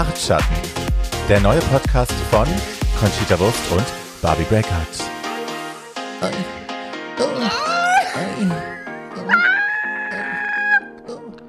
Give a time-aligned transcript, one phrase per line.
[0.00, 0.56] Bartschatten,
[1.28, 2.46] der neue Podcast von
[2.98, 3.84] Conchita Wurst und
[4.22, 4.70] Barbie Breakout.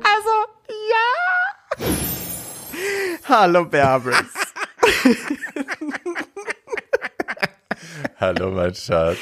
[0.04, 0.36] Also,
[0.68, 1.08] ja.
[3.30, 4.26] Hallo, Berbers.
[8.20, 9.18] Hallo, mein Schatz.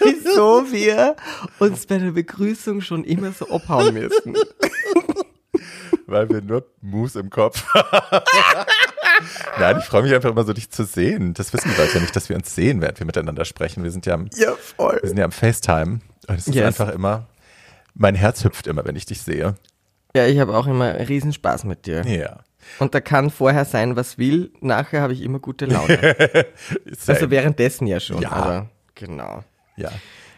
[0.00, 1.16] Wieso wir
[1.60, 4.36] uns bei der Begrüßung schon immer so abhauen müssen.
[6.06, 8.24] Weil wir nur Mus im Kopf haben.
[9.58, 11.34] Nein, ich freue mich einfach immer so, dich zu sehen.
[11.34, 13.82] Das wissen die Leute ja nicht, dass wir uns sehen, während wir miteinander sprechen.
[13.82, 14.98] Wir sind ja am, Ja, voll.
[15.00, 16.00] wir sind ja am FaceTime.
[16.28, 16.66] Und es ist Yes.
[16.66, 17.26] einfach immer,
[17.94, 19.54] mein Herz hüpft immer, wenn ich dich sehe.
[20.14, 22.06] Ja, ich habe auch immer Riesenspaß mit dir.
[22.06, 22.40] Ja.
[22.78, 24.52] Und da kann vorher sein, was will.
[24.60, 25.98] Nachher habe ich immer gute Laune.
[27.06, 28.20] Also währenddessen ja schon.
[28.22, 28.32] Ja.
[28.32, 29.44] Aber genau.
[29.76, 29.90] Ja.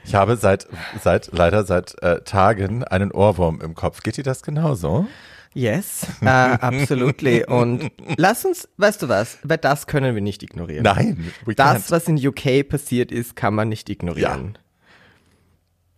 [0.05, 0.69] Ich habe seit,
[1.03, 4.03] seit, leider seit äh, Tagen einen Ohrwurm im Kopf.
[4.03, 5.07] Geht dir das genauso?
[5.55, 7.45] Yes, äh, absolutely.
[7.49, 10.85] Und lass uns, weißt du was, weil das können wir nicht ignorieren.
[10.85, 11.33] Nein.
[11.57, 14.59] Das, was in UK passiert ist, kann man nicht ignorieren.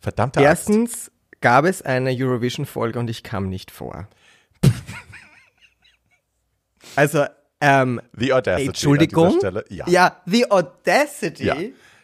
[0.01, 0.71] Verdammte Axt.
[0.71, 4.09] Erstens gab es eine Eurovision-Folge und ich kam nicht vor.
[6.97, 7.25] Also,
[7.61, 9.27] ähm, The Audacity Entschuldigung?
[9.27, 9.65] an dieser Stelle.
[9.69, 9.89] Ja.
[9.89, 11.45] ja, The Audacity.
[11.45, 11.57] ja.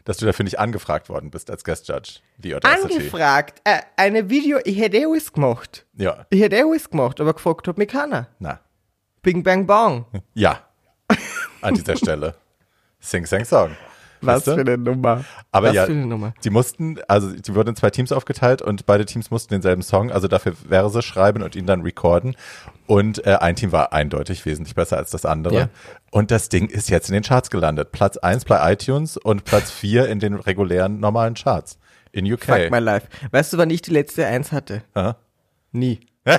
[0.07, 2.21] Dass du dafür nicht angefragt worden bist als Guest Judge.
[2.41, 2.95] The Audacity.
[2.95, 5.85] Angefragt, äh, eine Video, ich hätte alles gemacht.
[5.95, 6.27] Ja.
[6.31, 8.29] Ich hätte alles gemacht, aber gefragt hat mich keiner.
[8.39, 8.61] Na.
[9.23, 10.07] Bing Bang Bong.
[10.33, 10.61] Ja.
[11.61, 12.37] An dieser Stelle.
[13.01, 13.77] Sing, sang, song.
[14.21, 14.55] Was Weißt du?
[14.55, 15.25] für eine Nummer.
[15.53, 16.35] Aber Was ja, für eine Nummer.
[16.45, 20.11] die mussten, also die wurden in zwei Teams aufgeteilt und beide Teams mussten denselben Song,
[20.11, 22.37] also dafür Verse schreiben und ihn dann recorden.
[22.87, 25.55] Und äh, ein Team war eindeutig wesentlich besser als das andere.
[25.55, 25.69] Ja.
[26.11, 27.93] Und das Ding ist jetzt in den Charts gelandet.
[27.93, 31.79] Platz 1 bei iTunes und Platz 4 in den regulären normalen Charts
[32.13, 32.45] in UK.
[32.45, 33.09] Fuck my life.
[33.31, 34.83] Weißt du, wann ich die letzte Eins hatte?
[34.95, 35.13] Hä?
[35.73, 36.01] Nie.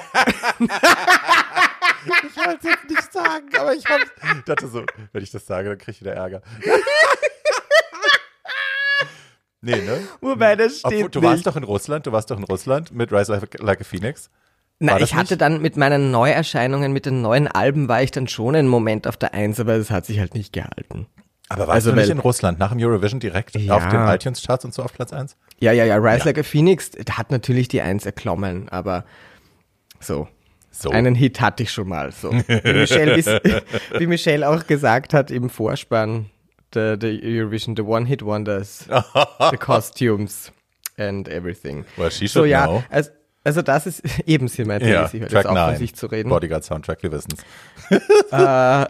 [2.08, 4.12] Ich wollte es jetzt nicht sagen, aber ich hab's.
[4.38, 6.42] Ich dachte so, wenn ich das sage, dann krieg ich wieder Ärger.
[9.76, 10.00] nee, ne?
[10.22, 11.30] Wobei das steht Obwohl, du nicht.
[11.30, 14.30] warst doch in Russland, du warst doch in Russland mit Rise Like, like a Phoenix.
[14.80, 15.42] Na, ich hatte nicht?
[15.42, 19.18] dann mit meinen Neuerscheinungen, mit den neuen Alben war ich dann schon einen Moment auf
[19.18, 21.08] der Eins, aber das hat sich halt nicht gehalten.
[21.50, 23.76] Aber warst Also, du nicht in Russland nach dem Eurovision direkt Ja.
[23.78, 25.36] auf den iTunes-Charts und so auf Platz 1?
[25.60, 26.26] Ja, ja, ja, Rise Ja.
[26.26, 29.06] Like a Phoenix hat natürlich die Eins erklommen, aber
[30.00, 30.28] so.
[30.70, 30.92] So.
[30.92, 32.12] Einen Hit hatte ich schon mal.
[32.12, 32.32] So.
[32.32, 33.16] Wie, Michelle,
[33.98, 36.30] wie Michelle auch gesagt hat im Vorspann,
[36.74, 38.86] the, the Eurovision, the One-Hit Wonders,
[39.52, 40.52] the Costumes
[40.98, 41.86] and everything.
[41.98, 42.84] Well, she So should ja, know.
[42.90, 43.12] also,
[43.44, 45.78] also das ist eben sie meinte, Ja, sie hört Track jetzt auf, von 9.
[45.78, 46.30] sich zu reden.
[46.30, 47.42] Bodyguard-Soundtrack, wir wissen's.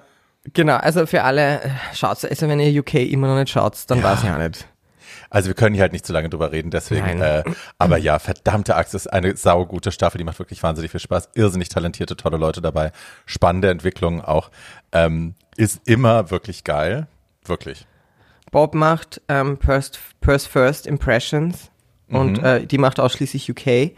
[0.53, 4.01] Genau, also für alle, äh, schaut's, also wenn ihr UK immer noch nicht schaut, dann
[4.01, 4.65] weiß ich auch nicht.
[5.29, 7.43] Also wir können hier halt nicht so lange drüber reden, deswegen, äh,
[7.77, 11.67] aber ja, verdammte Axt, ist eine saugute Staffel, die macht wirklich wahnsinnig viel Spaß, irrsinnig
[11.67, 12.93] talentierte, tolle Leute dabei,
[13.25, 14.49] spannende Entwicklungen auch,
[14.93, 17.07] ähm, ist immer wirklich geil,
[17.49, 17.85] wirklich.
[18.51, 21.69] Bob macht ähm, First, First, First Impressions
[22.09, 23.91] und äh, die macht ausschließlich UK.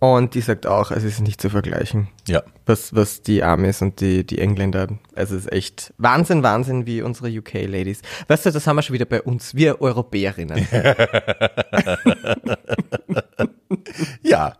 [0.00, 4.00] Und die sagt auch, es ist nicht zu vergleichen, Ja, was, was die Amis und
[4.00, 8.02] die, die Engländer, es ist echt Wahnsinn, Wahnsinn, wie unsere UK-Ladies.
[8.26, 10.66] Weißt du, das haben wir schon wieder bei uns, wir Europäerinnen.
[14.22, 14.54] ja.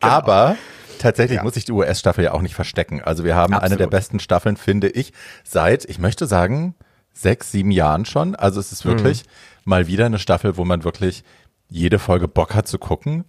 [0.00, 0.56] Aber
[0.98, 1.40] tatsächlich Genau.
[1.40, 1.44] Ja.
[1.44, 3.00] muss ich die US-Staffel ja auch nicht verstecken.
[3.02, 3.80] Also wir haben eine Absolut.
[3.80, 5.14] der besten Staffeln, finde ich,
[5.44, 6.74] seit, ich möchte sagen,
[7.20, 8.34] sechs, sieben Jahren schon.
[8.34, 8.90] Also es ist Mhm.
[8.90, 9.24] wirklich
[9.64, 11.24] mal wieder eine Staffel, wo man wirklich
[11.68, 13.24] jede Folge Bock hat zu gucken.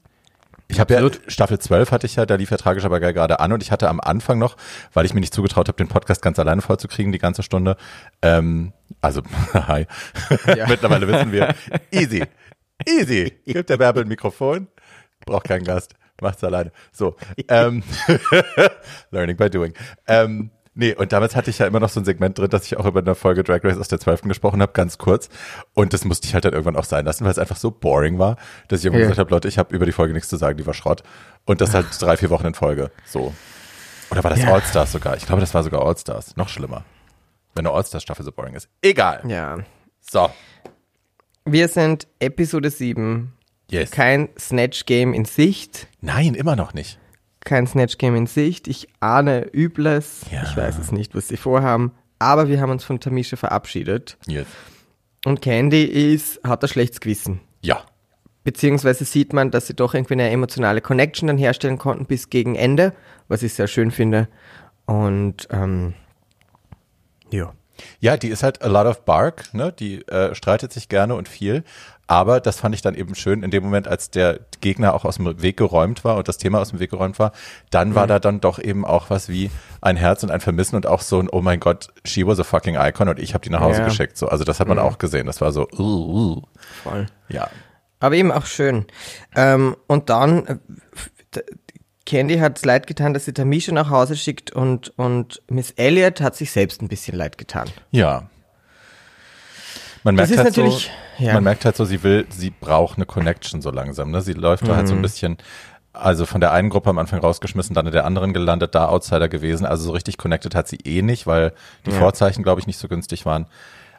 [0.71, 1.09] Ich habe ja.
[1.27, 3.71] Staffel 12 hatte ich ja, da lief ja tragisch aber geil gerade an und ich
[3.71, 4.55] hatte am Anfang noch,
[4.93, 7.75] weil ich mir nicht zugetraut habe, den Podcast ganz alleine vollzukriegen, die ganze Stunde.
[8.21, 9.23] Ähm, also,
[9.53, 9.87] hi.
[10.67, 11.55] Mittlerweile wissen wir,
[11.91, 12.23] easy,
[12.87, 13.33] easy.
[13.45, 14.67] Gibt der Bärbel ein Mikrofon,
[15.25, 16.71] braucht keinen Gast, macht's alleine.
[16.91, 17.15] So,
[17.47, 17.81] ähm,
[19.11, 19.73] learning by doing.
[20.07, 22.77] Ähm, nee, und damals hatte ich ja immer noch so ein Segment drin, dass ich
[22.77, 24.23] auch über eine Folge Drag Race aus der 12.
[24.23, 25.29] gesprochen habe, ganz kurz.
[25.73, 28.17] Und das musste ich halt dann irgendwann auch sein lassen, weil es einfach so boring
[28.17, 29.07] war, dass ich irgendwann Ja.
[29.09, 31.03] gesagt habe, Leute, ich habe über die Folge nichts zu sagen, die war Schrott.
[31.45, 32.91] Und das halt drei, vier Wochen in Folge.
[33.05, 33.33] So.
[34.11, 34.53] Oder war das Ja.
[34.53, 35.15] All-Stars sogar?
[35.17, 36.35] Ich glaube, das war sogar All-Stars.
[36.35, 36.83] Noch schlimmer.
[37.55, 38.69] Wenn eine All-Stars-Staffel so boring ist.
[38.81, 39.21] Egal.
[39.27, 39.57] ja.
[39.99, 40.29] So.
[41.45, 43.33] Wir sind Episode 7.
[43.69, 43.91] Yes.
[43.91, 45.87] Kein Snatch-Game in Sicht.
[46.01, 46.97] Nein, immer noch nicht.
[47.41, 48.67] Kein Snatch-Game in Sicht.
[48.67, 50.21] Ich ahne Übles.
[50.31, 50.43] Ja.
[50.43, 51.93] Ich weiß es nicht, was sie vorhaben.
[52.19, 54.17] Aber wir haben uns von Tamisha verabschiedet.
[54.27, 54.47] Yes.
[55.25, 57.39] Und Candy ist, hat ein schlechtes Gewissen.
[57.61, 57.83] Ja.
[58.43, 62.55] Beziehungsweise sieht man, dass sie doch irgendwie eine emotionale Connection dann herstellen konnten bis gegen
[62.55, 62.93] Ende,
[63.27, 64.27] was ich sehr schön finde.
[64.85, 65.93] Und ähm,
[67.31, 67.53] ja.
[67.99, 69.71] Ja, die ist halt a lot of bark, ne?
[69.71, 71.63] Die äh, streitet sich gerne und viel.
[72.09, 75.17] Aber das fand ich dann eben schön in dem Moment, als der Gegner auch aus
[75.17, 77.33] dem Weg geräumt war und das Thema aus dem Weg geräumt war,
[77.69, 80.87] dann war da dann doch eben auch was wie ein Herz und ein Vermissen und
[80.87, 83.51] auch so ein, oh mein Gott, she was a fucking icon und ich habe die
[83.51, 83.85] nach Hause Ja.
[83.85, 84.17] geschickt.
[84.17, 85.27] So, also das hat man auch gesehen.
[85.27, 85.81] Das war so, uh,
[86.37, 86.41] uh.
[86.81, 87.05] Voll.
[87.27, 87.47] ja.
[87.99, 88.85] Aber eben auch schön.
[89.35, 91.41] Ähm, und dann, äh,
[92.07, 96.21] Candy hat es leid getan, dass sie Tamisha nach Hause schickt und, und Miss Elliot
[96.21, 97.69] hat sich selbst ein bisschen leid getan.
[97.91, 98.23] Ja.
[100.15, 100.79] Man merkt halt so,
[101.17, 101.33] ja.
[101.33, 104.11] man merkt halt so, sie will, sie braucht eine Connection so langsam.
[104.11, 104.21] Ne?
[104.21, 104.89] Sie läuft da halt Mhm.
[104.89, 105.37] so ein bisschen,
[105.93, 109.27] also von der einen Gruppe am Anfang rausgeschmissen, dann in der anderen gelandet, da Outsider
[109.29, 109.65] gewesen.
[109.65, 111.53] Also so richtig connected hat sie eh nicht, weil
[111.85, 111.97] die Ja.
[111.99, 113.45] Vorzeichen, glaube ich, nicht so günstig waren.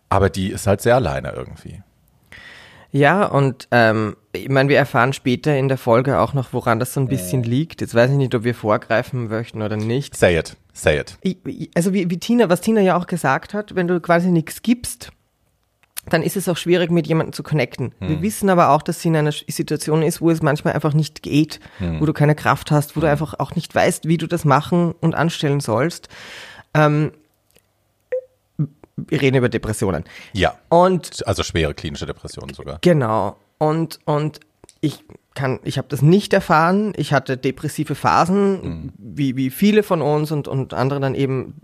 [0.08, 1.82] Aber die ist halt sehr alleine irgendwie.
[2.92, 6.92] Ja, und ähm, ich meine, wir erfahren später in der Folge auch noch, woran das
[6.92, 7.80] so ein bisschen liegt.
[7.80, 10.16] Jetzt weiß ich nicht, ob wir vorgreifen möchten oder nicht.
[10.16, 11.16] Say it, say it.
[11.76, 15.12] Also wie, wie Tina, was Tina ja auch gesagt hat, wenn du quasi nichts gibst,
[16.08, 17.94] dann ist es auch schwierig, mit jemandem zu connecten.
[18.00, 21.22] Wir wissen aber auch, dass sie in einer Situation ist, wo es manchmal einfach nicht
[21.22, 24.44] geht, wo du keine Kraft hast, wo du einfach auch nicht weißt, wie du das
[24.44, 26.08] machen und anstellen sollst.
[26.74, 27.12] Ähm,
[28.96, 30.04] wir reden über Depressionen.
[30.32, 30.58] Ja.
[30.68, 32.78] Und Also schwere klinische Depressionen sogar.
[32.80, 33.36] Genau.
[33.58, 34.40] Und, und
[34.80, 35.04] ich
[35.34, 36.92] kann, ich habe das nicht erfahren.
[36.96, 41.54] Ich hatte depressive Phasen, wie, wie viele von uns und, und andere dann eben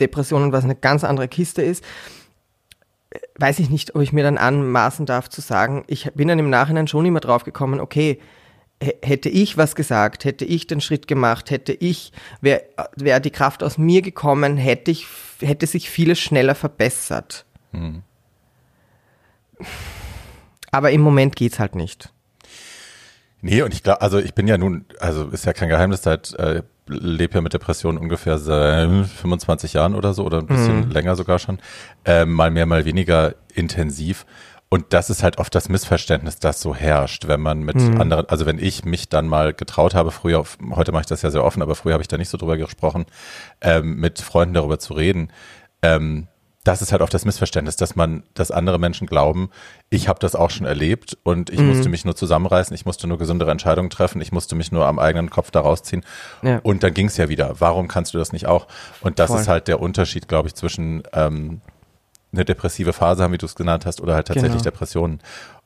[0.00, 1.84] Depressionen, was eine ganz andere Kiste ist.
[3.38, 6.50] Weiß ich nicht, ob ich mir dann anmaßen darf zu sagen, ich bin dann im
[6.50, 8.18] Nachhinein schon immer drauf gekommen, okay,
[9.02, 12.62] hätte ich was gesagt, hätte ich den Schritt gemacht, hätte ich, wäre
[12.96, 15.06] wär die Kraft aus mir gekommen, hätte ich,
[15.40, 17.44] hätte sich vieles schneller verbessert.
[20.70, 22.12] Aber im Moment geht's halt nicht.
[23.40, 26.32] Nee, und ich glaube, also ich bin ja nun, also ist ja kein Geheimnis, seit
[26.34, 31.16] äh, lebe ja mit Depressionen ungefähr seit 25 Jahren oder so oder ein bisschen länger
[31.16, 31.58] sogar schon,
[32.04, 34.26] äh, mal mehr, mal weniger intensiv.
[34.68, 38.46] Und das ist halt oft das Missverständnis, das so herrscht, wenn man mit anderen, also
[38.46, 41.60] wenn ich mich dann mal getraut habe, früher, heute mache ich das ja sehr offen,
[41.60, 43.04] aber früher habe ich da nicht so drüber gesprochen,
[43.60, 45.28] ähm, mit Freunden darüber zu reden.
[45.82, 46.26] Ähm,
[46.64, 49.50] das ist halt oft das Missverständnis, dass man, dass andere Menschen glauben,
[49.90, 53.18] ich habe das auch schon erlebt und ich musste mich nur zusammenreißen, ich musste nur
[53.18, 56.04] gesündere Entscheidungen treffen, ich musste mich nur am eigenen Kopf da rausziehen
[56.42, 56.60] Ja.
[56.62, 57.56] und dann ging's ja wieder.
[57.58, 58.68] Warum kannst du das nicht auch?
[59.00, 59.40] Und das Voll.
[59.40, 61.60] ist halt der Unterschied, glaube ich, zwischen ähm,
[62.32, 64.62] eine depressive Phase haben, wie du es genannt hast, oder halt tatsächlich Genau.
[64.62, 65.20] Depressionen.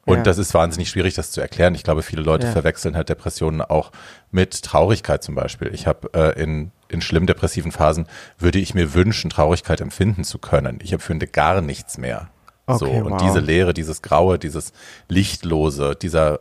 [0.06, 0.22] Und Ja.
[0.22, 1.74] das ist wahnsinnig schwierig, das zu erklären.
[1.74, 2.52] Ich glaube, viele Leute Ja.
[2.52, 3.90] verwechseln halt Depressionen auch
[4.30, 5.74] mit Traurigkeit zum Beispiel.
[5.74, 8.06] Ich habe äh, in, in schlimm depressiven Phasen
[8.38, 10.78] würde ich mir wünschen, Traurigkeit empfinden zu können.
[10.82, 12.28] Ich empfinde gar nichts mehr.
[12.68, 13.22] so Okay, und wow.
[13.22, 14.72] diese Leere, dieses Graue, dieses
[15.08, 16.38] Lichtlose, dieser,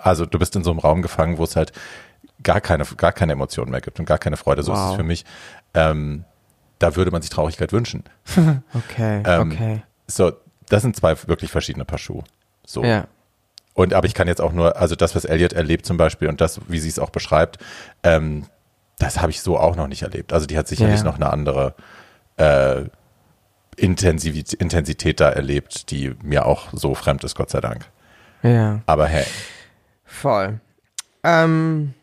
[0.00, 1.72] also du bist in so einem Raum gefangen, wo es halt
[2.42, 4.62] gar keine, gar keine Emotionen mehr gibt und gar keine Freude.
[4.62, 4.96] So ist es Wow.
[4.96, 5.24] für mich.
[5.74, 6.24] Ähm,
[6.78, 8.04] da würde man sich Traurigkeit wünschen.
[8.74, 9.82] Okay, Ähm, okay.
[10.08, 10.32] So,
[10.68, 12.24] das sind zwei wirklich verschiedene Paar Schuhe.
[12.66, 12.82] So.
[12.84, 13.06] Ja.
[13.74, 16.40] Und aber ich kann jetzt auch nur, also das, was Elliot erlebt zum Beispiel und
[16.40, 17.58] das, wie sie es auch beschreibt,
[18.02, 18.44] ähm,
[18.98, 20.32] das habe ich so auch noch nicht erlebt.
[20.32, 21.04] Also die hat sicherlich Ja.
[21.04, 21.74] noch eine andere
[22.36, 22.84] äh,
[23.76, 27.86] Intensivität, Intensität da erlebt, die mir auch so fremd ist, Gott sei Dank.
[28.42, 28.80] Ja.
[28.86, 29.24] Aber hey,
[30.04, 30.60] Voll.
[31.24, 31.94] Ähm,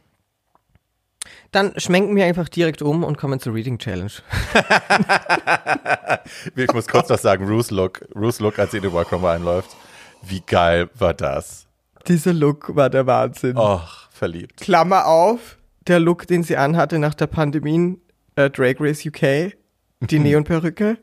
[1.52, 4.12] dann schmenken wir einfach direkt um und kommen zur Reading Challenge.
[6.56, 9.76] ich muss kurz noch sagen, Ruth Look, Ruth Look, als sie in den Workroom einläuft,
[10.24, 11.66] wie geil war das?
[12.08, 13.58] Dieser Look war der Wahnsinn.
[13.58, 14.60] Och, verliebt.
[14.62, 15.58] Klammer auf,
[15.90, 17.98] der Look, den sie anhatte nach der Pandemie,
[18.36, 19.54] äh, Drag Race UK,
[20.02, 20.98] die Neonperücke,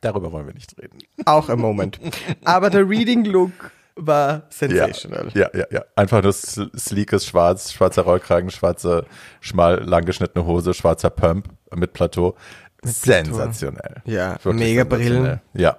[0.00, 0.98] Darüber wollen wir nicht reden.
[1.26, 1.98] auch im Moment.
[2.44, 3.50] Aber der Reading Look
[3.96, 5.28] war sensational.
[5.34, 5.84] ja, ja, ja.
[5.96, 9.04] Einfach nur sl- sleekes Schwarz, schwarzer Rollkragen, schwarze,
[9.40, 12.36] schmal langgeschnittene Hose, schwarzer Pump mit Plateau.
[12.84, 13.96] sensationell.
[14.04, 14.84] Ja, Wirklich mega.
[14.84, 15.40] Brillen.
[15.54, 15.78] Ja.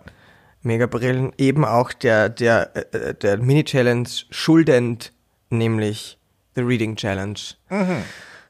[0.61, 1.31] Mega Brillen.
[1.37, 5.13] Eben auch der, der, äh, der Mini-Challenge schuldend,
[5.49, 6.19] nämlich
[6.55, 7.39] The Reading Challenge.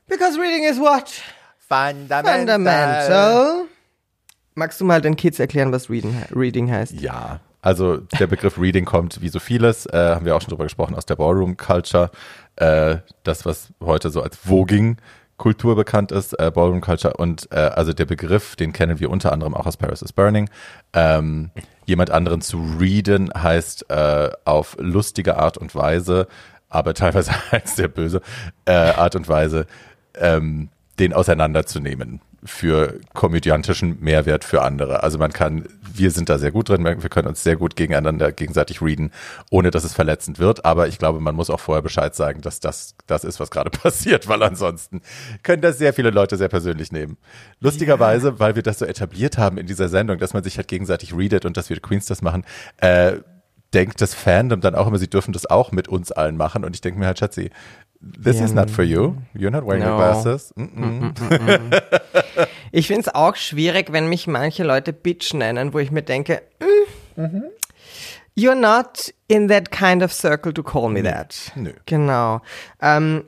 [0.10, 1.22] Because reading is what?
[1.70, 3.68] Fundamental.
[4.56, 6.94] Magst du mal den Kids erklären, was Reading, Reading heißt?
[7.00, 10.63] Ja, also der Begriff Reading kommt wie so vieles, äh, haben wir auch schon drüber
[10.63, 12.10] gesprochen, aus der Ballroom Culture.
[12.56, 14.98] Äh, das, was heute so als Voging
[15.38, 17.16] Kultur bekannt ist, äh, Ballroom Culture.
[17.16, 20.50] Und äh, also der Begriff, den kennen wir unter anderem auch aus Paris is Burning.
[20.94, 21.51] Ähm,
[21.86, 26.28] jemand anderen zu readen heißt äh, auf lustige Art und Weise,
[26.70, 28.22] aber teilweise als sehr böse
[28.66, 29.66] äh, Art und Weise,
[30.19, 35.03] ähm, den auseinanderzunehmen für komödiantischen Mehrwert für andere.
[35.03, 38.31] Also man kann, wir sind da sehr gut drin, wir können uns sehr gut gegeneinander
[38.31, 39.11] gegenseitig readen,
[39.49, 40.63] ohne dass es verletzend wird.
[40.63, 43.69] Aber ich glaube, man muss auch vorher Bescheid sagen, dass das das ist, was gerade
[43.77, 45.01] passiert, weil ansonsten
[45.43, 47.17] können das sehr viele Leute sehr persönlich nehmen.
[47.59, 51.15] Lustigerweise, weil wir das so etabliert haben in dieser Sendung, dass man sich halt gegenseitig
[51.15, 52.45] readet und dass wir Queens das machen,
[52.77, 53.17] äh,
[53.73, 56.63] denkt das Fandom dann auch immer, sie dürfen das auch mit uns allen machen.
[56.63, 57.51] Und ich denke mir halt, Schatzi,
[58.01, 59.18] this Ja, is not for you.
[59.34, 59.89] You're not wearing no.
[59.89, 60.53] your glasses.
[60.56, 61.82] Mm -mm.
[62.72, 66.44] Ich finde es auch schwierig, wenn mich manche Leute Bitch nennen, wo ich mir denke,
[67.18, 67.41] mm,
[68.36, 71.51] you're not in that kind of circle to call me that.
[71.56, 71.72] Nö.
[71.86, 72.41] Genau.
[72.79, 73.24] Ähm,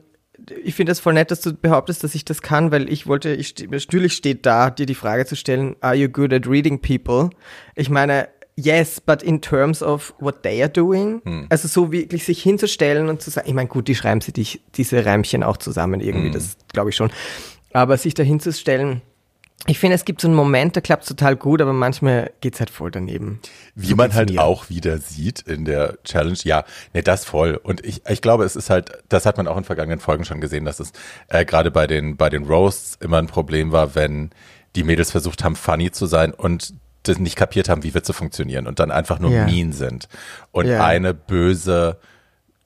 [0.64, 3.30] ich finde es voll nett, dass du behauptest, dass ich das kann, weil ich wollte,
[3.30, 7.30] ich natürlich steht da, dir die Frage zu stellen, are you good at reading people?
[7.74, 12.42] Ich meine, yes, but in terms of what they are doing, also so wirklich sich
[12.42, 16.00] hinzustellen und zu sagen, ich meine, gut, die schreiben sie dich, diese Reimchen auch zusammen
[16.00, 17.10] irgendwie, das glaube ich schon,
[17.72, 19.02] aber sich da hinzustellen,
[19.66, 22.70] ich finde, es gibt so einen Moment, der klappt total gut, aber manchmal geht's halt
[22.70, 23.38] voll daneben.
[23.76, 24.42] Wie man halt mir.
[24.42, 27.60] auch wieder sieht in der Challenge, ja, ne, das voll.
[27.62, 30.40] Und ich, ich glaube, es ist halt, das hat man auch in vergangenen Folgen schon
[30.40, 30.92] gesehen, dass es
[31.28, 34.30] äh, gerade bei den, bei den Roasts immer ein Problem war, wenn
[34.74, 38.66] die Mädels versucht haben, funny zu sein und das nicht kapiert haben, wie Witze funktionieren
[38.66, 39.44] und dann einfach nur Ja.
[39.46, 40.08] mean sind.
[40.52, 40.84] Und Ja.
[40.84, 41.98] eine böse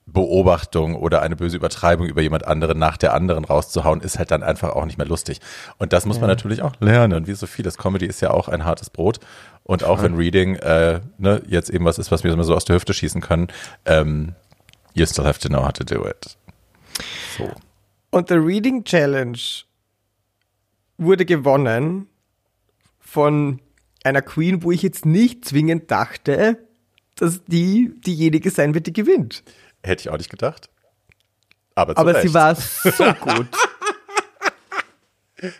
[0.08, 4.42] Beobachtung oder eine böse Übertreibung über jemand anderen nach der anderen rauszuhauen, ist halt dann
[4.44, 5.40] einfach auch nicht mehr lustig.
[5.78, 7.76] Und das muss man natürlich auch lernen, wie so vieles.
[7.76, 9.18] Comedy ist ja auch ein hartes Brot.
[9.64, 12.64] Und auch wenn Reading äh, ne, jetzt eben was ist, was wir immer so aus
[12.64, 13.48] der Hüfte schießen können,
[13.84, 14.36] ähm,
[14.94, 16.36] you still have to know how to do it.
[17.36, 17.50] So.
[18.10, 19.38] Und der Reading Challenge
[20.98, 22.06] wurde gewonnen
[23.00, 23.60] von
[24.06, 26.58] einer Queen, wo ich jetzt nicht zwingend dachte,
[27.16, 29.42] dass die diejenige sein wird, die gewinnt.
[29.82, 30.68] Hätte ich auch nicht gedacht.
[31.74, 32.26] Aber, Aber Recht.
[32.28, 33.48] sie war so gut.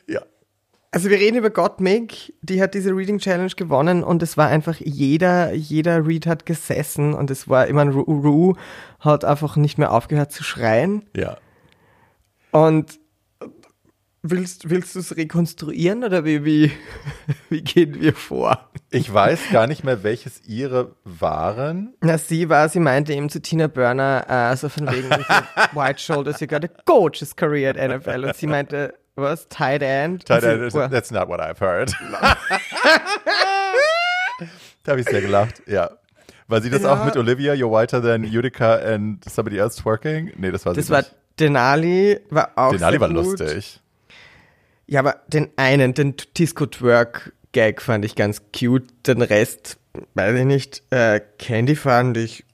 [0.07, 0.23] Ja.
[0.91, 4.76] Also wir reden über Gottmik, die hat diese Reading Challenge gewonnen und es war einfach
[4.79, 8.55] jeder, jeder Read hat gesessen und es war immer ein Ru, Ru
[9.00, 11.37] hat einfach nicht mehr aufgehört zu schreien Ja.
[12.50, 12.99] und
[14.30, 16.73] willst, willst du es rekonstruieren oder wie, wie,
[17.50, 18.71] wie gehen wir vor?
[18.90, 21.95] Ich weiß gar nicht mehr, welches ihre waren.
[22.00, 25.11] Na, sie war, sie meinte eben zu Tina Burner, äh, so von wegen
[25.73, 28.25] white shoulders, you got a gorgeous career at NFL.
[28.25, 29.49] Und sie meinte, was?
[29.49, 30.21] Tight end?
[30.23, 31.92] Und Tada, sie, That's not what I've heard.
[34.85, 35.90] da habe ich sehr gelacht, ja.
[36.49, 36.92] War sie das Ja.
[36.92, 40.33] auch mit Olivia, You're whiter than Utica and somebody else twerking?
[40.37, 41.14] Nee, das war das sie war nicht.
[41.40, 43.16] Denali, war auch Denali war gut.
[43.38, 43.80] lustig.
[44.87, 48.87] Ja, aber den einen, den Disco-Twerk-Gag fand ich ganz cute.
[49.07, 49.78] Den Rest,
[50.14, 50.83] weiß ich nicht.
[50.90, 52.45] Äh, Candy fand ich.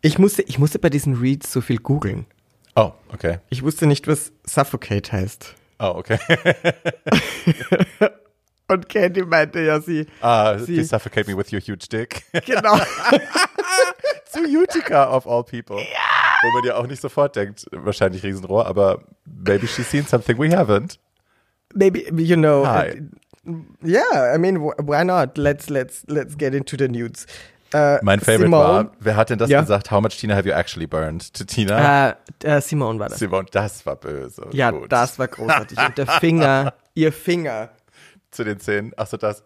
[0.00, 2.26] Ich musste, ich musste bei diesen Reads so viel googeln.
[2.76, 3.38] Oh, okay.
[3.50, 5.54] Ich wusste nicht, was Suffocate heißt.
[5.80, 6.18] Oh, okay.
[8.70, 10.06] Und Candy meinte ja, sie.
[10.20, 12.22] Ah, Sie- please suffocate me with your huge dick.
[12.44, 12.76] Genau.
[14.30, 15.78] Zu Utica of all people.
[16.42, 20.48] Wo man ja auch nicht sofort denkt, wahrscheinlich Riesenrohr, aber maybe she's seen something we
[20.56, 20.98] haven't.
[21.74, 22.66] Maybe, you know.
[22.66, 23.02] Hi.
[23.46, 23.52] uh,
[23.84, 25.36] yeah, I mean, wh- why not?
[25.36, 27.26] Let's, let's, let's get into the nudes.
[27.74, 29.60] Äh, Mein Favorite Simone, war, wer hat denn das Ja.
[29.60, 29.90] gesagt?
[29.90, 31.34] How much Tina have you actually burned?
[31.34, 32.10] To Tina?
[32.10, 33.18] Äh, äh, Simone war das.
[33.18, 34.46] Simone, das war böse.
[34.52, 34.90] Ja, Gut.
[34.90, 35.78] das war großartig.
[35.78, 37.68] Und der Finger, ihr Finger.
[38.30, 38.92] Zu den Zähnen.
[38.96, 39.42] Achso, das.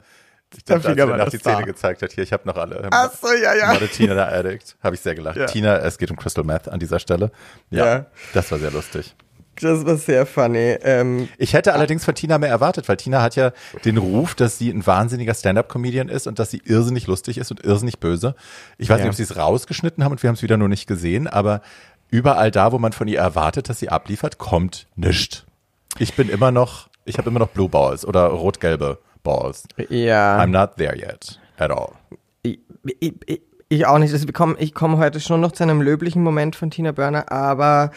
[0.57, 2.13] Ich Der dachte, als war noch die Zähne gezeigt hat.
[2.13, 2.89] Hier, ich habe noch alle.
[2.91, 3.71] Ach so, ja, ja.
[3.71, 4.77] A Tina the Addict.
[4.83, 5.37] Habe ich sehr gelacht.
[5.37, 5.47] Ja.
[5.47, 7.31] Tina, es geht um Crystal Meth an dieser Stelle.
[7.71, 8.07] Ja, Ja.
[8.35, 9.15] das war sehr lustig.
[9.61, 10.77] Das war sehr funny.
[10.83, 13.53] Ähm, Ich hätte allerdings von Tina mehr erwartet, weil Tina hat ja
[13.85, 17.65] den Ruf, dass sie ein wahnsinniger Stand-up-Comedian ist und dass sie irrsinnig lustig ist und
[17.65, 18.35] irrsinnig böse.
[18.79, 19.05] Ich weiß Ja.
[19.05, 21.61] nicht, ob sie es rausgeschnitten haben und wir haben es wieder nur nicht gesehen, aber
[22.11, 25.45] überall da, wo man von ihr erwartet, dass sie abliefert, kommt nichts.
[25.99, 29.65] Ich bin immer noch, ich habe immer noch Blue Balls oder rot-gelbe Balls.
[29.89, 30.39] ja.
[30.39, 31.93] I'm not there yet at all.
[32.43, 32.59] Ich,
[33.01, 34.13] ich, ich, auch nicht.
[34.13, 34.27] Also
[34.59, 37.91] ich komme heute schon noch zu einem löblichen Moment von Tina Burner, aber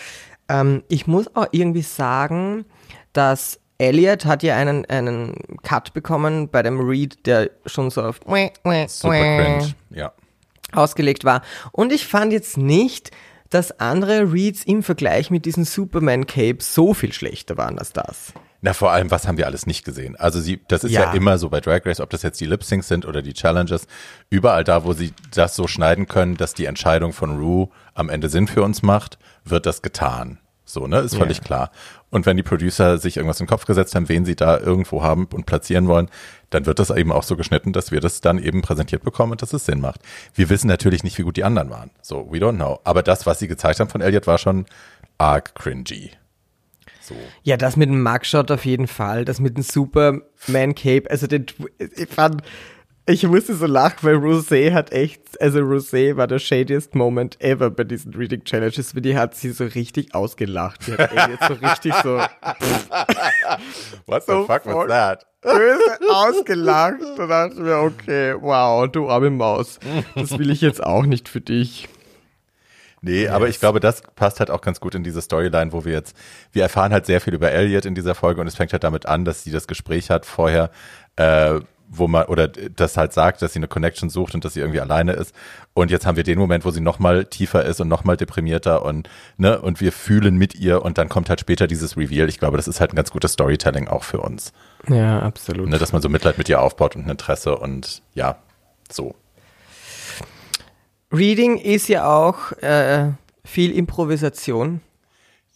[0.48, 2.66] ähm, ich muss auch irgendwie sagen,
[3.14, 8.20] dass Elliot hat ja einen, einen Cut bekommen bei dem Read, der schon so auf
[8.88, 9.76] Super cringe.
[9.90, 10.14] Ja.
[10.72, 11.42] ausgelegt war.
[11.72, 13.12] Und ich fand jetzt nicht,
[13.50, 18.34] dass andere Reads im Vergleich mit diesen Superman-Capes so viel schlechter waren als das.
[18.66, 20.16] Na, vor allem, was haben wir alles nicht gesehen?
[20.16, 21.14] Also sie, das ist ja, Ja.
[21.14, 23.86] immer so bei Drag Race, ob das jetzt die Lip-Syncs sind oder die Challenges,
[24.32, 28.28] überall da, wo sie das so schneiden können, dass die Entscheidung von Rue am Ende
[28.28, 30.40] Sinn für uns macht, wird das getan.
[30.66, 31.44] So, ne, ist völlig Ja.
[31.44, 31.72] klar.
[32.10, 35.04] Und wenn die Producer sich irgendwas in den Kopf gesetzt haben, wen sie da irgendwo
[35.04, 36.10] haben und platzieren wollen,
[36.50, 39.44] dann wird das eben auch so geschnitten, dass wir das dann eben präsentiert bekommen und
[39.44, 40.02] dass es Sinn macht.
[40.34, 41.92] Wir wissen natürlich nicht, wie gut die anderen waren.
[42.02, 42.80] So, we don't know.
[42.84, 44.66] Aber das, was sie gezeigt haben von Elliot, war schon
[45.20, 46.10] arg cringy.
[47.08, 47.16] So.
[47.44, 51.46] Ja, das mit dem Mugshot auf jeden Fall, das mit dem Superman Cape, also den,
[51.78, 52.42] ich fand,
[53.08, 57.70] ich musste so lachen, weil Rosé hat echt, also Rosé war der shadiest Moment ever
[57.70, 60.88] bei diesen Reading Challenges, weil die hat sie so richtig ausgelacht.
[60.88, 62.18] Die hat Elliot so richtig so,
[64.08, 65.26] What the So fuck was that?
[65.44, 67.02] böse ausgelacht.
[67.18, 69.80] Da dachte ich mir, okay, wow, du arme Maus.
[70.16, 71.88] Das will ich jetzt auch nicht für dich.
[73.06, 75.94] Nee, aber ich glaube, das passt halt auch ganz gut in diese Storyline, wo wir
[75.94, 76.18] jetzt,
[76.52, 79.06] wir erfahren halt sehr viel über Elliot in dieser Folge und es fängt halt damit
[79.06, 80.72] an, dass sie das Gespräch hat vorher,
[81.16, 84.60] äh, wo man, oder das halt sagt, dass sie eine Connection sucht und dass sie
[84.60, 85.36] irgendwie alleine ist.
[85.76, 89.08] Und jetzt haben wir den Moment, wo sie nochmal tiefer ist und nochmal deprimierter und,
[89.38, 92.28] ne, und wir fühlen mit ihr und dann kommt halt später dieses Reveal.
[92.28, 94.52] Ich glaube, das ist halt ein ganz gutes Storytelling auch für uns.
[94.88, 95.70] Ja, absolut.
[95.70, 98.38] Ne, dass man so Mitleid mit ihr aufbaut und ein Interesse und ja,
[98.92, 99.14] so.
[101.12, 103.12] Reading ist ja auch äh,
[103.44, 104.82] viel Improvisation.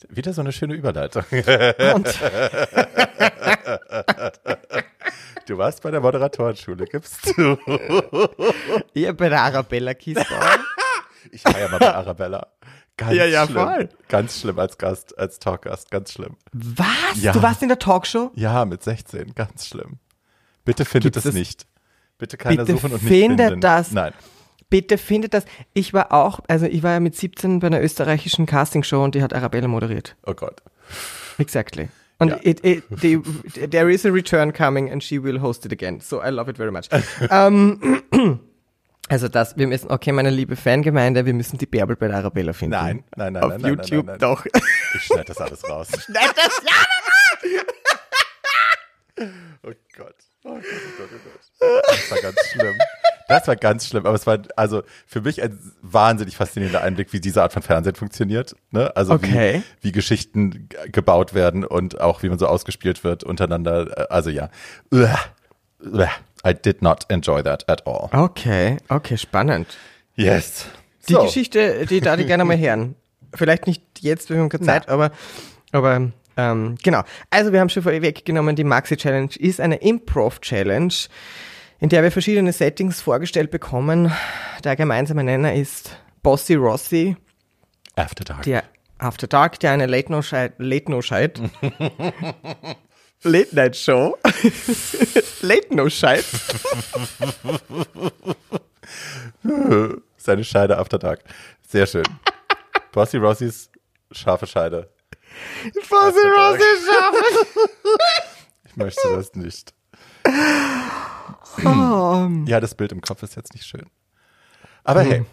[0.08, 1.24] Wieder so eine schöne Überleitung.
[1.32, 2.08] Und
[5.46, 7.58] Du warst bei der Moderatorenschule, gibst du?
[8.94, 10.26] ihr bei der Arabella-Kiste.
[11.32, 12.48] Ich war ja mal bei Arabella.
[12.96, 13.58] Ganz Ja, ja, schlimm.
[13.68, 13.90] voll.
[14.08, 16.38] Ganz schlimm als Gast, als Talkgast, ganz schlimm.
[16.54, 16.88] Was?
[17.22, 17.34] Ja.
[17.34, 18.32] Du warst in der Talkshow?
[18.36, 20.00] Ja, mit 16, ganz schlimm.
[20.64, 21.68] Bitte findet es das- nicht.
[22.18, 23.62] Bitte keiner Bitte suchen und nicht findet finden.
[23.62, 23.92] das.
[23.92, 24.14] Nein.
[24.70, 25.46] Bitte findet das.
[25.74, 29.24] Ich war auch, also ich war ja mit 17 bei einer österreichischen Castingshow und die
[29.24, 30.16] hat Arabella moderiert.
[30.26, 30.62] Oh Gott.
[31.40, 31.90] Exactly.
[32.20, 32.38] Und Ja.
[32.44, 33.18] it, it, the,
[33.70, 36.00] there is a return coming and she will host it again.
[36.02, 36.90] So I love it very much.
[37.32, 38.04] ähm,
[39.10, 42.54] also das, wir müssen, okay, meine liebe Fangemeinde, wir müssen die Bärbel bei der Arabella
[42.54, 42.72] finden.
[42.72, 44.46] Nein, nein, nein, Auf nein, YouTube nein, nein, doch.
[44.46, 45.88] Ich schneide das alles raus.
[46.10, 47.64] Nein, das ja
[49.64, 50.16] Oh Gott.
[50.44, 51.20] Oh Gott, oh Gott, oh
[51.60, 51.84] Gott.
[51.88, 52.76] Das war ganz schlimm.
[53.30, 54.06] Das war ganz schlimm.
[54.06, 57.96] Aber es war also für mich ein wahnsinnig faszinierender Einblick, wie diese Art von Fernsehen
[57.96, 58.56] funktioniert.
[58.72, 58.94] Ne?
[58.98, 59.64] Also Okay.
[59.82, 63.98] wie, wie Geschichten gebaut werden und auch wie man so ausgespielt wird untereinander.
[63.98, 64.50] Äh, Also ja.
[66.46, 68.10] I did not enjoy that at all.
[68.12, 69.68] Okay, okay, spannend.
[70.16, 70.66] Yes.
[71.08, 71.24] Die So.
[71.24, 72.96] Geschichte, die darf ich gerne mal hören.
[73.34, 75.12] Vielleicht nicht jetzt, wir haben keine Zeit, aber,
[75.72, 77.04] aber ähm, genau.
[77.30, 80.94] Also wir haben schon vorweggenommen, die Maxi Challenge ist eine Improv-Challenge,
[81.80, 84.12] in der wir verschiedene Settings vorgestellt bekommen.
[84.64, 87.16] Der gemeinsame Nenner ist Bossy Rossi,
[87.96, 88.44] After Dark.
[88.44, 88.64] der
[88.98, 91.40] After Dark, der eine Late No Scheid, Late No Scheid,
[93.24, 94.18] Late Night Show,
[95.42, 96.26] Late No Scheid,
[100.18, 101.24] Seine Scheide After Dark.
[101.68, 102.04] Sehr schön.
[102.92, 103.70] Bossy Rossis
[104.12, 104.90] scharfe Scheide.
[105.90, 106.60] Bossy Dark.
[106.60, 107.48] Rossi schafft.
[108.66, 109.74] Ich möchte das nicht.
[111.58, 113.86] Ja, das Bild im Kopf ist jetzt nicht schön.
[114.84, 115.26] Aber hey,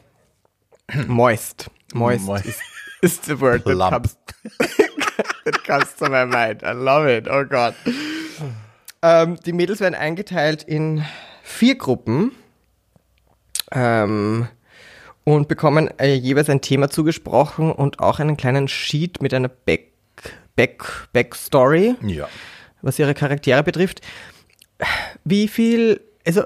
[1.07, 1.71] Moist.
[1.95, 2.47] Moist, Moist.
[2.47, 2.61] Is,
[3.01, 4.17] is the word that comes,
[5.45, 6.63] that comes to my mind.
[6.63, 7.29] I love it.
[7.29, 7.75] Oh Gott.
[9.03, 11.05] Ähm, die Mädels werden eingeteilt in
[11.43, 12.33] vier Gruppen
[13.73, 14.49] ähm,
[15.25, 19.93] und bekommen äh, jeweils ein Thema zugesprochen und auch einen kleinen Sheet mit einer Back,
[20.55, 22.29] Back, Backstory ja.
[22.83, 24.01] was ihre Charaktere betrifft.
[25.25, 26.43] Wie viel, also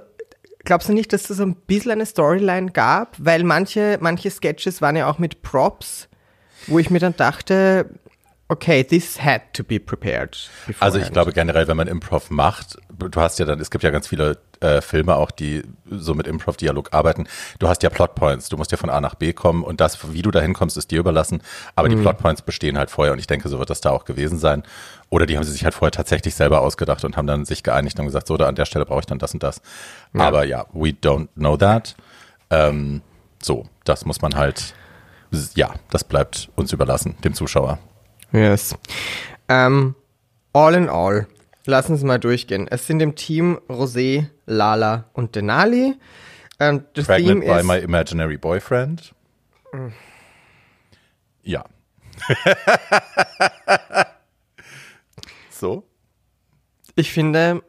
[0.65, 3.17] glaubst du nicht, dass es so ein bisschen eine Storyline gab?
[3.19, 6.09] Weil manche, manche Sketches waren ja auch mit Props,
[6.67, 7.91] wo ich mir dann dachte,
[8.49, 10.51] okay, this had to be prepared.
[10.81, 11.13] Also ich beforehand.
[11.13, 12.77] glaube generell, wenn man Improv macht,
[13.09, 16.27] du hast ja dann, es gibt ja ganz viele äh, Filme auch, die so mit
[16.27, 17.27] Improv-Dialog arbeiten.
[17.59, 20.23] Du hast ja Plotpoints, du musst ja von A nach B kommen und das, wie
[20.23, 21.43] du dahin kommst, ist dir überlassen.
[21.75, 24.39] Aber die Plotpoints bestehen halt vorher und ich denke, so wird das da auch gewesen
[24.39, 24.63] sein.
[25.09, 27.99] Oder die haben sie sich halt vorher tatsächlich selber ausgedacht und haben dann sich geeinigt
[27.99, 29.61] und gesagt, so, da an der Stelle brauche ich dann das und das.
[30.15, 31.97] Aber ja, we don't know that.
[32.51, 33.03] Ähm,
[33.43, 34.75] so, das muss man halt,
[35.55, 37.79] ja, das bleibt uns überlassen, dem Zuschauer.
[38.33, 38.77] Yes.
[39.49, 39.95] Ähm,
[40.53, 41.27] all in all,
[41.71, 42.69] lassen Sie mal durchgehen.
[42.69, 45.95] Es sind im Team Rosé, Lala und Denali.
[46.59, 49.15] Ähm, das Pregnant Theme by my imaginary boyfriend.
[51.43, 51.65] Ja.
[55.51, 55.85] so.
[56.97, 57.63] ich finde,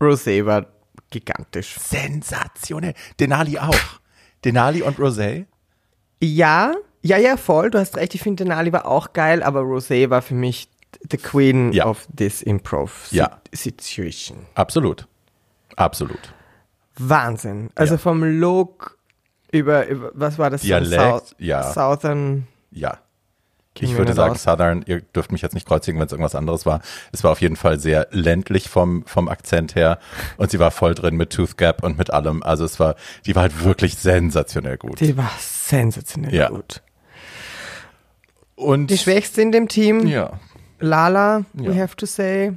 [0.00, 0.66] Rosé war
[1.10, 1.76] gigantisch.
[1.78, 2.94] Sensationell.
[3.18, 4.00] Denali auch.
[4.44, 5.46] Denali und Rosé.
[6.20, 7.70] Ja, ja, ja, voll.
[7.70, 8.14] Du hast recht.
[8.14, 10.68] Ich finde, Denali war auch geil, aber Rosé war für mich
[11.10, 11.86] the queen Ja.
[11.86, 13.40] of this improv Ja.
[13.52, 14.38] situation.
[14.54, 15.06] Absolut.
[15.76, 16.32] Absolut.
[16.98, 17.70] Wahnsinn.
[17.74, 17.98] Also Ja.
[17.98, 18.98] vom Look
[19.50, 20.62] über, über was war das?
[20.62, 21.72] Dialekt, South, ja.
[21.72, 22.46] Southern.
[22.70, 22.98] Ja.
[23.78, 24.42] Ich würde sagen aus.
[24.42, 26.82] Southern, ihr dürft mich jetzt nicht kreuzigen, wenn es irgendwas anderes war.
[27.10, 29.98] Es war auf jeden Fall sehr ländlich vom, vom Akzent her
[30.36, 32.42] und sie war voll drin mit Tooth Gap und mit allem.
[32.42, 35.00] Also es war, die war halt wirklich sensationell gut.
[35.00, 36.48] Die war sensationell Ja.
[36.50, 36.82] gut.
[38.56, 40.38] und Die Schwächste in dem Team, ja,
[40.82, 41.82] Lala, we Ja.
[41.82, 42.52] have to say.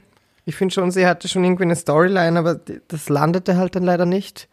[0.45, 4.05] Ich finde schon, sie hatte schon irgendwie eine Storyline, aber das landete halt dann leider
[4.05, 4.47] nicht.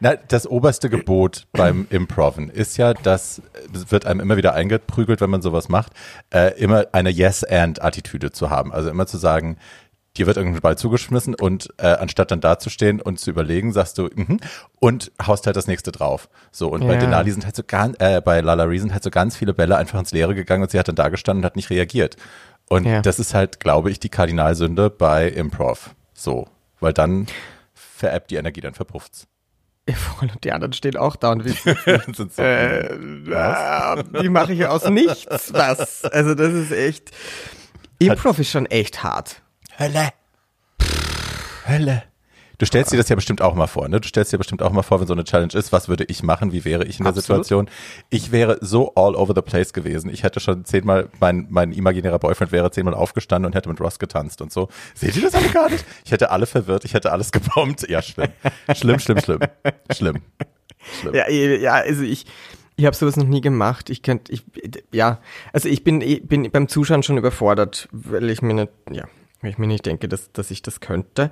[0.00, 3.42] Na, das oberste Gebot beim Improven ist ja, dass
[3.74, 5.92] es wird einem immer wieder eingeprügelt, wenn man sowas macht,
[6.32, 8.72] äh, immer eine Yes-and-Attitüde zu haben.
[8.72, 9.58] Also immer zu sagen,
[10.16, 14.08] dir wird irgendein Ball zugeschmissen und äh, anstatt dann dazustehen und zu überlegen, sagst du
[14.14, 14.38] mhm,
[14.80, 16.28] und haust halt das nächste drauf.
[16.50, 17.00] So und bei Ja.
[17.00, 19.76] Denali sind halt so ganz, äh, bei Lala Ree sind halt so ganz viele Bälle
[19.76, 22.16] einfach ins Leere gegangen und sie hat dann da gestanden und hat nicht reagiert.
[22.68, 23.00] Und Ja.
[23.02, 25.94] das ist halt, glaube ich, die Kardinalsünde bei Improv.
[26.14, 26.48] So,
[26.80, 27.26] weil dann
[27.74, 29.26] verebbt die Energie, dann verpufft's.
[30.20, 31.74] Und die anderen stehen auch da und wissen,
[32.14, 36.04] Sind so, äh, ah, die mache ich aus nichts was.
[36.04, 37.10] Also das ist echt,
[37.98, 39.40] Improv ist schon echt hart.
[39.78, 40.10] Hölle.
[41.66, 42.02] Hölle.
[42.58, 44.00] Du stellst dir das ja bestimmt auch mal vor, ne?
[44.00, 46.24] Du stellst dir bestimmt auch mal vor, wenn so eine Challenge ist, was würde ich
[46.24, 47.44] machen, wie wäre ich in der Absolut.
[47.44, 47.70] Situation?
[48.10, 50.10] Ich wäre so all over the place gewesen.
[50.10, 54.00] Ich hätte schon zehnmal, mein, mein imaginärer Boyfriend wäre zehnmal aufgestanden und hätte mit Ross
[54.00, 54.68] getanzt und so.
[54.94, 55.84] Seht ihr das alle gar nicht?
[56.04, 57.88] Ich hätte alle verwirrt, ich hätte alles gebombt.
[57.88, 58.28] Ja, schlimm.
[58.74, 59.38] Schlimm, schlimm, schlimm.
[59.92, 60.16] Schlimm.
[61.00, 61.14] Schlimm.
[61.14, 62.26] Ja, ja, also ich,
[62.76, 63.88] ich habe sowas noch nie gemacht.
[63.88, 64.44] Ich könnte, ich,
[64.92, 65.20] ja,
[65.52, 69.04] also ich bin, eh- bin beim Zuschauen schon überfordert, weil ich mir nicht, ja,
[69.42, 71.30] weil ich mir nicht denke, dass, dass ich das könnte.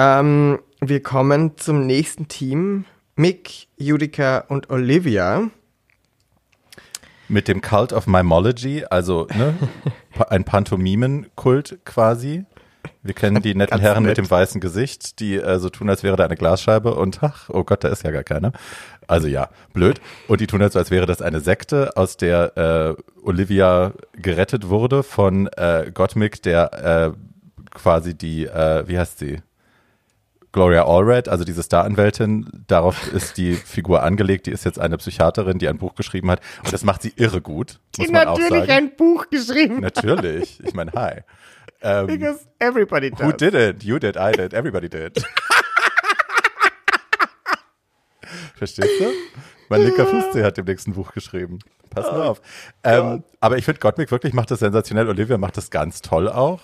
[0.00, 2.86] Ähm, wir kommen zum nächsten Team.
[3.16, 5.50] Mick, Judica und Olivia.
[7.28, 9.54] Mit dem Cult of Mimology, also ne,
[10.30, 12.46] ein Pantomimenkult quasi.
[13.02, 14.16] Wir kennen die netten Ganz Herren nett.
[14.16, 17.50] mit dem weißen Gesicht, die äh, so tun, als wäre da eine Glasscheibe und ach,
[17.50, 18.52] oh Gott, da ist ja gar keiner.
[19.06, 20.00] Also ja, blöd.
[20.28, 24.70] Und die tun halt so, als wäre das eine Sekte, aus der äh, Olivia gerettet
[24.70, 29.42] wurde von äh, Gottmik, der äh, quasi die, äh, wie heißt sie?
[30.52, 34.46] Gloria Allred, also diese Staranwältin, darauf ist die Figur angelegt.
[34.46, 36.40] Die ist jetzt eine Psychiaterin, die ein Buch geschrieben hat.
[36.64, 38.70] Und das macht sie irre gut, auch sagen.
[38.70, 39.80] ein Buch geschrieben.
[39.80, 40.60] Natürlich.
[40.64, 41.20] Ich meine, hi.
[41.82, 43.20] Ähm, Because everybody does.
[43.20, 43.82] who did it?
[43.82, 45.24] You did, I did, everybody did.
[48.54, 49.06] Verstehst du?
[49.70, 51.60] Mein linker Fußzeh hat dem nächsten Buch geschrieben.
[51.88, 52.42] Pass mal auf.
[52.84, 55.08] Ähm, aber ich finde, Gottmik wirklich macht das sensationell.
[55.08, 56.60] Olivia macht das ganz toll auch.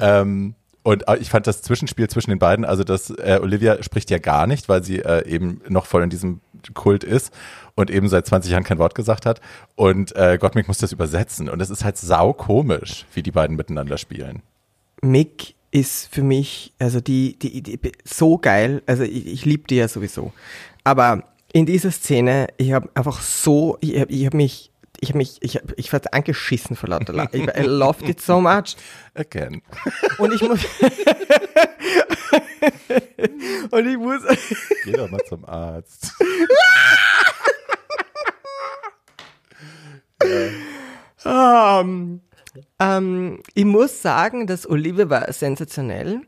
[0.00, 4.10] Ähm, und äh, ich fand das Zwischenspiel zwischen den beiden, also das äh, Olivia spricht
[4.10, 6.40] ja gar nicht, weil sie äh, eben noch voll in diesem
[6.74, 7.32] Kult ist
[7.74, 9.40] und eben seit 20 Jahren kein Wort gesagt hat.
[9.76, 11.48] Und äh, Gottmik muss das übersetzen.
[11.48, 14.42] Und es ist halt sau komisch, wie die beiden miteinander spielen.
[15.02, 19.76] Mick ist für mich, also die, die, die so geil, also ich, ich liebe die
[19.76, 20.32] ja sowieso.
[20.84, 24.69] Aber in dieser Szene, ich habe einfach so, ich habe ich hab mich,
[25.00, 27.48] ich habe mich, ich, hab, ich werd angeschissen vor lauter Lachen.
[27.48, 28.76] Ich, I loved it so much.
[29.14, 29.62] Again.
[30.18, 30.60] Und ich muss,
[33.70, 34.22] und ich muss,
[34.84, 36.12] Geh doch mal zum Arzt.
[41.22, 42.20] Ähm,
[42.78, 46.20] ähm, ich muss sagen, dass Olivia war sensationell.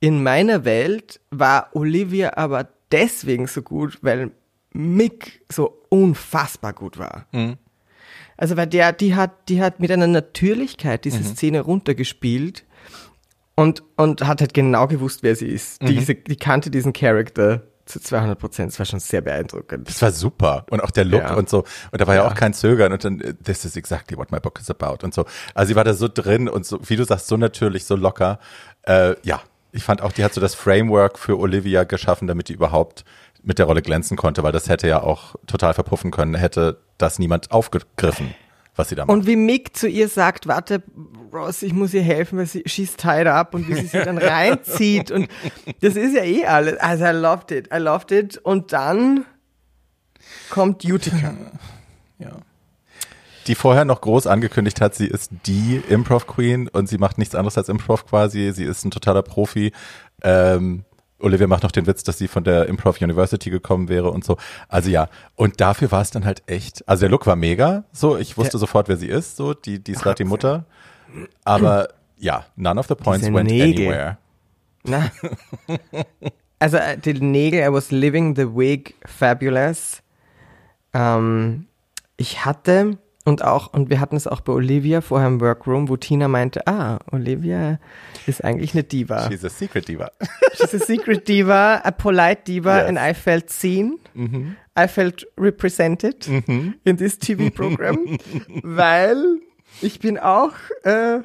[0.00, 4.32] In meiner Welt war Olivia aber deswegen so gut, weil
[4.72, 7.26] Mick so unfassbar gut war.
[8.38, 12.64] Also weil der, die hat, die hat mit einer Natürlichkeit diese Szene runtergespielt
[13.56, 15.82] und, und hat halt genau gewusst, wer sie ist.
[15.82, 18.70] Diese, die kannte diesen Charakter zu 200 Prozent.
[18.70, 19.88] Das war schon sehr beeindruckend.
[19.88, 20.66] Das war super.
[20.70, 21.34] Und auch der Look Ja.
[21.34, 21.64] und so.
[21.90, 22.22] Und da war ja.
[22.22, 22.28] Ja.
[22.30, 22.92] auch kein Zögern.
[22.92, 25.04] Und dann, this is exactly what my book is about.
[25.04, 25.24] Und so.
[25.54, 28.38] Also sie war da so drin und so, wie du sagst, so natürlich, so locker.
[28.82, 29.40] Äh, ja,
[29.72, 33.04] ich fand auch, die hat so das Framework für Olivia geschaffen, damit die überhaupt
[33.48, 37.18] mit der Rolle glänzen konnte, weil das hätte ja auch total verpuffen können, hätte das
[37.18, 38.34] niemand aufgegriffen,
[38.76, 39.16] was sie da macht.
[39.16, 40.82] Und wie Mick zu ihr sagt, warte,
[41.32, 44.18] Ross, ich muss ihr helfen, weil sie she's tied up und wie sie sie dann
[44.18, 45.28] reinzieht und
[45.80, 46.76] das ist ja eh alles.
[46.78, 49.24] Also I loved it, I loved it und dann
[50.50, 51.34] kommt Utica.
[52.20, 52.32] Ja.
[53.46, 57.36] Die vorher noch groß angekündigt hat, sie ist die Improv Queen und sie macht nichts
[57.36, 58.50] anderes als Improv quasi.
[58.52, 59.70] Sie ist ein totaler Profi.
[60.24, 60.84] Ähm,
[61.20, 64.36] Olivia macht noch den Witz, dass sie von der Improv University gekommen wäre und so.
[64.68, 66.86] Also ja, und dafür war es dann halt echt.
[66.88, 67.84] Also der Look war mega.
[67.92, 68.60] So, ich wusste Ja.
[68.60, 69.36] sofort, wer sie ist.
[69.36, 70.64] So, die, die Slutty Mutter.
[71.44, 73.86] Aber ja, none of the points Diese went Nägel.
[73.88, 74.18] anywhere.
[74.84, 75.10] Na.
[76.60, 80.02] Also äh, die Nägel, I was living the wig fabulous.
[80.92, 81.66] Ähm,
[82.16, 85.96] ich hatte und auch, und wir hatten es auch bei Olivia vorher im Workroom, wo
[85.96, 87.78] Tina meinte, ah, Olivia
[88.26, 89.28] ist eigentlich eine Diva.
[89.30, 90.10] She's a secret diva.
[90.54, 92.88] She's a secret diva, a polite diva, Yes.
[92.88, 93.98] and I felt seen.
[94.78, 97.98] I felt represented in this TV program,
[98.62, 99.22] weil
[99.82, 100.52] ich bin auch
[100.84, 101.20] äh,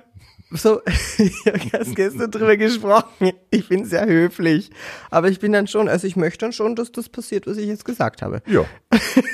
[0.51, 0.81] so,
[1.17, 3.31] ich habe erst gestern drüber gesprochen.
[3.49, 4.69] Ich bin sehr höflich,
[5.09, 7.67] aber ich bin dann schon, also ich möchte dann schon, dass das passiert, was ich
[7.67, 8.41] jetzt gesagt habe.
[8.45, 8.65] ja.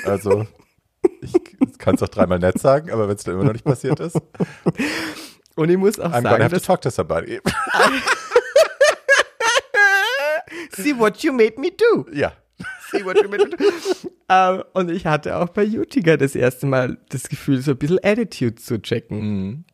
[0.04, 0.46] Also,
[1.22, 4.00] ich kann es auch dreimal nett sagen, aber wenn es dann immer noch nicht passiert
[4.00, 4.20] ist,
[5.56, 7.40] Und ich muss auch I'm gonna sagen, have to talk to somebody.
[10.72, 12.06] see what you made me do.
[12.12, 12.32] ja.
[12.90, 13.54] see what you meant.
[14.28, 17.98] Ähm, und ich hatte auch bei Utica das erste Mal das Gefühl, so ein bisschen
[18.02, 19.64] Attitude zu checken.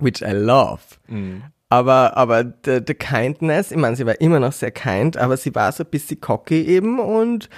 [0.00, 0.80] Which I love.
[1.68, 5.54] Aber, aber the, the kindness, ich meine, sie war immer noch sehr kind, aber sie
[5.54, 7.50] war so ein bisschen cocky eben und,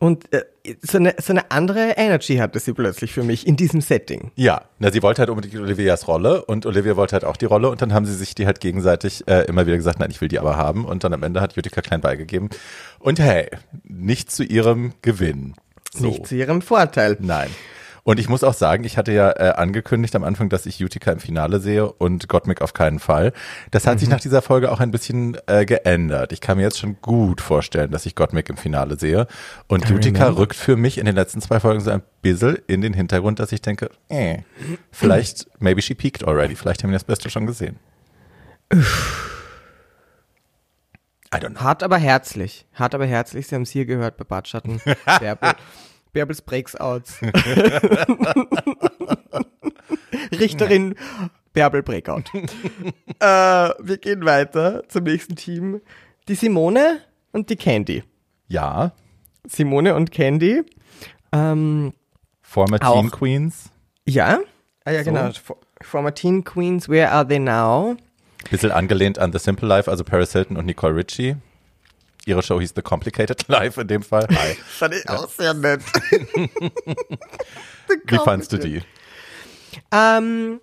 [0.00, 0.44] und äh,
[0.80, 4.32] so, eine, so eine andere Energy hatte sie plötzlich für mich in diesem Setting.
[4.34, 7.68] Ja, na, sie wollte halt unbedingt Olivias Rolle und Olivia wollte halt auch die Rolle
[7.68, 10.28] und dann haben sie sich die halt gegenseitig äh, immer wieder gesagt, nein, ich will
[10.28, 12.48] die aber haben und dann am Ende hat Utica klein beigegeben
[12.98, 13.50] und hey,
[13.84, 15.54] nicht zu ihrem Gewinn.
[15.92, 16.06] So.
[16.06, 17.18] Nicht zu ihrem Vorteil.
[17.20, 17.50] Nein.
[18.02, 21.12] Und ich muss auch sagen, ich hatte ja äh, angekündigt am Anfang, dass ich Utica
[21.12, 23.32] im Finale sehe und Gottmik auf keinen Fall.
[23.70, 26.32] Das hat sich nach dieser Folge auch ein bisschen äh, geändert.
[26.32, 29.26] Ich kann mir jetzt schon gut vorstellen, dass ich Gottmik im Finale sehe.
[29.68, 32.94] Und Utica rückt für mich in den letzten zwei Folgen so ein bisschen in den
[32.94, 34.38] Hintergrund, dass ich denke, äh,
[34.90, 36.56] vielleicht, maybe she peaked already.
[36.56, 37.78] Vielleicht haben wir das Beste schon gesehen.
[41.32, 41.60] I don't know.
[41.60, 42.66] Hart aber herzlich.
[42.74, 43.46] Hart aber herzlich.
[43.46, 44.80] Sie haben es hier gehört bei Bartschatten.
[46.12, 46.36] Bärbel.
[46.36, 47.20] Bärbels Breaksouts.
[50.32, 50.94] Richterin
[51.52, 52.24] Bärbel Breakout.
[52.34, 55.80] äh, wir gehen weiter zum nächsten Team.
[56.28, 57.00] Die Simone
[57.32, 58.04] und die Candy.
[58.48, 58.92] Ja,
[59.48, 60.62] Simone und Candy.
[61.32, 61.92] Ähm,
[62.42, 63.00] former Auch.
[63.00, 63.70] Teen Queens.
[64.06, 64.40] ja.
[64.84, 65.10] Ah ja, So.
[65.12, 65.30] genau.
[65.32, 67.96] For- Former Teen Queens, where are they now?
[68.50, 71.36] Bisschen angelehnt an The Simple Life, also Paris Hilton und Nicole Ritchie.
[72.30, 74.26] Ihre Show hieß The Complicated Life in dem Fall.
[74.30, 74.54] Hi.
[74.66, 75.82] Fand ich auch sehr nett.
[78.06, 78.82] Wie fandst du die?
[79.92, 80.60] Ähm,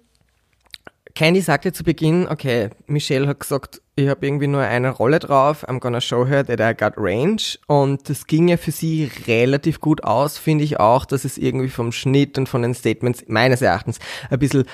[1.14, 5.68] Candy sagte zu Beginn, okay, Michelle hat gesagt, ich habe irgendwie nur eine Rolle drauf,
[5.68, 7.58] I'm gonna show her that I got range.
[7.68, 11.70] Und das ging ja für sie relativ gut aus, finde ich auch, dass es irgendwie
[11.70, 14.00] vom Schnitt und von den Statements meines Erachtens
[14.30, 14.66] ein bisschen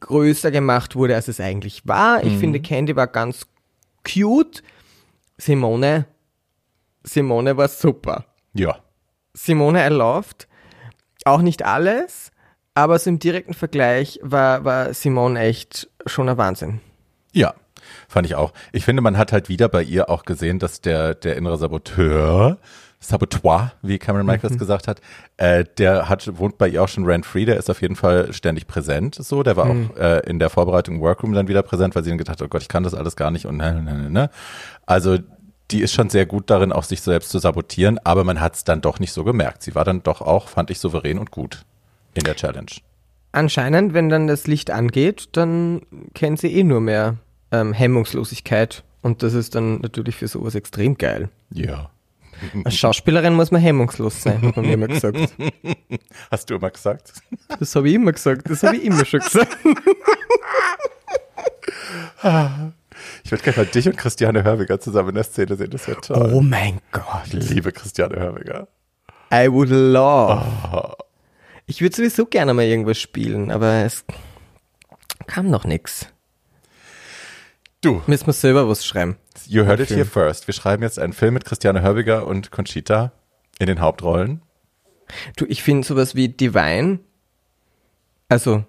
[0.00, 2.24] größer gemacht wurde, als es eigentlich war.
[2.24, 3.46] Ich finde, Candy war ganz
[4.04, 4.62] cute.
[5.40, 6.06] Simone,
[7.02, 8.26] Simone war super.
[8.52, 8.76] Ja.
[9.32, 10.46] Simone loved.
[11.24, 12.30] Auch nicht alles,
[12.74, 16.80] aber so im direkten Vergleich war, war Simone echt schon ein Wahnsinn.
[17.32, 17.54] Ja,
[18.08, 18.52] fand ich auch.
[18.72, 22.58] Ich finde, man hat halt wieder bei ihr auch gesehen, dass der, der innere Saboteur,
[23.02, 25.00] Saboteur, wie Cameron Michaels gesagt hat,
[25.38, 28.66] äh, der hat, wohnt bei ihr auch schon rent-free, der ist auf jeden Fall ständig
[28.66, 32.10] präsent, so, der war auch äh, in der Vorbereitung Workroom dann wieder präsent, weil sie
[32.10, 34.10] dann gedacht hat, oh Gott, ich kann das alles gar nicht und ne, ne, ne,
[34.10, 34.30] ne.
[34.84, 35.18] Also,
[35.70, 38.64] die ist schon sehr gut darin, auch sich selbst zu sabotieren, aber man hat es
[38.64, 39.62] dann doch nicht so gemerkt.
[39.62, 41.64] Sie war dann doch auch, fand ich, souverän und gut
[42.14, 42.70] in der Challenge.
[43.32, 45.82] Anscheinend, wenn dann das Licht angeht, dann
[46.14, 47.16] kennt sie eh nur mehr
[47.52, 48.82] ähm, Hemmungslosigkeit.
[49.02, 51.28] Und das ist dann natürlich für sowas extrem geil.
[51.52, 51.90] Ja.
[52.64, 55.18] Als Schauspielerin muss man hemmungslos sein, hat man mir immer gesagt.
[56.30, 57.12] Hast du immer gesagt?
[57.58, 59.56] Das habe ich immer gesagt, das habe ich immer schon gesagt.
[63.24, 66.00] Ich würde gerne mal dich und Christiane Hörwiger zusammen in der Szene sehen, das wäre
[66.02, 66.32] toll.
[66.34, 67.32] Oh mein Gott.
[67.32, 68.68] Liebe Christiane Hörwiger.
[69.32, 70.96] I would love.
[71.66, 74.04] Ich würde sowieso gerne mal irgendwas spielen, aber es
[75.26, 76.08] kam noch nichts.
[77.82, 79.16] Du, Müssen wir selber was schreiben.
[79.46, 79.98] you heard it Film.
[80.00, 80.46] here first.
[80.46, 83.12] Wir schreiben jetzt einen Film mit Christiane Hörwiger und Conchita
[83.58, 84.42] in den Hauptrollen.
[85.36, 87.00] Du, ich finde sowas wie Divine,
[88.28, 88.64] also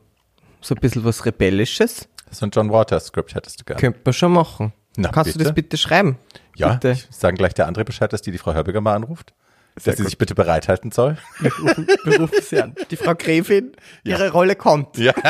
[0.62, 3.80] so ein bisschen was Rebellisches, So ein John Waters Skript hättest du gerne.
[3.82, 4.74] könnte man schon machen.
[4.98, 5.50] Na, Kannst du bitte?
[5.50, 6.18] das bitte schreiben?
[6.56, 6.92] Ja, Bitte.
[6.92, 9.34] ich sagen gleich der andere Bescheid, dass die die Frau Hörbiger mal anruft.
[9.78, 10.10] Sehr dass sie gut.
[10.10, 11.18] sich bitte bereithalten soll.
[11.40, 12.76] Wir rufen, sie an.
[12.90, 14.98] Die Frau Gräfin, ihre Rolle kommt.
[14.98, 15.14] Ja.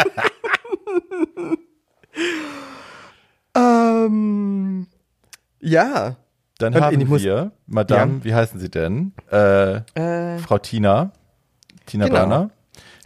[3.56, 4.88] Ähm,
[5.60, 6.16] ja.
[6.58, 8.24] Dann Und haben wir Madame, Ja.
[8.24, 9.14] wie heißen sie denn?
[9.32, 11.12] Äh, Äh, Frau Tina.
[11.86, 12.18] Tina Genau.
[12.18, 12.50] Berner.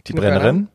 [0.06, 0.68] Die Tina Brennerin.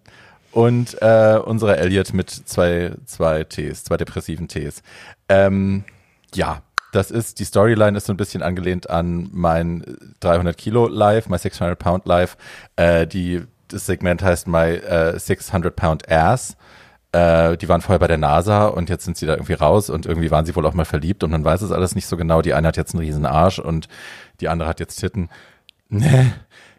[0.51, 4.81] Und äh, unsere Elliot mit zwei, zwei Ts, zwei depressiven Ts.
[5.29, 5.85] Ähm,
[6.33, 9.85] ja, das ist, die Storyline ist so ein bisschen angelehnt an mein
[10.19, 12.35] 300 Kilo Live, my 600 Pound Live.
[12.75, 16.57] Äh, die, das Segment heißt my äh, 600 Pound Ass.
[17.13, 20.05] Äh, die waren vorher bei der NASA und jetzt sind sie da irgendwie raus und
[20.05, 22.41] irgendwie waren sie wohl auch mal verliebt und man weiß es alles nicht so genau.
[22.41, 23.87] Die eine hat jetzt einen riesen Arsch und
[24.39, 25.29] die andere hat jetzt Titten.
[25.89, 26.31] Nee,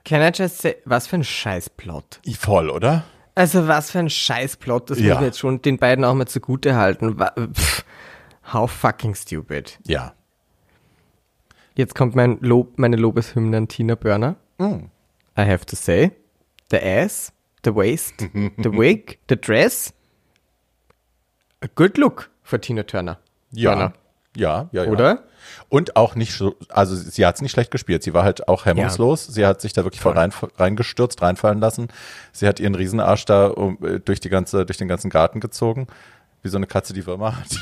[0.07, 2.21] can I just say, was für ein Scheißplot.
[2.39, 3.05] voll, oder?
[3.35, 5.09] Also was für ein Scheißplot, das Ja.
[5.09, 7.17] muss man jetzt schon den beiden auch mal zugute halten.
[7.53, 7.85] Pff,
[8.53, 9.79] How fucking stupid.
[9.87, 10.15] Ja.
[11.75, 14.37] Jetzt kommt mein Lob, meine Lobeshymne an Tina Burner.
[14.59, 14.87] Mm.
[15.39, 16.11] I have to say,
[16.71, 17.33] the ass,
[17.65, 19.95] the waist, the wig, the dress,
[21.63, 23.19] a good look für Tina Turner.
[23.51, 23.71] Ja.
[23.71, 23.93] Burner.
[24.37, 24.91] Ja, ja, ja.
[24.91, 25.25] Oder?
[25.69, 28.03] Und auch nicht so, also sie hat es nicht schlecht gespielt.
[28.03, 29.27] Sie war halt auch hemmungslos.
[29.27, 31.89] Sie hat sich da wirklich voll rein, reingestürzt, reinfallen lassen.
[32.33, 35.87] Sie hat ihren Riesenarsch da um, äh, durch, die ganze, durch den ganzen Garten gezogen.
[36.43, 37.49] Wie so eine Katze, die Würmer hat.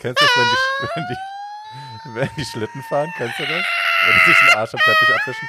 [0.00, 3.12] Kennst du das, wenn die, wenn, die, wenn die Schlitten fahren?
[3.16, 3.64] Kennst du das?
[4.06, 5.48] wenn sie sich einen Arsch am Teppich abwischen.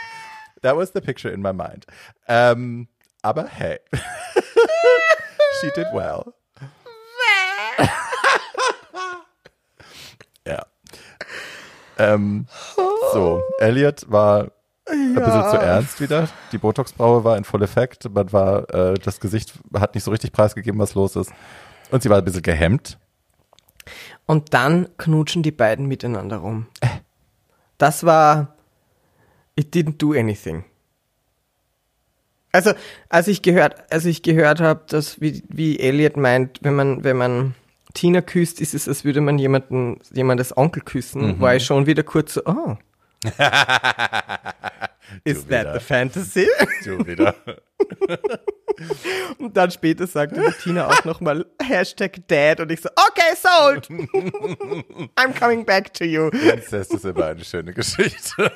[0.61, 1.85] That was the picture in my mind.
[2.27, 2.87] Ähm,
[3.21, 3.79] aber hey,
[5.61, 6.33] she did well.
[10.47, 10.65] ja.
[11.97, 12.47] Ähm,
[13.13, 14.51] so, Elliot war
[14.87, 16.27] ein bisschen zu ernst wieder.
[16.51, 18.09] Die Botox-Braue war in Full Effekt.
[18.13, 21.31] Man war, äh, das Gesicht hat nicht so richtig preisgegeben, was los ist.
[21.91, 22.97] Und sie war ein bisschen gehemmt.
[24.25, 26.67] Und dann knutschen die beiden miteinander rum.
[27.77, 28.55] Das war.
[29.55, 30.65] It didn't do anything.
[32.51, 32.73] Also,
[33.09, 37.17] als ich gehört, als ich gehört habe, dass wie, wie Elliot meint, wenn man, wenn
[37.17, 37.55] man
[37.95, 42.03] Tina küsst, ist es, als würde man jemanden, jemandes Onkel küssen, war ich schon wieder
[42.03, 42.77] kurz so, oh.
[45.23, 46.47] Is that the fantasy?
[46.83, 47.35] Du wieder.
[49.39, 53.89] Und dann später sagte Tina auch nochmal Hashtag Dad und ich so, okay, sold.
[55.15, 56.29] I'm coming back to you.
[56.29, 58.51] Inzest ist immer eine schöne Geschichte.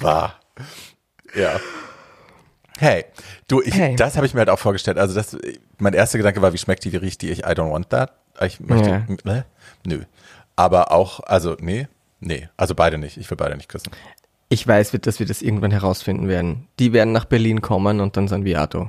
[0.00, 0.38] bah.
[1.34, 1.58] Ja.
[2.80, 3.04] Hey,
[3.46, 3.94] du, ich, Hey.
[3.94, 4.96] das habe ich mir halt auch vorgestellt.
[4.96, 5.36] Also das,
[5.78, 7.28] mein erster Gedanke war, wie schmeckt die, wie riecht die?
[7.28, 8.14] Ich, I don't want that.
[8.40, 9.42] Ich möchte, äh,
[9.84, 10.04] nö.
[10.56, 11.88] Aber auch, also, nee,
[12.20, 13.18] nee, also beide nicht.
[13.18, 13.90] Ich will beide nicht küssen.
[14.48, 16.68] Ich weiß, dass wir das irgendwann herausfinden werden.
[16.78, 18.88] Die werden nach Berlin kommen und dann sind wir Auto.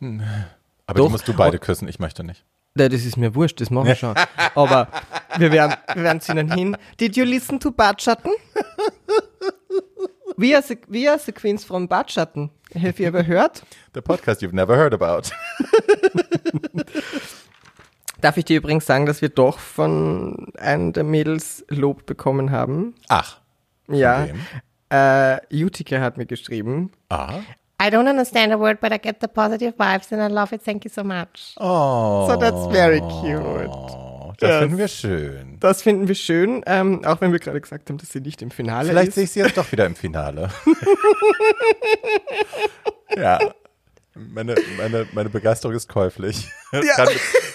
[0.00, 1.06] Aber Doch.
[1.06, 2.44] die musst du beide küssen, ich möchte nicht.
[2.76, 4.16] Ja, das ist mir wurscht, das machen wir schon.
[4.56, 4.88] Aber
[5.36, 6.76] wir werden, wir werden zu ihnen hin.
[6.98, 8.32] Did you listen to Bartschatten?
[10.38, 12.50] We are, the, we are the Queens from Bartschatten.
[12.80, 13.60] Have you ever heard?
[13.92, 15.32] The podcast you've never heard about.
[18.20, 22.94] Darf ich dir übrigens sagen, dass wir doch von einem der Mädels Lob bekommen haben?
[23.08, 23.40] Ach.
[23.88, 24.28] Ja.
[24.28, 24.38] wem?
[24.90, 26.92] Äh, Utica hat mir geschrieben.
[27.08, 27.40] Ah.
[27.82, 30.62] I don't understand a word, but I get the positive vibes and I love it.
[30.62, 31.56] Thank you so much.
[31.56, 32.28] Oh.
[32.28, 34.07] So that's very cute.
[34.40, 34.58] Das Yes.
[34.60, 35.56] finden wir schön.
[35.60, 38.50] Das finden wir schön, ähm, auch wenn wir gerade gesagt haben, dass sie nicht im
[38.52, 39.14] Finale Vielleicht ist.
[39.16, 40.48] sehe ich sie jetzt doch wieder im Finale.
[43.16, 43.38] ja.
[44.14, 46.48] Meine, meine, meine Begeisterung ist käuflich.
[46.70, 46.82] Ja.
[46.96, 47.08] Kann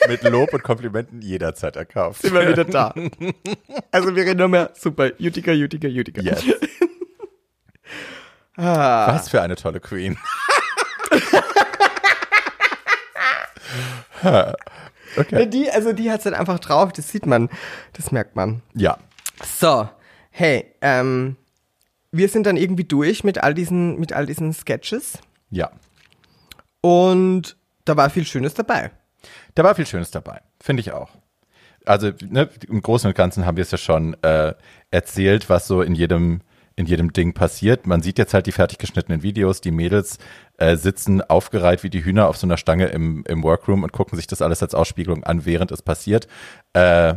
[0.07, 2.23] mit, mit Lob und Komplimenten jederzeit erkauft.
[2.23, 2.95] sind wir wieder da.
[3.91, 6.19] Also wir reden nur mehr, super, Utica, Utica, Utica.
[6.19, 6.43] Yes.
[8.57, 9.13] Ah.
[9.13, 10.17] Was für eine tolle Queen.
[15.17, 15.47] Okay.
[15.49, 17.49] Die, also die hat es halt einfach drauf, das sieht man,
[17.93, 18.61] das merkt man.
[18.75, 18.97] Ja.
[19.43, 19.89] So,
[20.31, 21.35] hey, ähm,
[22.11, 25.17] wir sind dann irgendwie durch mit all diesen, mit all diesen Sketches
[25.49, 25.71] Ja.
[26.81, 28.91] und da war viel Schönes dabei.
[29.55, 30.41] Da war viel Schönes dabei.
[30.61, 31.09] Finde ich auch.
[31.85, 34.53] Also ne, im Großen und Ganzen haben wir es ja schon äh,
[34.89, 36.41] erzählt, was so in jedem
[36.75, 37.85] in jedem Ding passiert.
[37.85, 39.61] Man sieht jetzt halt die fertig geschnittenen Videos.
[39.61, 40.17] Die Mädels
[40.57, 44.15] äh, sitzen aufgereiht wie die Hühner auf so einer Stange im, im Workroom und gucken
[44.15, 46.27] sich das alles als Ausspiegelung an, während es passiert.
[46.73, 47.15] Äh,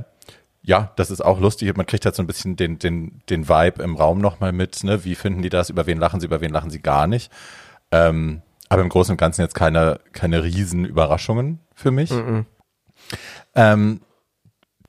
[0.62, 1.75] ja, das ist auch lustig.
[1.77, 4.83] Man kriegt halt so ein bisschen den, den, den Vibe im Raum nochmal mit.
[4.85, 5.05] Ne?
[5.05, 5.71] Wie finden die das?
[5.71, 6.27] Über wen lachen sie?
[6.27, 7.31] Über wen lachen sie gar nicht?
[7.92, 12.11] Ähm, aber im Großen und Ganzen jetzt keine, keine riesen Überraschungen für mich.
[13.55, 14.01] Ähm,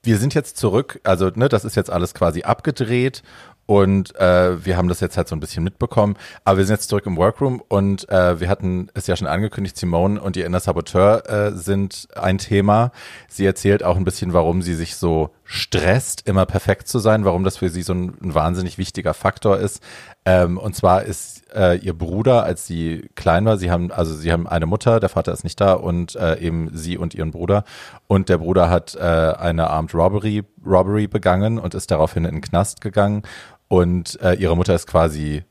[0.03, 3.23] wir sind jetzt zurück, also ne, das ist jetzt alles quasi abgedreht
[3.67, 6.87] und äh, wir haben das jetzt halt so ein bisschen mitbekommen, aber wir sind jetzt
[6.87, 10.61] zurück im Workroom und äh, wir hatten es ja schon angekündigt, Simone und ihr inner
[10.61, 12.91] Saboteur äh, sind ein Thema.
[13.27, 17.43] Sie erzählt auch ein bisschen, warum sie sich so stresst, immer perfekt zu sein, warum
[17.43, 19.81] das für sie so ein, ein wahnsinnig wichtiger Faktor ist.
[20.25, 24.31] Ähm, und zwar ist äh, ihr Bruder, als sie klein war, sie haben, also sie
[24.31, 27.63] haben eine Mutter, der Vater ist nicht da und äh, eben sie und ihren Bruder.
[28.07, 32.41] Und der Bruder hat äh, eine Armed Robbery, Robbery begangen und ist daraufhin in den
[32.41, 33.23] Knast gegangen.
[33.67, 35.43] Und äh, ihre Mutter ist quasi,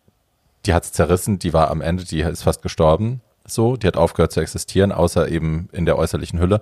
[0.64, 3.20] die hat's zerrissen, die war am Ende, die ist fast gestorben.
[3.48, 6.60] So, die hat aufgehört zu existieren, außer eben in der äußerlichen Hülle.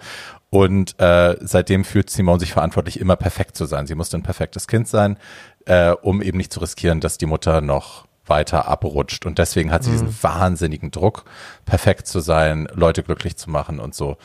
[0.50, 3.86] Und äh, seitdem fühlt Simone sich verantwortlich, immer perfekt zu sein.
[3.86, 5.16] Sie musste ein perfektes Kind sein,
[5.64, 9.24] äh, um eben nicht zu riskieren, dass die Mutter noch weiter abrutscht.
[9.24, 11.24] Und deswegen hat sie diesen wahnsinnigen Druck,
[11.64, 14.16] perfekt zu sein, Leute glücklich zu machen und so.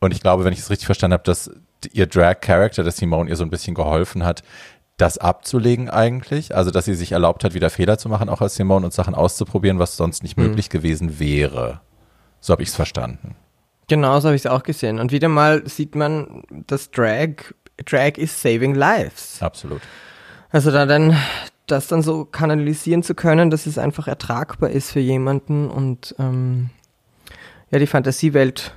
[0.00, 1.50] Und ich glaube, wenn ich es richtig verstanden habe, dass
[1.92, 4.42] ihr Drag-Character, dass Simone ihr so ein bisschen geholfen hat,
[4.96, 6.54] das abzulegen eigentlich.
[6.54, 9.14] Also, dass sie sich erlaubt hat, wieder Fehler zu machen, auch als Simone und Sachen
[9.14, 11.80] auszuprobieren, was sonst nicht möglich gewesen wäre.
[12.40, 13.36] So habe ich es verstanden.
[13.88, 14.98] Genau so habe ich es auch gesehen.
[14.98, 17.54] Und wieder mal sieht man, dass Drag,
[17.84, 19.42] Drag is saving lives.
[19.42, 19.82] Absolut.
[20.50, 21.16] Also da dann,
[21.66, 26.70] das dann so kanalisieren zu können, dass es einfach ertragbar ist für jemanden und ähm,
[27.70, 28.74] ja, die Fantasiewelt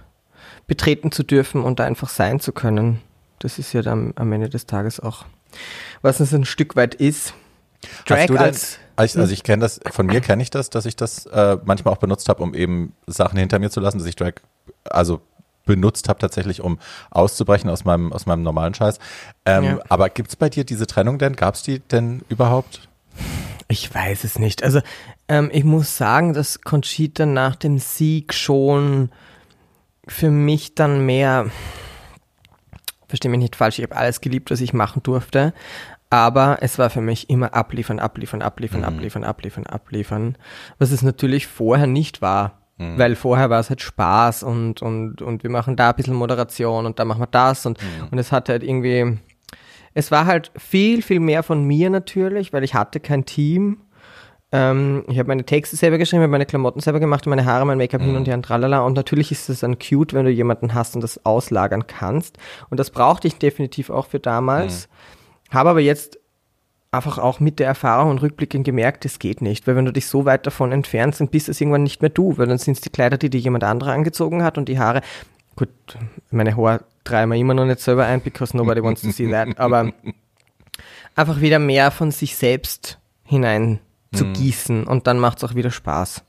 [0.65, 2.99] betreten zu dürfen und da einfach sein zu können.
[3.39, 5.25] Das ist ja dann am Ende des Tages auch,
[6.01, 7.33] was es ein Stück weit ist.
[8.05, 10.71] Drag Hast du denn, als also, also ich kenne das, von mir kenne ich das,
[10.71, 13.99] dass ich das äh, manchmal auch benutzt habe, um eben Sachen hinter mir zu lassen,
[13.99, 14.33] dass ich Drag,
[14.85, 15.21] also
[15.65, 16.79] benutzt habe tatsächlich, um
[17.11, 18.97] auszubrechen aus meinem, aus meinem normalen Scheiß.
[19.45, 19.79] Ähm, Ja.
[19.89, 21.35] Aber gibt's bei dir diese Trennung denn?
[21.35, 22.87] Gab's die denn überhaupt?
[23.67, 24.63] Ich weiß es nicht.
[24.63, 24.81] Also
[25.27, 29.11] ähm, ich muss sagen, dass Conchita nach dem Sieg schon
[30.07, 31.51] für mich dann mehr,
[33.07, 35.53] verstehe mich nicht falsch, ich habe alles geliebt, was ich machen durfte,
[36.09, 40.37] aber es war für mich immer abliefern, abliefern, abliefern, abliefern, abliefern, abliefern,
[40.79, 42.61] was es natürlich vorher nicht war.
[42.97, 46.85] Weil vorher war es halt Spaß und, und, und wir machen da ein bisschen Moderation
[46.85, 47.79] und da machen wir das und,
[48.11, 49.17] und es hat halt irgendwie,
[49.95, 53.79] es war halt viel, viel mehr von mir natürlich, weil ich hatte kein Team.
[54.51, 57.77] Ähm, ich habe meine Texte selber geschrieben, habe meine Klamotten selber gemacht, meine Haare, mein
[57.77, 58.79] Make-up hin und her und tralala.
[58.79, 62.37] Und natürlich ist es dann cute, wenn du jemanden hast und das auslagern kannst.
[62.69, 64.87] Und das brauchte ich definitiv auch für damals.
[65.49, 66.17] Habe aber jetzt
[66.91, 69.67] einfach auch mit der Erfahrung und Rückblickend gemerkt, das geht nicht.
[69.67, 72.37] Weil wenn du dich so weit davon entfernst, dann bist es irgendwann nicht mehr du.
[72.37, 75.01] Weil dann sind es die Kleider, die dir jemand anderer angezogen hat und die Haare.
[75.57, 75.69] Gut,
[76.31, 79.59] meine Haare treiben wir immer noch nicht selber ein, because nobody wants to see that.
[79.59, 79.91] Aber
[81.15, 83.79] einfach wieder mehr von sich selbst hinein
[84.13, 86.23] zu gießen und dann macht es auch wieder Spaß.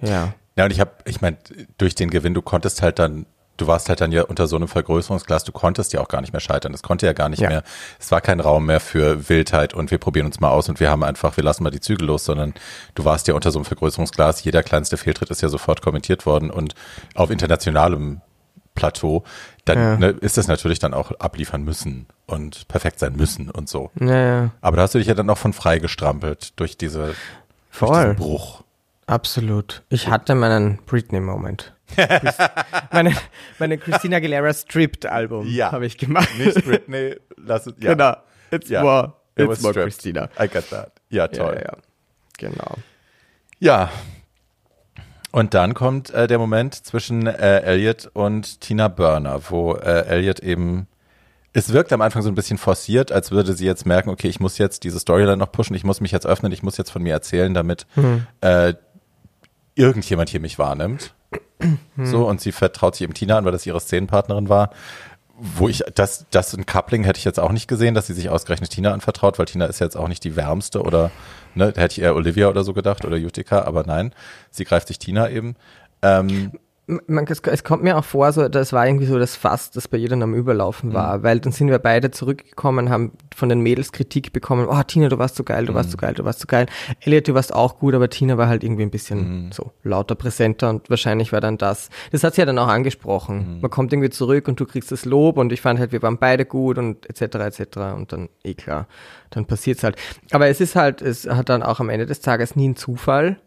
[0.00, 0.34] Ja.
[0.56, 1.36] Ja, und ich habe, ich meine,
[1.76, 3.26] durch den Gewinn, du konntest halt dann,
[3.58, 6.32] du warst halt dann ja unter so einem Vergrößerungsglas, du konntest ja auch gar nicht
[6.32, 6.74] mehr scheitern.
[6.74, 7.48] Es konnte ja gar nicht Ja.
[7.48, 7.62] mehr,
[8.00, 10.90] es war kein Raum mehr für Wildheit und wir probieren uns mal aus und wir
[10.90, 12.54] haben einfach, wir lassen mal die Zügel los, sondern
[12.94, 16.50] du warst ja unter so einem Vergrößerungsglas, jeder kleinste Fehltritt ist ja sofort kommentiert worden
[16.50, 16.74] und
[17.14, 18.20] auf internationalem
[18.78, 19.24] Plateau,
[19.64, 19.96] dann Ja.
[19.96, 23.90] ne, ist das natürlich dann auch abliefern müssen und perfekt sein müssen und so.
[24.00, 24.50] Ja, ja.
[24.60, 27.16] Aber da hast du dich ja dann auch von frei gestrampelt durch diese, durch
[27.70, 28.00] Voll.
[28.02, 28.62] diesen Bruch.
[29.06, 29.82] Absolut.
[29.88, 31.74] Ich hatte meinen Britney-Moment.
[32.92, 33.14] meine,
[33.58, 35.72] meine Christina Aguilera Stripped-Album Ja.
[35.72, 36.28] habe ich gemacht.
[36.38, 37.92] Nicht Britney, lass es, ja.
[37.94, 38.16] Genau.
[38.50, 38.82] It's Ja.
[38.82, 39.84] more, It it's more stripped.
[39.92, 40.28] Christina.
[40.38, 40.92] I got that.
[41.08, 41.54] Ja, Ja, toll.
[41.56, 41.76] ja, ja.
[42.36, 42.74] Genau.
[43.58, 43.90] Ja.
[45.30, 50.40] Und dann kommt äh, der Moment zwischen äh, Elliot und Tina Burner, wo äh, Elliot
[50.40, 50.86] eben,
[51.52, 54.40] es wirkt am Anfang so ein bisschen forciert, als würde sie jetzt merken, okay, ich
[54.40, 57.02] muss jetzt diese Storyline noch pushen, ich muss mich jetzt öffnen, ich muss jetzt von
[57.02, 57.86] mir erzählen, damit
[58.40, 58.74] äh,
[59.74, 61.14] irgendjemand hier mich wahrnimmt.
[61.96, 64.70] So, und sie vertraut sich eben Tina an, weil das ihre Szenenpartnerin war.
[65.40, 68.28] Wo ich, das, das ein Coupling hätte ich jetzt auch nicht gesehen, dass sie sich
[68.28, 71.12] ausgerechnet Tina anvertraut, weil Tina ist jetzt auch nicht die wärmste oder,
[71.54, 74.12] ne, hätte ich eher Olivia oder so gedacht oder Utica, aber nein,
[74.50, 75.54] sie greift sich Tina eben.
[76.02, 76.52] Ähm,
[77.06, 79.88] Man, es, es kommt mir auch vor, so, das war irgendwie so das Fass, das
[79.88, 83.92] bei jedem am Überlaufen war, weil dann sind wir beide zurückgekommen, haben von den Mädels
[83.92, 86.46] Kritik bekommen, oh Tina, du warst so geil, du warst so geil, du warst so
[86.46, 86.66] geil.
[87.00, 90.70] Elliot, du warst auch gut, aber Tina war halt irgendwie ein bisschen so lauter präsenter
[90.70, 91.90] und wahrscheinlich war dann das.
[92.10, 93.58] Das hat sie ja dann auch angesprochen.
[93.60, 96.16] Man kommt irgendwie zurück und du kriegst das Lob und ich fand halt, wir waren
[96.16, 97.22] beide gut und etc.
[97.36, 97.76] etc.
[97.96, 98.86] und dann, eh klar,
[99.30, 99.96] dann passiert's halt.
[100.30, 103.38] Aber es ist halt, es hat dann auch am Ende des Tages nie ein Zufall,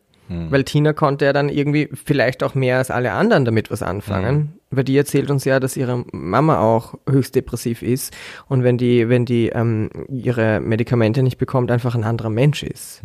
[0.49, 4.53] weil Tina konnte ja dann irgendwie vielleicht auch mehr als alle anderen damit was anfangen.
[4.69, 8.15] Weil die erzählt uns ja, dass ihre Mama auch höchst depressiv ist
[8.47, 13.01] und wenn die, wenn die ähm, ihre Medikamente nicht bekommt, einfach ein anderer Mensch ist.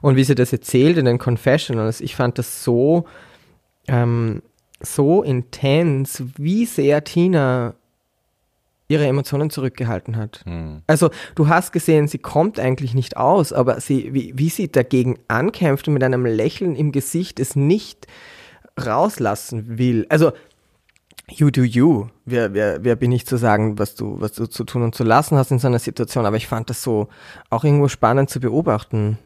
[0.00, 3.04] Und wie sie das erzählt in den Confessionals, ich fand das so,
[3.86, 4.42] ähm,
[4.80, 7.74] so intens, wie sehr Tina
[8.94, 10.44] ihre Emotionen zurückgehalten hat.
[10.86, 15.18] Also du hast gesehen, sie kommt eigentlich nicht aus, aber sie, wie, wie sie dagegen
[15.28, 18.06] ankämpft und mit einem Lächeln im Gesicht es nicht
[18.80, 20.06] rauslassen will.
[20.08, 20.32] Also
[21.30, 22.06] you do you.
[22.24, 25.04] Wer, wer, wer bin ich zu sagen, was du, was du zu tun und zu
[25.04, 26.26] lassen hast in so einer Situation?
[26.26, 27.08] Aber ich fand das so
[27.50, 29.18] auch irgendwo spannend zu beobachten.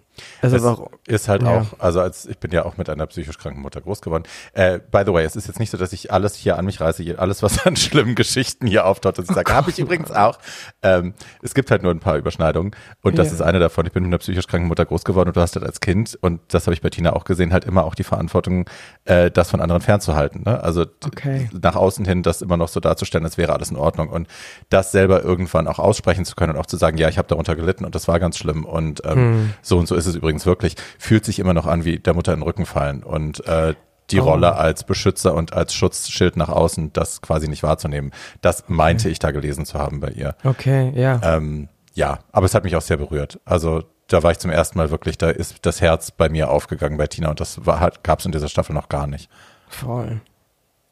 [0.43, 0.89] Also es warum?
[1.07, 1.49] ist halt Ja.
[1.61, 4.25] auch, also als ich bin ja auch mit einer psychisch kranken Mutter groß geworden.
[4.53, 6.81] Äh, by the way, es ist jetzt nicht so, dass ich alles hier an mich
[6.81, 10.39] reiße, alles was an schlimmen Geschichten hier auftaucht, dass ich sage, habe ich übrigens auch.
[10.83, 13.35] Ähm, es gibt halt nur ein paar Überschneidungen und das Ja.
[13.35, 13.87] ist eine davon.
[13.87, 16.19] Ich bin mit einer psychisch kranken Mutter groß geworden und du hast halt als Kind
[16.21, 18.69] und das habe ich bei Tina auch gesehen, halt immer auch die Verantwortung,
[19.05, 20.43] äh, das von anderen fernzuhalten.
[20.45, 20.63] Ne?
[20.63, 21.49] Also Okay.
[21.61, 24.29] nach außen hin das immer noch so darzustellen, als wäre alles in Ordnung und
[24.71, 27.55] das selber irgendwann auch aussprechen zu können und auch zu sagen, ja, ich habe darunter
[27.57, 30.75] gelitten und das war ganz schlimm und ähm, so und so ist es übrigens wirklich,
[30.99, 33.75] fühlt sich immer noch an wie der Mutter in den Rücken fallen und äh,
[34.11, 38.13] die Rolle als Beschützer und als Schutzschild nach außen, das quasi nicht wahrzunehmen.
[38.41, 40.35] Das meinte ich da gelesen zu haben bei ihr.
[40.45, 41.21] Okay, ja.
[41.23, 43.39] Ähm, ja, aber es hat mich auch sehr berührt.
[43.45, 46.97] Also da war ich zum ersten Mal wirklich, da ist das Herz bei mir aufgegangen
[46.97, 47.61] bei Tina und das
[48.03, 49.29] gab es in dieser Staffel noch gar nicht.
[49.69, 50.21] Voll.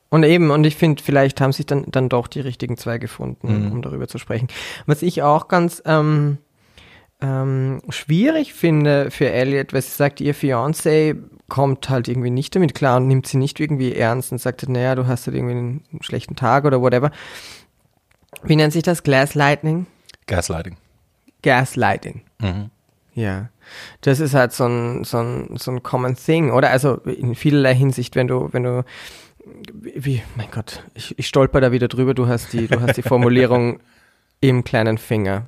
[0.08, 3.72] Und eben, und ich finde, vielleicht haben sich dann, dann doch die richtigen zwei gefunden,
[3.72, 4.48] um darüber zu sprechen.
[4.86, 6.38] Was ich auch ganz ähm,
[7.20, 11.16] ähm, schwierig finde für Elliot, weil sie sagt, ihr Fiancé
[11.48, 14.94] kommt halt irgendwie nicht damit klar und nimmt sie nicht irgendwie ernst und sagt, naja,
[14.94, 17.10] du hast halt irgendwie einen schlechten Tag oder whatever.
[18.42, 19.02] Wie nennt sich das?
[19.02, 19.86] Gaslighting?
[20.26, 20.76] Gaslighting.
[21.42, 22.22] Gaslighting.
[23.14, 23.48] Ja,
[24.02, 26.70] das ist halt so ein, so ein, so ein common thing, oder?
[26.70, 28.84] Also in vielerlei Hinsicht, wenn du, wenn du,
[29.72, 33.02] wie, mein Gott, ich, ich stolper da wieder drüber, du hast die, du hast die
[33.08, 33.80] Formulierung
[34.40, 35.46] im kleinen Finger.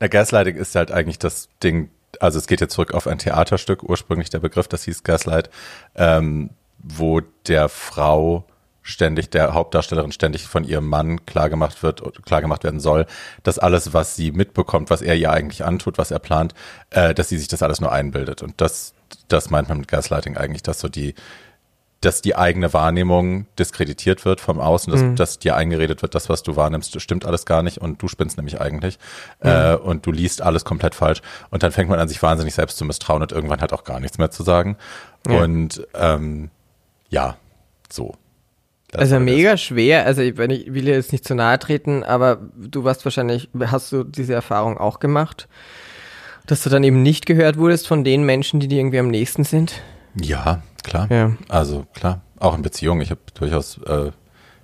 [0.00, 1.90] Na, Gaslighting ist halt eigentlich das Ding,
[2.20, 5.50] also es geht jetzt zurück auf ein Theaterstück, ursprünglich der Begriff, das hieß Gaslight,
[5.94, 8.44] ähm, wo der Frau
[8.82, 13.06] ständig, der Hauptdarstellerin ständig von ihrem Mann klargemacht wird, klargemacht werden soll,
[13.42, 16.54] dass alles, was sie mitbekommt, was er ihr eigentlich antut, was er plant,
[16.90, 18.42] äh, dass sie sich das alles nur einbildet.
[18.42, 18.94] Und das,
[19.26, 21.14] das meint man mit Gaslighting eigentlich, dass so die,
[22.00, 25.16] dass die eigene Wahrnehmung diskreditiert wird vom Außen, dass, mhm.
[25.16, 28.36] dass dir eingeredet wird, das, was du wahrnimmst, stimmt alles gar nicht und du spinnst
[28.36, 28.98] nämlich eigentlich
[29.42, 29.50] mhm.
[29.50, 32.76] äh, und du liest alles komplett falsch und dann fängt man an, sich wahnsinnig selbst
[32.76, 34.76] zu misstrauen und irgendwann hat auch gar nichts mehr zu sagen.
[35.26, 35.42] Ja.
[35.42, 36.50] Und ähm,
[37.08, 37.36] ja,
[37.90, 38.14] so.
[38.92, 39.62] Das also mega das.
[39.62, 43.48] schwer, also ich, wenn ich will jetzt nicht zu nahe treten, aber du warst wahrscheinlich,
[43.58, 45.48] hast du diese Erfahrung auch gemacht,
[46.46, 49.42] dass du dann eben nicht gehört wurdest von den Menschen, die dir irgendwie am nächsten
[49.42, 49.82] sind?
[50.14, 51.10] Ja, klar.
[51.10, 51.32] Ja.
[51.48, 53.02] Also klar, auch in Beziehungen.
[53.02, 54.12] Ich habe durchaus, äh,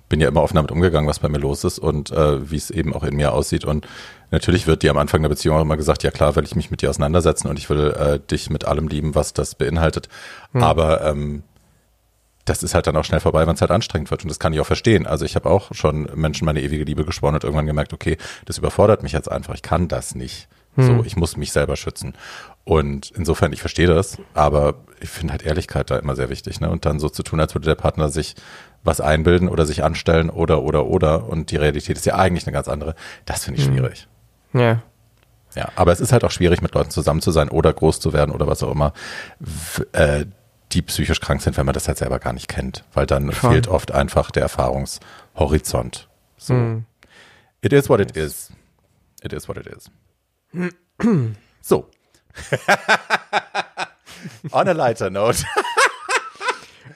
[0.09, 2.71] bin ja immer offen damit umgegangen, was bei mir los ist und äh, wie es
[2.71, 3.65] eben auch in mir aussieht.
[3.65, 3.87] Und
[4.31, 6.71] natürlich wird dir am Anfang der Beziehung auch immer gesagt, ja klar, will ich mich
[6.71, 10.09] mit dir auseinandersetzen und ich will äh, dich mit allem lieben, was das beinhaltet.
[10.53, 10.63] Hm.
[10.63, 11.43] Aber ähm,
[12.45, 14.23] das ist halt dann auch schnell vorbei, wenn es halt anstrengend wird.
[14.23, 15.05] Und das kann ich auch verstehen.
[15.05, 18.57] Also ich habe auch schon Menschen meine ewige Liebe geschworen und irgendwann gemerkt, okay, das
[18.57, 19.53] überfordert mich jetzt einfach.
[19.55, 20.47] Ich kann das nicht.
[20.75, 20.83] Hm.
[20.83, 22.13] So, ich muss mich selber schützen.
[22.65, 26.61] Und insofern, ich verstehe das, aber ich finde halt Ehrlichkeit da immer sehr wichtig.
[26.61, 26.69] Ne?
[26.69, 28.35] Und dann so zu tun, als würde der Partner sich
[28.83, 31.27] was einbilden oder sich anstellen oder, oder, oder.
[31.27, 32.95] Und die Realität ist ja eigentlich eine ganz andere.
[33.25, 33.73] Das finde ich hm.
[33.73, 34.07] schwierig.
[34.53, 34.81] Ja.
[35.55, 38.11] Ja, aber es ist halt auch schwierig, mit Leuten zusammen zu sein oder groß zu
[38.11, 38.93] werden oder was auch immer.
[39.91, 40.25] Äh,
[40.71, 43.51] die psychisch krank sind, wenn man das halt selber gar nicht kennt, weil dann Schon.
[43.51, 46.09] fehlt oft einfach der Erfahrungshorizont.
[46.37, 46.53] So.
[46.55, 46.85] Mm.
[47.61, 48.51] It is what it is.
[49.21, 49.91] It is what it is.
[51.61, 51.87] so.
[54.51, 55.43] On a lighter note.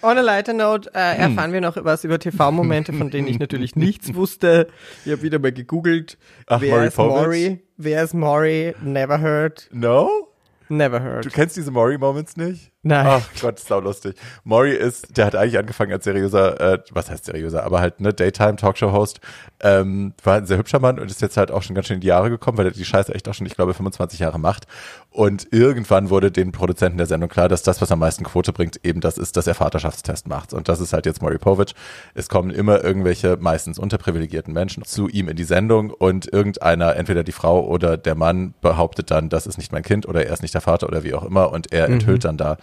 [0.04, 3.76] On a lighter note äh, erfahren wir noch was über TV-Momente, von denen ich natürlich
[3.76, 4.68] nichts wusste.
[5.06, 6.18] Ich habe wieder mal gegoogelt.
[6.46, 7.64] Ach, wer Maury ist Maury?
[7.78, 8.76] Wer ist Maury?
[8.82, 9.68] Never heard.
[9.72, 10.28] No?
[10.70, 11.26] Never heard.
[11.26, 12.72] Du kennst diese Maury-Moments nicht?
[12.84, 13.06] Nein.
[13.08, 14.16] Ach Gott, ist sau lustig.
[14.44, 18.14] Maury ist, der hat eigentlich angefangen als seriöser, äh, was heißt seriöser, aber halt ne
[18.14, 19.20] Daytime-Talkshow-Host.
[19.60, 22.02] Ähm, war ein sehr hübscher Mann und ist jetzt halt auch schon ganz schön in
[22.02, 24.68] die Jahre gekommen, weil er die Scheiße echt auch schon, ich glaube, 25 Jahre macht.
[25.10, 28.86] Und irgendwann wurde den Produzenten der Sendung klar, dass das, was am meisten Quote bringt,
[28.86, 30.54] eben das ist, dass er Vaterschaftstest macht.
[30.54, 31.74] Und das ist halt jetzt Maury Povich.
[32.14, 37.24] Es kommen immer irgendwelche meistens unterprivilegierten Menschen zu ihm in die Sendung und irgendeiner, entweder
[37.24, 40.44] die Frau oder der Mann, behauptet dann, das ist nicht mein Kind oder er ist
[40.44, 41.96] nicht der Vater oder wie auch immer und er mhm.
[41.96, 42.58] enthüllt dann da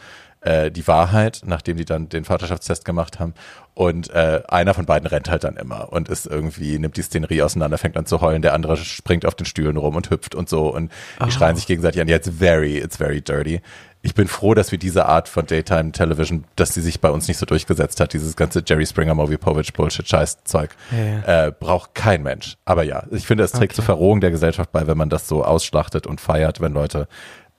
[0.45, 3.34] äh, die Wahrheit, nachdem die dann den Vaterschaftstest gemacht haben.
[3.72, 7.42] Und äh, einer von beiden rennt halt dann immer und ist irgendwie, nimmt die Szenerie
[7.42, 10.49] auseinander, fängt an zu heulen, der andere springt auf den Stühlen rum und hüpft und
[10.49, 10.72] so.
[10.72, 11.30] Und die oh.
[11.30, 13.62] schreien sich gegenseitig an, ja, it's very, it's very dirty.
[14.03, 17.26] Ich bin froh, dass wir diese Art von Daytime Television, dass sie sich bei uns
[17.26, 21.47] nicht so durchgesetzt hat, dieses ganze Jerry Springer, Movie Povich, Bullshit, Scheiß Zeug, ja.
[21.47, 22.59] Äh, braucht kein Mensch.
[22.66, 23.76] Aber ja, ich finde, es trägt okay.
[23.76, 27.09] zur Verrohung der Gesellschaft bei, wenn man das so ausschlachtet und feiert, wenn Leute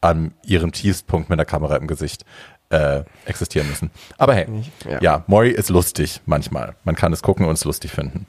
[0.01, 2.25] an ihrem Tiefstpunkt mit einer Kamera im Gesicht
[2.69, 3.91] äh, existieren müssen.
[4.17, 4.47] Aber hey,
[4.89, 5.01] ja.
[5.01, 6.75] ja, Mori ist lustig manchmal.
[6.83, 8.25] Man kann es gucken und es lustig finden.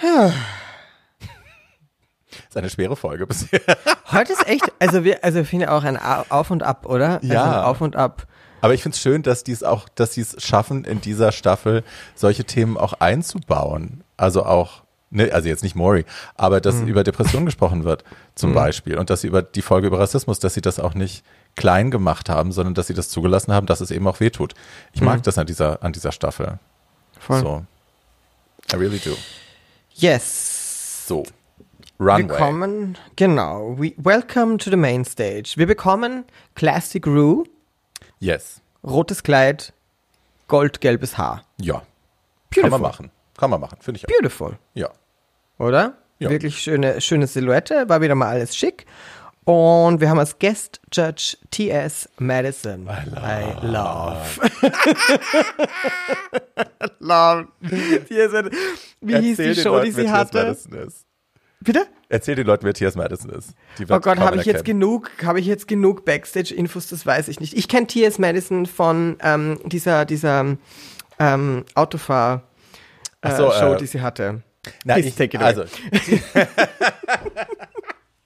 [2.48, 3.60] ist eine schwere Folge bisher.
[4.10, 7.20] Heute ist echt, also wir, also wir finden auch ein Auf und Ab, oder?
[7.22, 7.64] Also ja.
[7.64, 8.26] Auf und Ab.
[8.60, 11.32] Aber ich finde es schön, dass die es auch, dass sie es schaffen, in dieser
[11.32, 11.84] Staffel
[12.14, 14.02] solche Themen auch einzubauen.
[14.16, 16.88] Also auch, ne, also jetzt nicht Mori, aber dass mhm.
[16.88, 18.54] über Depressionen gesprochen wird, zum mhm.
[18.54, 18.98] Beispiel.
[18.98, 21.24] Und dass sie über die Folge über Rassismus, dass sie das auch nicht
[21.56, 24.54] klein gemacht haben, sondern dass sie das zugelassen haben, dass es eben auch wehtut.
[24.92, 25.22] Ich mag mhm.
[25.22, 26.58] das an dieser, an dieser Staffel.
[27.18, 27.40] Voll.
[27.40, 27.64] So.
[28.72, 29.16] I really do.
[29.94, 31.06] Yes.
[31.06, 31.24] So.
[31.98, 32.28] Runway.
[32.28, 33.76] Wir kommen, genau.
[33.78, 35.54] We, welcome to the main stage.
[35.56, 37.44] Wir bekommen Classic Rue.
[38.20, 38.60] Yes.
[38.84, 39.72] Rotes Kleid,
[40.48, 41.44] goldgelbes Haar.
[41.58, 41.82] Ja.
[42.50, 42.62] Beautiful.
[42.62, 43.10] Kann man machen.
[43.36, 44.08] Kann man machen, finde ich auch.
[44.08, 44.58] Beautiful.
[44.74, 44.90] Ja.
[45.58, 45.94] Oder?
[46.18, 46.30] Ja.
[46.30, 48.86] Wirklich schöne, schöne Silhouette, war wieder mal alles schick.
[49.46, 52.08] Und wir haben als Guest Judge T.S.
[52.18, 52.88] Madison.
[52.88, 53.60] I love.
[53.62, 54.40] I love.
[56.98, 57.48] love.
[57.60, 60.56] Wie Erzähl hieß die Show, Leuten, die sie hatte?
[61.60, 61.86] Bitte?
[62.08, 62.96] Erzähl den Leuten, wer T.S.
[62.96, 63.50] Madison ist.
[63.88, 66.88] oh Gott, habe ich jetzt genug, habe ich jetzt genug Backstage-Infos?
[66.88, 67.56] Das weiß ich nicht.
[67.56, 68.18] Ich kenne T.S.
[68.18, 70.56] Madison von ähm, dieser, dieser
[71.20, 74.42] ähm, Autofahr-Show, äh, so, äh, die sie hatte.
[74.84, 75.46] Na, ich, take it away.
[75.46, 75.64] Also,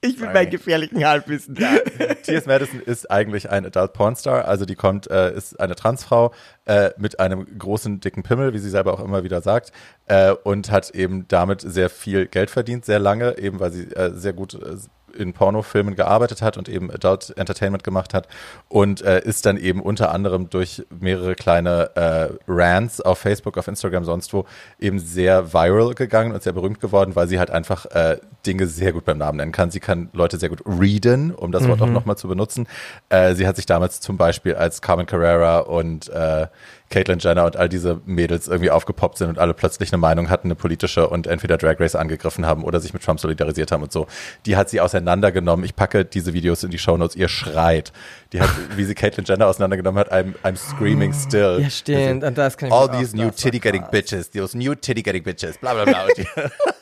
[0.03, 1.55] Ich will meinen gefährlichen Halbwissen.
[1.55, 1.77] Ja.
[2.23, 2.45] T.S.
[2.47, 6.33] Madison ist eigentlich ein Adult Pornstar, also die kommt, äh, ist eine Transfrau
[6.65, 9.71] äh, mit einem großen, dicken Pimmel, wie sie selber auch immer wieder sagt,
[10.07, 14.11] äh, und hat eben damit sehr viel Geld verdient, sehr lange, eben weil sie äh,
[14.15, 14.77] sehr gut äh,
[15.17, 18.27] in Pornofilmen gearbeitet hat und eben Adult Entertainment gemacht hat
[18.69, 23.67] und äh, ist dann eben unter anderem durch mehrere kleine äh, Rants auf Facebook, auf
[23.67, 24.45] Instagram, sonst wo
[24.79, 28.93] eben sehr viral gegangen und sehr berühmt geworden, weil sie halt einfach äh, Dinge sehr
[28.93, 29.71] gut beim Namen nennen kann.
[29.71, 32.67] Sie kann Leute sehr gut readen, um das Wort auch nochmal zu benutzen.
[33.09, 36.47] Äh, sie hat sich damals zum Beispiel als Carmen Carrera und äh,
[36.91, 40.47] Caitlyn Jenner und all diese Mädels irgendwie aufgepoppt sind und alle plötzlich eine Meinung hatten,
[40.47, 43.91] eine politische und entweder Drag Race angegriffen haben oder sich mit Trump solidarisiert haben und
[43.91, 44.05] so.
[44.45, 45.65] Die hat sie auseinandergenommen.
[45.65, 47.15] Ich packe diese Videos in die Shownotes.
[47.15, 47.91] Ihr schreit.
[48.33, 51.59] Die hat, wie sie Caitlyn Jenner auseinandergenommen hat, I'm, I'm screaming still.
[51.61, 52.23] Ja, stimmt.
[52.23, 53.91] Und das kann ich All these new das war titty getting krass.
[53.91, 56.07] bitches, those new titty getting bitches, bla bla bla.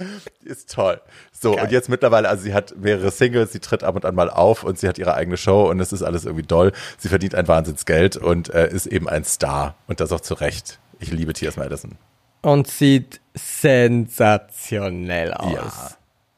[0.44, 1.00] Ist toll.
[1.32, 4.30] So, und jetzt mittlerweile, also sie hat mehrere Singles, sie tritt ab und an mal
[4.30, 6.72] auf und sie hat ihre eigene Show und es ist alles irgendwie doll.
[6.98, 9.74] Sie verdient ein Wahnsinnsgeld und äh, ist eben ein Star.
[9.86, 10.78] Und das auch zu Recht.
[10.98, 11.56] Ich liebe T.S.
[11.56, 11.96] Madison.
[12.42, 15.90] Und sieht sensationell aus Ja.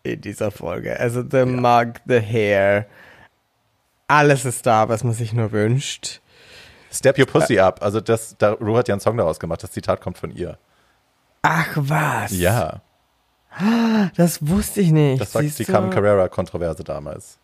[0.02, 0.98] in dieser Folge.
[0.98, 2.86] Also der Mug, the Hair,
[4.08, 6.20] alles ist da, was man sich nur wünscht.
[6.92, 7.82] Step Your Pussy Up.
[7.82, 9.62] Also das, da, Ru hat ja einen Song daraus gemacht.
[9.62, 10.58] Das Zitat kommt von ihr.
[11.42, 12.32] Ach was.
[12.32, 12.82] Ja,
[14.16, 15.20] Das wusste ich nicht.
[15.20, 15.64] das Siehst die?
[15.64, 17.38] Carmen Carrera-Kontroverse damals.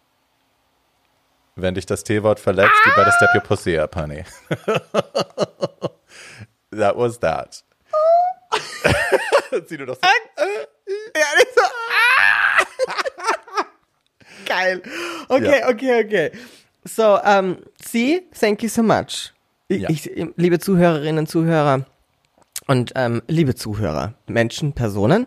[1.54, 4.24] Wenn dich das T-Wort verletzt, you better step your pussy up, honey.
[6.70, 7.62] that was that.
[9.66, 9.96] Sieh du so.
[10.02, 11.62] Ja, nicht so.
[11.90, 12.64] Ah!
[14.46, 14.82] Geil.
[15.28, 15.68] Okay, Ja.
[15.68, 16.30] okay, okay.
[16.84, 19.32] So, ähm, Sie, thank you so much.
[19.68, 19.88] Ja.
[19.90, 21.84] ich, liebe Zuhörerinnen, Zuhörer
[22.69, 25.27] und ähm, liebe Zuhörer, Menschen, Personen,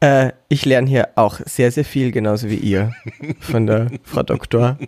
[0.00, 2.92] äh, ich lerne hier auch sehr, sehr viel, genauso wie ihr,
[3.40, 4.78] von der Frau Doktor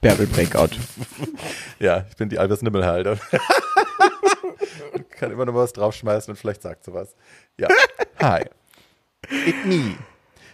[0.00, 0.70] Bärbel Breakout.
[1.78, 3.18] Ja, ich bin die Albers Nimmelhalde.
[5.18, 7.16] Kann immer noch was draufschmeißen und vielleicht sagt sie was.
[7.58, 7.66] Ja.
[8.20, 8.44] Hi.
[9.46, 9.96] It me.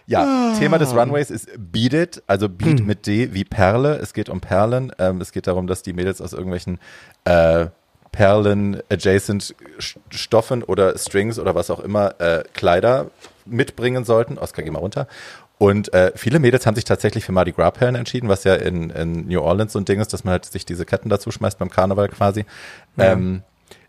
[0.07, 3.97] Ja, Thema des Runways ist Beat It, also Beat mit D wie Perle.
[3.97, 4.91] Es geht um Perlen.
[4.97, 6.79] Ähm, es geht darum, dass die Mädels aus irgendwelchen
[7.25, 7.67] äh,
[8.11, 9.55] Perlen-adjacent
[10.09, 13.11] Stoffen oder Strings oder was auch immer äh, Kleider
[13.45, 14.37] mitbringen sollten.
[14.37, 15.07] Oscar, geh mal runter.
[15.57, 18.89] Und äh, viele Mädels haben sich tatsächlich für Mardi Gras Perlen entschieden, was ja in,
[18.91, 21.59] in New Orleans so ein Ding ist, dass man halt sich diese Ketten dazu schmeißt
[21.59, 22.45] beim Karneval quasi.
[22.97, 23.43] Ähm,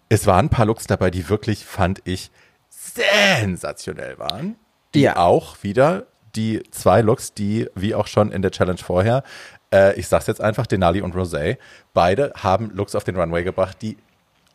[0.08, 2.32] es waren ein paar Looks dabei, die wirklich, fand ich,
[2.68, 4.56] sensationell waren.
[4.94, 5.16] Die Ja.
[5.16, 9.22] auch wieder die zwei Looks, die, wie auch schon in der Challenge vorher,
[9.72, 11.58] äh, ich sag's jetzt einfach, Denali und Rosé,
[11.94, 13.96] beide haben Looks auf den Runway gebracht, die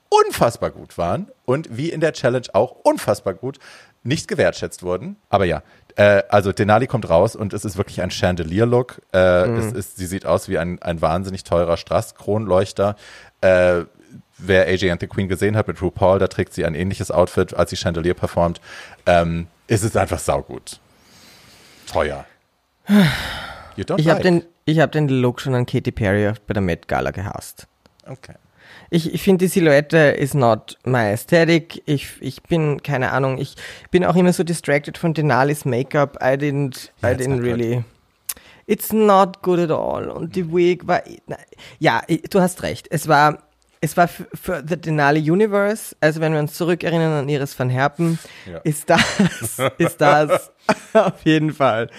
[0.09, 3.59] unfassbar gut waren und wie in der Challenge auch unfassbar gut
[4.03, 5.15] nicht gewertschätzt wurden.
[5.29, 5.63] Aber ja,
[5.95, 9.01] äh, also Denali kommt raus und es ist wirklich ein Chandelier-Look.
[9.13, 12.95] Äh, es ist, sie sieht aus wie ein, ein wahnsinnig teurer Strass-Kronleuchter.
[13.41, 13.85] Äh,
[14.37, 17.53] wer AJ and the Queen gesehen hat mit RuPaul, da trägt sie ein ähnliches Outfit,
[17.53, 18.61] als sie Chandelier performt.
[19.05, 20.79] Ähm, es ist einfach saugut.
[21.91, 22.25] Teuer.
[23.77, 24.23] You don't Ich habe like.
[24.23, 27.67] den, ich hab den Look schon an Katy Perry bei der Met Gala gehasst.
[28.05, 28.35] Okay.
[28.89, 31.81] Ich, ich finde, die Silhouette is not my aesthetic.
[31.85, 33.55] Ich, ich bin, keine Ahnung, ich
[33.91, 36.17] bin auch immer so distracted von Denalis Make-up.
[36.21, 37.83] I didn't, Ja, I didn't really.
[38.67, 40.09] It's not good at all.
[40.09, 41.37] Und die Wig war, na,
[41.79, 42.87] ja, du hast recht.
[42.89, 43.43] Es war,
[43.81, 47.69] es war für, für The Denali Universe, also wenn wir uns zurückerinnern an Iris van
[47.69, 48.17] Herpen,
[48.51, 48.57] Ja.
[48.59, 49.01] ist das,
[49.77, 50.51] ist das
[50.93, 51.89] auf jeden Fall.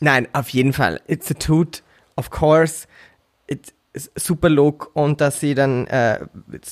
[0.00, 1.00] Nein, auf jeden Fall.
[1.08, 1.82] It's a toot,
[2.16, 2.86] of course.
[3.48, 6.20] It's super Look und dass sie dann, äh,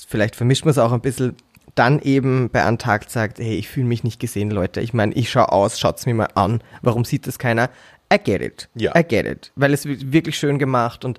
[0.09, 1.37] vielleicht vermischt man es auch ein bisschen,
[1.75, 4.81] dann eben bei Antakt sagt, hey, ich fühle mich nicht gesehen, Leute.
[4.81, 6.63] Ich meine, ich schaue aus, schaut's mir mal an.
[6.83, 7.71] Warum sieht das keiner?
[8.13, 8.69] I get it.
[8.75, 8.95] Ja.
[8.95, 9.53] I get it.
[9.57, 11.19] Weil es wird wirklich schön gemacht und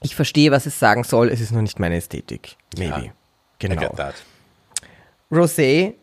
[0.00, 1.28] ich verstehe, was es sagen soll.
[1.28, 2.56] Es ist noch nicht meine Ästhetik.
[2.78, 2.88] Maybe.
[2.90, 2.98] Ja.
[3.06, 3.10] I
[3.58, 3.80] Genau.
[3.80, 4.14] get that.
[5.30, 5.94] Rosé,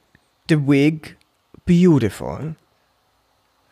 [0.47, 1.18] the wig,
[1.66, 2.56] beautiful.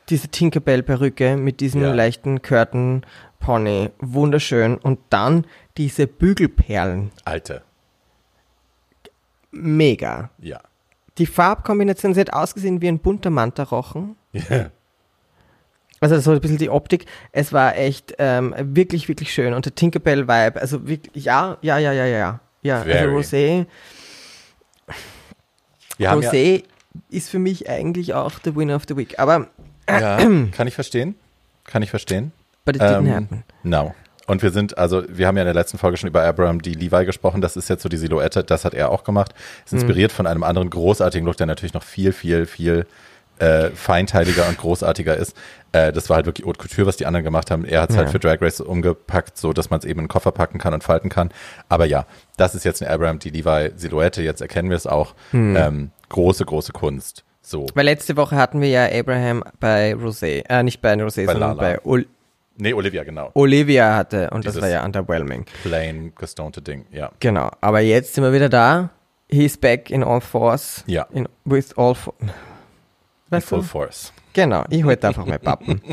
[0.09, 1.93] Diese Tinkerbell-Perücke mit diesem Ja.
[1.93, 3.05] leichten Curtain
[3.39, 4.77] Pony, wunderschön.
[4.77, 5.45] Und dann
[5.77, 7.61] diese Bügelperlen, Alte.
[9.51, 10.29] mega.
[10.39, 10.59] Ja.
[11.17, 14.15] Die Farbkombination, sie hat ausgesehen wie ein bunter Mantarochen.
[14.33, 14.69] Ja.
[15.99, 17.05] Also so ein bisschen die Optik.
[17.31, 19.53] Es war echt ähm, wirklich, wirklich schön.
[19.55, 22.39] Und der Tinkerbell-Vibe, also wirklich, ja, ja, ja, ja, ja.
[22.61, 22.97] Ja, Very.
[23.15, 23.65] also Rosé,
[25.97, 26.63] Wir haben ja, Rosé
[27.09, 29.17] ist für mich eigentlich auch the winner of the week.
[29.19, 29.47] Aber
[29.89, 30.17] ja,
[30.51, 31.15] kann ich verstehen.
[31.65, 32.31] Kann ich verstehen.
[32.65, 33.43] but it didn't Ähm, happen.
[33.63, 33.93] No.
[34.25, 36.71] Und wir sind, also wir haben ja in der letzten Folge schon über Abraham D.
[36.71, 37.39] Levi gesprochen.
[37.39, 39.33] Das ist jetzt so die Silhouette, das hat er auch gemacht.
[39.65, 39.79] Ist Mhm.
[39.79, 42.85] inspiriert von einem anderen großartigen Look, der natürlich noch viel, viel, viel
[43.39, 45.37] äh, feinteiliger und großartiger ist.
[45.71, 47.65] Äh, das war halt wirklich Haute Couture, was die anderen gemacht haben.
[47.65, 48.11] Er hat es halt Ja.
[48.11, 50.83] für Drag Race umgepackt, so dass man es eben in den Koffer packen kann und
[50.83, 51.29] falten kann.
[51.69, 53.29] Aber ja, das ist jetzt eine Abraham D.
[53.29, 54.23] Levi Silhouette.
[54.23, 55.13] Jetzt erkennen wir es auch.
[55.33, 55.55] Mhm.
[55.55, 57.23] Ähm, große, große Kunst.
[57.49, 57.65] So.
[57.75, 61.55] Weil letzte Woche hatten wir ja Abraham bei Rosé, äh, nicht bei Rosé, Bei sondern
[61.55, 61.61] Lala.
[61.75, 62.05] bei Ol
[62.57, 63.29] Nee, Olivia, genau.
[63.35, 65.45] Olivia hatte und das Dieses- war ja underwhelming.
[65.63, 67.09] Plain gestonte Ding, ja.
[67.21, 68.89] Genau, aber jetzt sind wir wieder da.
[69.29, 70.83] He's back in all force.
[70.87, 71.07] Ja.
[71.13, 72.13] In, with all for
[73.29, 73.63] Weißt Full du?
[73.65, 74.11] force.
[74.33, 75.81] Genau, ich halte einfach mal Pappen.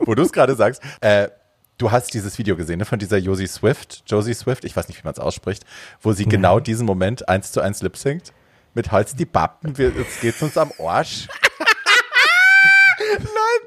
[0.00, 1.28] Wo du es gerade sagst, äh,
[1.76, 4.98] du hast dieses Video gesehen, ne, von dieser Josie Swift, Josie Swift, ich weiß nicht,
[4.98, 5.64] wie man es ausspricht,
[6.02, 8.32] wo sie genau diesen Moment eins zu eins lip singt.
[8.74, 11.26] Mit Holz die Pappen, jetzt geht's uns am Arsch.
[13.00, 13.18] Nein,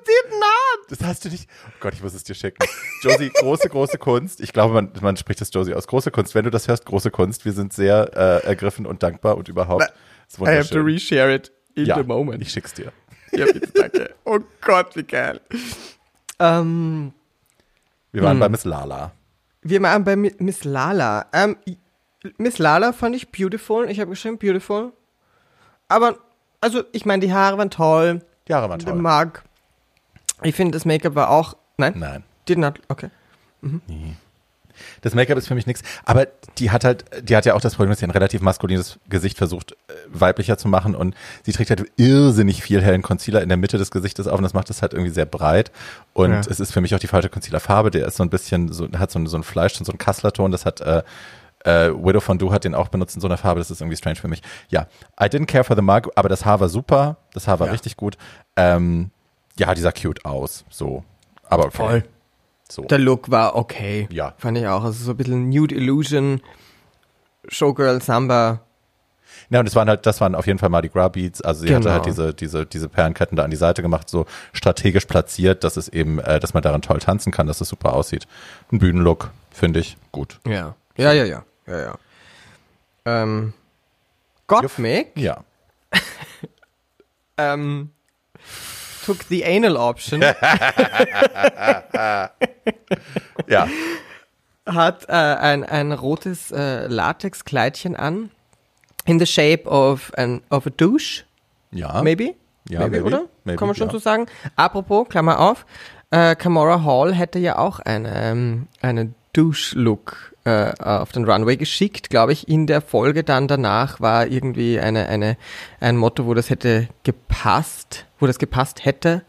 [0.05, 0.89] did not.
[0.99, 1.49] Das hast du nicht.
[1.67, 2.63] Oh Gott, ich muss es dir schicken.
[3.01, 4.41] Josie, große, große Kunst.
[4.41, 5.87] Ich glaube, man, man spricht das Josie aus.
[5.87, 6.35] Große Kunst.
[6.35, 7.45] Wenn du das hörst, große Kunst.
[7.45, 9.91] Wir sind sehr äh, ergriffen und dankbar und überhaupt.
[10.39, 12.41] I have to reshare it in ja, the moment.
[12.41, 12.91] Ich schick's dir.
[13.31, 14.13] Ja, bitte, danke.
[14.25, 15.39] Oh Gott, wie geil.
[16.39, 17.13] Ähm,
[18.11, 18.27] Wir Hm.
[18.27, 19.11] waren bei Miss Lala.
[19.61, 21.25] wir waren bei Mi- Miss Lala.
[21.33, 21.55] Ähm,
[22.37, 23.89] Miss Lala fand ich beautiful.
[23.89, 24.93] Ich habe geschrieben beautiful.
[25.87, 26.17] Aber,
[26.61, 28.21] also, ich meine, die Haare waren toll.
[28.47, 28.95] Die Haare waren toll.
[28.95, 29.43] Mag.
[30.43, 31.55] Ich finde, das Make-up war auch.
[31.77, 31.93] Nein?
[31.97, 32.23] Nein.
[32.47, 32.79] Did not.
[32.87, 33.09] Okay.
[35.01, 35.83] Das Make-up ist für mich nichts.
[36.05, 38.99] Aber die hat halt, die hat ja auch das Problem, dass sie ein relativ maskulines
[39.09, 40.95] Gesicht versucht, äh, weiblicher zu machen.
[40.95, 44.43] Und sie trägt halt irrsinnig viel hellen Concealer in der Mitte des Gesichtes auf und
[44.43, 45.71] das macht es halt irgendwie sehr breit.
[46.13, 46.39] Und Ja.
[46.39, 47.91] es ist für mich auch die falsche Concealer-Farbe.
[47.91, 49.97] Der ist so ein bisschen, so, hat so ein, so ein Fleisch und so ein
[49.99, 50.51] Kasslerton.
[50.51, 51.03] Das hat, äh,
[51.63, 53.59] äh, Widow von Du hat den auch benutzt in so einer Farbe.
[53.59, 54.41] Das ist irgendwie strange für mich.
[54.69, 54.87] Ja,
[55.19, 57.17] I didn't care for the mug, aber das Haar war super.
[57.33, 57.73] Das Haar war Ja.
[57.73, 58.17] richtig gut.
[58.55, 59.11] Ähm,
[59.57, 60.65] ja, die sah cute aus.
[60.69, 61.03] So.
[61.49, 61.77] Aber okay.
[61.77, 62.03] Voll.
[62.69, 62.83] So.
[62.83, 64.07] Der Look war okay.
[64.11, 64.33] Ja.
[64.37, 64.83] Fand ich auch.
[64.83, 66.41] Also so ein bisschen Nude Illusion,
[67.47, 68.61] Showgirl, Samba.
[69.49, 71.41] Ja, und das waren halt, das waren auf jeden Fall Mardi Gras Beats.
[71.41, 71.93] Also sie hatte Genau.
[71.95, 75.89] halt diese, diese, diese Perlenketten da an die Seite gemacht, so strategisch platziert, dass es
[75.89, 78.27] eben, äh, dass man daran toll tanzen kann, dass es super aussieht.
[78.71, 80.39] Ein Bühnenlook, finde ich gut.
[80.47, 80.75] Ja.
[80.95, 81.43] Ja, ja, ja.
[81.67, 81.95] Ja, ja.
[83.05, 83.53] Ähm,
[84.47, 85.43] Gottmik Ja.
[87.37, 87.91] ähm,
[89.05, 90.21] took the anal option,
[93.47, 93.67] Ja.
[94.65, 98.31] hat äh, ein, ein rotes äh, Latexkleidchen an.
[99.05, 101.23] In the shape of, an, of a douche.
[101.71, 102.03] Ja.
[102.03, 102.35] Maybe?
[102.69, 103.05] Ja, maybe, maybe.
[103.05, 103.23] oder?
[103.43, 103.93] Maybe, Kann man schon ja.
[103.93, 104.27] so sagen.
[104.55, 105.65] Apropos, Klammer auf,
[106.11, 112.09] äh, Kamora Hall hätte ja auch eine, ähm, eine Douche-Look äh, auf den Runway geschickt,
[112.09, 112.47] glaube ich.
[112.47, 115.37] In der Folge dann danach war irgendwie eine, eine,
[115.79, 119.23] ein Motto, wo das hätte gepasst, wo das gepasst hätte.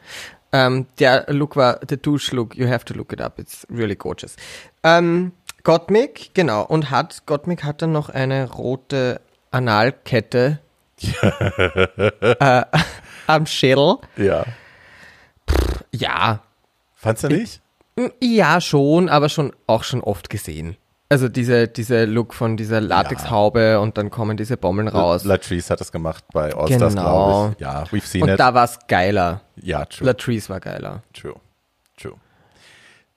[0.52, 4.36] Ähm, der Look war the Douche-Look, you have to look it up, it's really gorgeous.
[4.82, 5.32] Ähm,
[5.64, 10.58] Gottmik, genau, und hat, Gottmik hat dann noch eine rote Analkette
[12.20, 12.62] äh,
[13.26, 13.96] am Schädel.
[14.16, 14.44] Ja.
[15.90, 16.42] Ja,
[17.02, 17.60] Fandst du nicht?
[18.20, 20.76] Ja schon, aber schon auch schon oft gesehen.
[21.12, 25.24] Also diese, diese Look von dieser Latexhaube und dann kommen diese Bommeln raus.
[25.24, 27.02] Latrice hat das gemacht bei All Stars, Genau.
[27.02, 27.60] glaube ich.
[27.60, 28.40] Ja, we've seen und it.
[28.40, 29.42] da war es geiler.
[29.56, 30.06] ja, true.
[30.06, 31.02] Latrice war geiler.
[31.12, 31.34] True.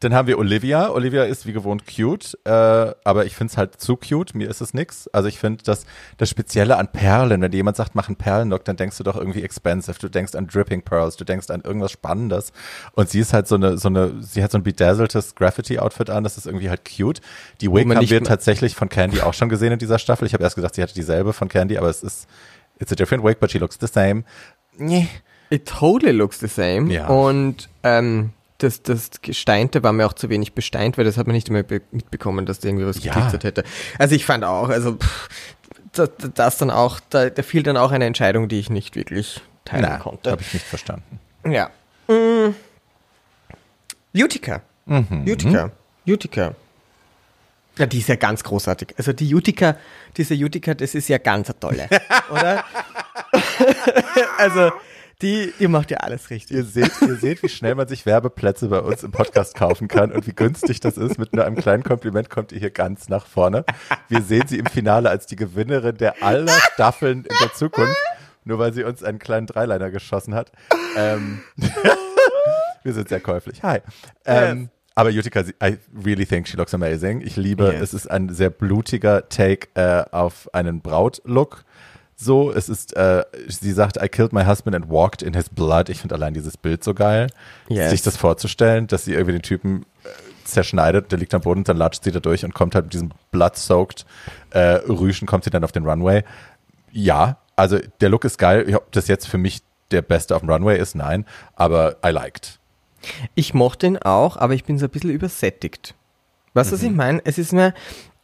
[0.06, 0.92] Dann haben wir Olivia.
[0.92, 4.36] Olivia ist wie gewohnt cute, äh, aber ich finde es halt zu cute.
[4.36, 5.08] Mir ist es nix.
[5.08, 5.88] Also ich finde das,
[6.18, 9.16] das Spezielle an Perlen, wenn dir jemand sagt, mach einen Perlenlook, dann denkst du doch
[9.16, 9.98] irgendwie expensive.
[9.98, 12.54] Du denkst an Dripping Pearls, du denkst an irgendwas Spannendes.
[12.92, 16.24] Und sie ist halt so eine, so eine, sie hat so ein bedazzltes Graffiti-Outfit an,
[16.24, 17.20] das ist irgendwie halt cute.
[17.62, 20.28] Die Wig haben wir tatsächlich von Candy auch schon gesehen in dieser Staffel.
[20.28, 22.28] Ich habe erst gedacht, sie hatte dieselbe von Candy, aber es ist,
[22.78, 24.24] it's a different wig, but she looks the same.
[24.78, 25.10] Nee.
[25.50, 26.94] It totally looks the same.
[26.94, 27.08] Ja.
[27.08, 31.36] Und ähm, das, das Gesteinte war mir auch zu wenig besteint, weil das hat man
[31.36, 33.14] nicht immer be mitbekommen, dass da irgendwie was Ja.
[33.14, 33.64] geglitzert hätte.
[34.00, 35.30] Also ich fand auch, also pff,
[35.94, 39.42] das, das dann auch, da, da fiel dann auch eine Entscheidung, die ich nicht wirklich
[39.66, 40.32] teilen Na, konnte.
[40.32, 41.20] habe ich nicht verstanden.
[41.46, 41.70] Ja.
[42.08, 42.54] Mm.
[44.16, 44.62] Utica.
[44.86, 45.26] Mhm.
[45.28, 45.72] Utica.
[46.08, 46.56] Utica.
[47.78, 48.94] Ja, die ist ja ganz großartig.
[48.98, 49.76] Also die Utica,
[50.16, 51.90] diese Utica, das ist ja ganz eine tolle,
[52.32, 52.64] oder?
[54.38, 54.72] also
[55.22, 56.58] die, die macht ja alles richtig.
[56.58, 60.12] Ihr seht, ihr seht, wie schnell man sich Werbeplätze bei uns im Podcast kaufen kann
[60.12, 61.18] und wie günstig das ist.
[61.18, 63.64] Mit nur einem kleinen Kompliment kommt ihr hier ganz nach vorne.
[64.10, 67.96] Wir sehen sie im Finale als die Gewinnerin der aller Staffeln in der Zukunft,
[68.44, 70.52] nur weil sie uns einen kleinen Dreiliner geschossen hat.
[70.98, 71.42] Ähm,
[72.84, 73.64] wir sind sehr käuflich.
[73.64, 73.80] Hi.
[74.26, 77.22] Ähm, aber Utica, sie- I really think she looks amazing.
[77.22, 77.82] Ich liebe, Yes.
[77.82, 81.64] es ist ein sehr blutiger Take äh, auf einen Brautlook.
[82.18, 85.90] So, es ist, äh, sie sagt, I killed my husband and walked in his blood.
[85.90, 87.28] Ich finde allein dieses Bild so geil.
[87.68, 87.92] Yes.
[87.92, 90.08] Sich das vorzustellen, dass sie irgendwie den Typen äh,
[90.46, 93.12] zerschneidet, der liegt am Boden dann latscht sie da durch und kommt halt mit diesem
[93.32, 94.06] blood-soaked
[94.52, 96.24] äh, Rüschen, kommt sie dann auf den Runway.
[96.92, 98.74] Ja, also der Look ist geil.
[98.76, 99.62] Ob das jetzt für mich
[99.92, 102.60] der beste auf dem Runway ist, nein, aber I liked.
[103.36, 105.94] Ich mochte ihn auch, aber ich bin so ein bisschen übersättigt.
[106.54, 107.22] Weißt du, was ich meine?
[107.26, 107.74] Es ist mir,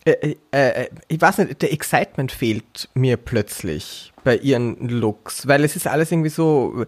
[0.06, 5.64] Äh, äh, äh, ich weiß nicht, der Excitement fehlt mir plötzlich bei ihren Looks, weil
[5.64, 6.86] es ist alles irgendwie so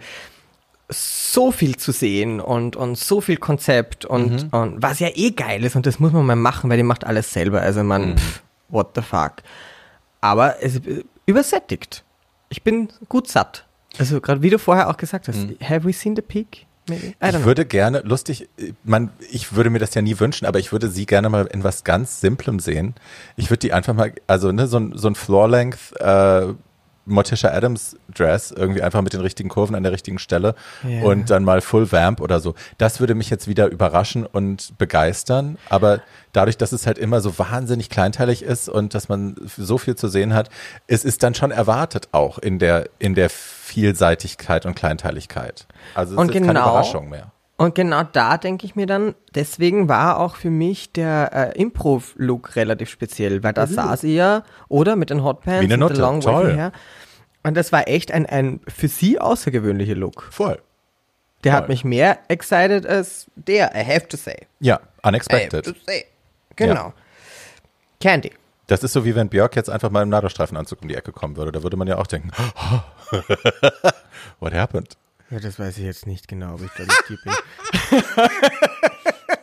[0.89, 5.63] so viel zu sehen und, und so viel Konzept und, und was ja eh geil
[5.63, 7.61] ist und das muss man mal machen, weil die macht alles selber.
[7.61, 9.37] Also man, pff, what the fuck.
[10.21, 10.83] Aber es ist
[11.25, 12.03] übersättigt.
[12.49, 13.65] Ich bin gut satt.
[13.97, 16.67] Also gerade wie du vorher auch gesagt hast, have we seen the peak?
[16.87, 17.13] Maybe?
[17.21, 18.49] Ich würde gerne, lustig,
[18.83, 21.63] man, ich würde mir das ja nie wünschen, aber ich würde sie gerne mal in
[21.63, 22.95] was ganz Simplem sehen.
[23.37, 26.53] Ich würde die einfach mal, also ne, so ein, so ein Floor-Length äh,
[27.05, 30.55] Morticia Adams Dress, irgendwie einfach mit den richtigen Kurven an der richtigen Stelle
[30.87, 31.03] Ja.
[31.03, 32.55] und dann mal Full Vamp oder so.
[32.77, 35.99] Das würde mich jetzt wieder überraschen und begeistern, aber
[36.31, 40.07] dadurch, dass es halt immer so wahnsinnig kleinteilig ist und dass man so viel zu
[40.07, 40.49] sehen hat,
[40.87, 45.67] es ist dann schon erwartet auch in der, in der Vielseitigkeit und Kleinteiligkeit.
[45.95, 47.32] Also es Und ist keine genau- Überraschung mehr.
[47.55, 52.55] Und genau da denke ich mir dann, deswegen war auch für mich der äh, Improv-Look
[52.55, 56.21] relativ speziell, weil da sah sie ja, oder mit den Hotpants und Nutte, der Long
[56.21, 56.71] Hair.
[57.43, 60.27] Und das war echt ein, ein für sie außergewöhnlicher Look.
[60.31, 60.59] Voll.
[61.43, 61.61] Der Voll.
[61.61, 64.47] hat mich mehr excited als der, I have to say.
[64.59, 65.65] Ja, I have unexpected.
[65.65, 66.05] to say.
[66.55, 66.93] Genau.
[67.99, 68.31] Candy.
[68.67, 71.35] Das ist so wie wenn Björk jetzt einfach mal im Nadelstreifenanzug um die Ecke kommen
[71.35, 71.51] würde.
[71.51, 72.31] Da würde man ja auch denken,
[74.39, 74.97] what happened?
[75.33, 77.33] Ja, das weiß ich jetzt nicht genau, ob ich da die bin.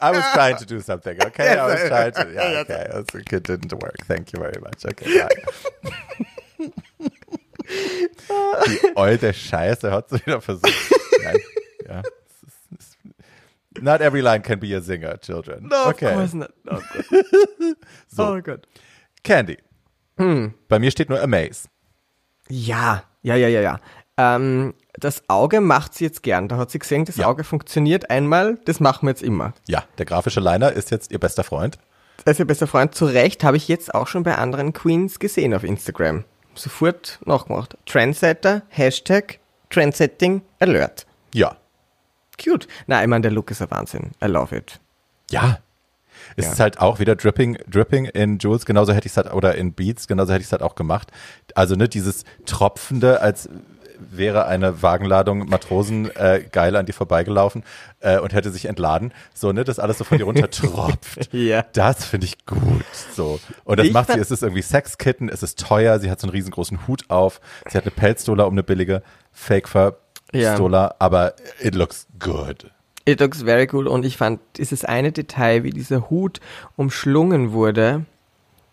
[0.01, 1.59] I was trying to do something, okay?
[1.59, 2.87] I was trying to, yeah, okay.
[3.19, 3.97] It didn't work.
[4.07, 4.85] Thank you very much.
[4.85, 6.71] Okay, bye.
[8.69, 10.73] Die alte Scheiße hat sie wieder versucht.
[11.25, 11.37] Nein,
[11.89, 12.03] ja.
[12.05, 12.97] es es
[13.83, 15.67] Not every line can be a singer, children.
[15.67, 16.07] No, okay.
[16.07, 16.53] of course not.
[16.65, 16.85] Gott.
[18.07, 18.35] So.
[18.35, 18.69] Oh Gott.
[19.25, 19.59] Candy.
[20.19, 20.55] Hm.
[20.69, 21.69] Bei mir steht nur Amaze.
[22.49, 23.81] Ja, ja, ja, ja, ja.
[24.21, 26.49] Ähm, das Auge macht sie jetzt gern.
[26.49, 27.27] Da hat sie gesehen, das Ja.
[27.29, 29.55] Auge funktioniert einmal, das machen wir jetzt immer.
[29.69, 31.79] Ja, der grafische Liner ist jetzt ihr bester Freund.
[32.27, 35.55] Als ihr bester Freund zu Recht habe ich jetzt auch schon bei anderen Queens gesehen
[35.55, 36.25] auf Instagram.
[36.55, 37.79] Sofort nachgemacht.
[37.87, 39.39] Trendsetter, Hashtag
[39.71, 41.07] Trendsetting Alert.
[41.33, 41.57] Ja.
[42.43, 42.67] Cute.
[42.87, 44.11] Na, ich meine, der Look ist ein Wahnsinn.
[44.23, 44.81] I love it.
[45.31, 45.61] Ja.
[46.37, 46.53] Es Ja.
[46.53, 49.73] ist halt auch wieder Dripping, Dripping in Jules, genauso hätte ich es halt, oder in
[49.73, 51.11] Beats, genauso hätte ich es halt auch gemacht.
[51.55, 53.49] Also, ne, dieses Tropfende, als
[54.11, 57.65] wäre eine Wagenladung Matrosen äh, geil an dir vorbeigelaufen
[58.01, 59.13] äh, und hätte sich entladen.
[59.35, 61.33] So, ne, das alles so von dir runter tropft.
[61.33, 61.65] Ja.
[61.73, 62.85] Das finde ich gut.
[63.15, 63.41] So.
[63.65, 66.27] Und das Ich macht sie, es ist irgendwie Sexkitten, es ist teuer, sie hat so
[66.27, 72.07] einen riesengroßen Hut auf, sie hat eine Pelzdola um eine billige Fake-Fur-Stola, aber it looks
[72.19, 72.71] good.
[73.05, 76.41] It looks very cool und ich fand dieses eine Detail, wie dieser Hut
[76.77, 78.05] umschlungen wurde,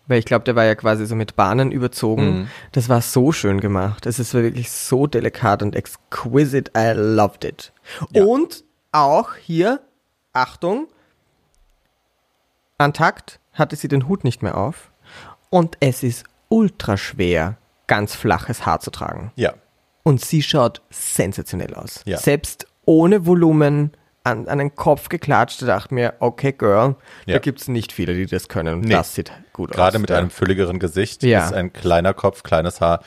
[0.08, 2.40] weil ich glaube, der war ja quasi so mit Bahnen überzogen.
[2.40, 2.48] Mhm.
[2.72, 4.06] Das war so schön gemacht.
[4.06, 6.72] Es ist wirklich so delikat und exquisite.
[6.76, 7.72] I loved it.
[8.10, 8.24] Ja.
[8.24, 9.80] Und auch hier,
[10.32, 10.88] Achtung,
[12.78, 14.90] an Takt hatte sie den Hut nicht mehr auf
[15.50, 19.32] und es ist ultra schwer, ganz flaches Haar zu tragen.
[19.36, 19.54] Ja.
[20.02, 22.02] Und sie schaut sensationell aus.
[22.06, 22.18] Ja.
[22.18, 23.92] Selbst ohne Volumen
[24.30, 27.34] an, an den Kopf geklatscht, da dachte mir, okay, Girl, Ja.
[27.34, 28.74] da gibt es nicht viele, die das können.
[28.74, 28.94] Und Nee.
[28.94, 29.76] das sieht gut aus.
[29.76, 30.18] Gerade mit ja.
[30.18, 31.44] einem fülligeren Gesicht Ja.
[31.46, 33.00] ist ein kleiner Kopf, kleines Haar,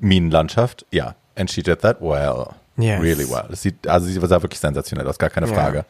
[0.00, 0.86] Minenlandschaft.
[0.90, 2.46] Ja, and she did that well.
[2.76, 3.00] Yes.
[3.00, 3.44] Really well.
[3.48, 5.46] Das sieht, also sie sah wirklich sensationell aus, gar keine.
[5.46, 5.84] Frage.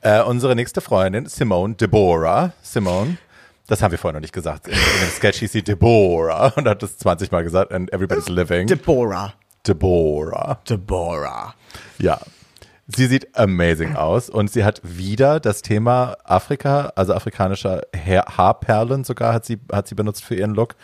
[0.00, 2.52] Äh, unsere nächste Freundin, Simone Deborah.
[2.62, 3.16] Simone,
[3.68, 4.66] das haben wir vorher noch nicht gesagt.
[4.66, 8.28] In, in dem Sketch hieß sie Deborah und hat das 20 Mal gesagt and everybody's
[8.28, 8.66] living.
[8.66, 9.34] Deborah.
[9.66, 10.60] Deborah.
[10.68, 11.54] Deborah.
[11.98, 12.18] Ja.
[12.88, 19.02] Sie sieht amazing aus und sie hat wieder das Thema Afrika, also afrikanischer Haar Haarperlen
[19.02, 20.76] sogar hat sie, hat sie benutzt für ihren Look.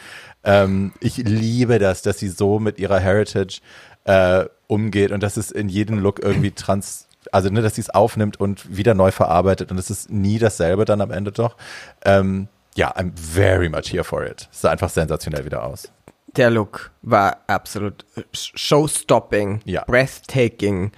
[0.42, 3.60] Ähm, ich liebe das, dass sie so mit ihrer Heritage
[4.04, 7.90] äh, umgeht und dass es in jedem Look irgendwie trans, also ne, dass sie es
[7.90, 11.56] aufnimmt und wieder neu verarbeitet und es ist nie dasselbe dann am Ende doch.
[12.04, 14.48] Ähm, ja, I'm very much here for it.
[14.50, 15.92] Es sah einfach sensationell wieder aus.
[16.36, 19.84] Der Look war absolut show-stopping, Ja.
[19.86, 20.90] breathtaking,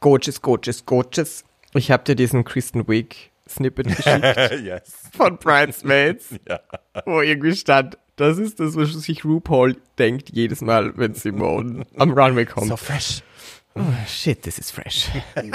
[0.00, 1.44] gorgeous, gorgeous, gorgeous.
[1.74, 4.92] Ich habe dir diesen Kristen Wiig Snippet geschickt yes.
[5.16, 6.60] von Bridesmaids, Ja.
[7.04, 12.10] wo irgendwie stand, das ist das, was sich RuPaul denkt jedes Mal, wenn Simone am
[12.12, 12.68] Runway kommt.
[12.68, 13.22] So fresh.
[13.74, 15.08] Oh, shit, this is fresh.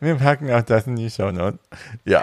[0.00, 1.58] Wir packen auch das in die Show Notes.
[2.04, 2.22] Ja.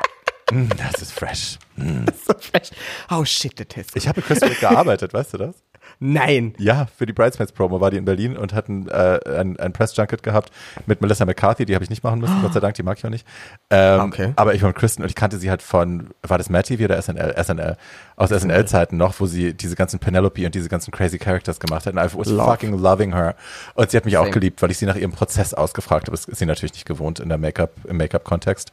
[0.51, 1.57] Mm, Das ist fresh.
[1.77, 2.69] so fresh.
[3.09, 3.95] Oh shit, der Test.
[3.95, 5.55] Ich habe Wick gearbeitet, weißt du das?
[5.99, 6.53] Nein.
[6.57, 10.51] Ja, für die Bridesmaids-Promo war die in Berlin und hatten äh, ein, ein Press-Junket gehabt
[10.85, 13.05] mit Melissa McCarthy, die habe ich nicht machen müssen, Gott sei Dank, die mag ich
[13.05, 13.25] auch nicht.
[13.69, 14.33] Ähm, Okay.
[14.35, 16.83] Aber ich war mit Kristen und ich kannte sie halt von, war das Matt TV
[16.85, 17.33] oder SNL?
[17.41, 17.77] SNL.
[18.17, 21.93] Aus SNL-Zeiten noch, wo sie diese ganzen Penelope und diese ganzen crazy Characters gemacht hat.
[21.93, 22.49] Und I was Love.
[22.51, 23.35] fucking loving her.
[23.73, 24.33] Und sie hat mich auch Same.
[24.33, 26.11] geliebt, weil ich sie nach ihrem Prozess ausgefragt habe.
[26.15, 28.71] Das ist sie natürlich nicht gewohnt in der Make-up, im Make-up-Kontext.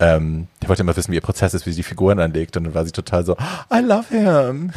[0.00, 2.56] Ähm, ich wollte immer wissen, wie ihr Prozess ist, wie sie die Figuren anlegt.
[2.56, 3.36] Und dann war sie total so,
[3.72, 4.72] I love him.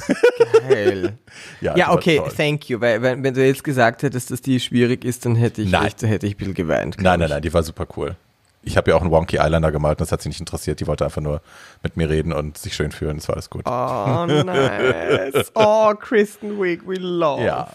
[0.68, 1.14] Geil.
[1.62, 2.32] ja, Ja, okay, toll.
[2.36, 2.82] thank you.
[2.82, 5.86] Weil wenn, wenn du jetzt gesagt hättest, dass die schwierig ist, dann hätte ich Nein.
[5.86, 6.98] echt, hätte ich ein bisschen geweint.
[7.00, 8.16] Nein, nein, nein, die war super cool.
[8.64, 10.80] Ich habe ja auch einen Wonky Eyeliner gemalt und das hat sie nicht interessiert.
[10.80, 11.42] Die wollte einfach nur
[11.82, 13.18] mit mir reden und sich schön fühlen.
[13.18, 13.64] Das war alles gut.
[13.66, 15.52] Oh, nice.
[15.56, 17.44] Oh, Kristen Wiig, we love.
[17.44, 17.68] Ja.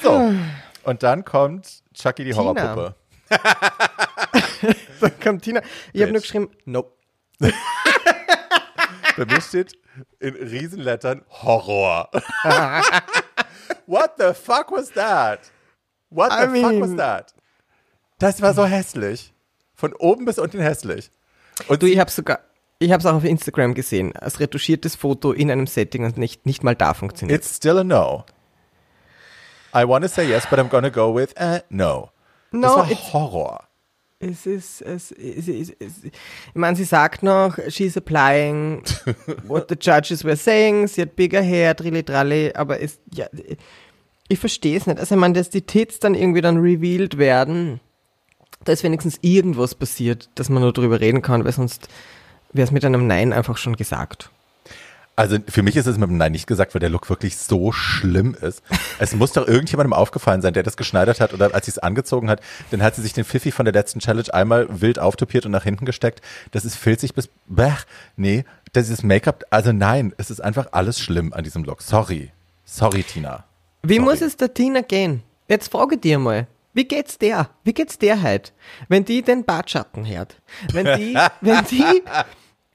[0.00, 0.32] So.
[0.84, 2.42] Und dann kommt Chucky die Tina.
[2.42, 2.94] Horrorpuppe.
[5.00, 5.60] Dann kommt Tina.
[5.92, 6.92] Ich habe nur geschrieben, nope.
[7.40, 9.72] Bei mir steht
[10.20, 12.10] in Riesenlettern Horror.
[13.86, 15.40] What the fuck was that?
[16.10, 17.34] What the I fuck was mean- that?
[18.18, 19.32] Das war so hässlich.
[19.74, 21.10] Von oben bis unten hässlich.
[21.68, 22.40] Und Du, ich habe sogar,
[22.78, 26.46] ich habe es auch auf Instagram gesehen, als retuschiertes Foto in einem Setting und nicht,
[26.46, 27.40] nicht mal da funktioniert.
[27.40, 28.24] It's still a no.
[29.74, 32.10] I want to say yes, but I'm gonna go with uh, no.
[32.52, 33.68] No, das war Horror.
[34.30, 36.12] Es ist, es, es, es, es, ich
[36.54, 38.82] meine, sie sagt noch, she's applying
[39.46, 43.26] what the judges were saying, sie hat bigger hair, drilli dralli, aber es, ja,
[44.28, 44.98] ich verstehe es nicht.
[44.98, 47.80] Also, ich meine, dass die Tits dann irgendwie dann revealed werden,
[48.64, 51.88] da ist wenigstens irgendwas passiert, dass man nur drüber reden kann, weil sonst
[52.52, 54.30] wäre es mit einem Nein einfach schon gesagt.
[55.16, 57.70] Also für mich ist es mit dem Nein nicht gesagt, weil der Look wirklich so
[57.70, 58.62] schlimm ist.
[58.98, 62.28] Es muss doch irgendjemandem aufgefallen sein, der das geschneidert hat oder als sie es angezogen
[62.28, 62.40] hat,
[62.72, 65.62] dann hat sie sich den Pfiffi von der letzten Challenge einmal wild auftopiert und nach
[65.62, 66.20] hinten gesteckt.
[66.50, 67.70] Das ist filzig bis, bäh,
[68.16, 71.82] nee, das ist Make-up, also nein, es ist einfach alles schlimm an diesem Look.
[71.82, 72.32] Sorry.
[72.64, 73.44] Sorry, Tina.
[73.82, 74.04] Wie Sorry.
[74.04, 75.22] muss es der Tina gehen?
[75.48, 76.48] Jetzt frage dir mal.
[76.72, 77.50] Wie geht's der?
[77.62, 78.50] Wie geht's der heute?
[78.88, 80.40] Wenn die den Bartschatten hört.
[80.72, 82.02] Wenn die, wenn die,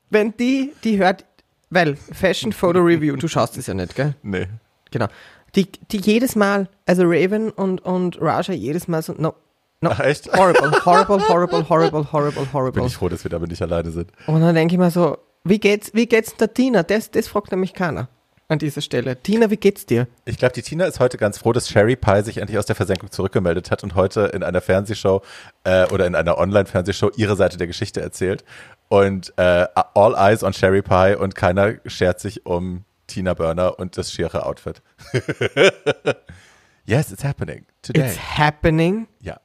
[0.09, 1.25] wenn die, die hört,
[1.69, 4.15] weil Fashion Photo Review, du schaust es ja nicht, gell?
[4.23, 4.47] Nee.
[4.91, 5.07] Genau.
[5.55, 9.33] Die, die jedes Mal, also Raven und, und Raja jedes Mal so, no,
[9.81, 10.31] no, Ach, echt?
[10.31, 12.85] horrible, horrible, horrible, horrible, horrible, Bin horrible.
[12.85, 14.11] ich froh, dass wir damit nicht alleine sind.
[14.27, 16.83] Und dann denke ich mir so, wie geht's, wie geht's der Tina?
[16.83, 18.09] Das, das fragt nämlich keiner
[18.49, 19.15] an dieser Stelle.
[19.15, 20.07] Tina, wie geht's dir?
[20.25, 22.75] Ich glaube, die Tina ist heute ganz froh, dass Sherry Pie sich endlich aus der
[22.75, 25.21] Versenkung zurückgemeldet hat und heute in einer Fernsehshow
[25.63, 28.43] äh, oder in einer Online-Fernsehshow ihre Seite der Geschichte erzählt.
[28.89, 33.97] Und äh, all eyes on Sherry Pie und keiner schert sich um Tina Burner und
[33.97, 34.81] das schiere Outfit.
[36.85, 38.07] yes, it's happening today.
[38.07, 39.07] It's happening.
[39.21, 39.39] ja.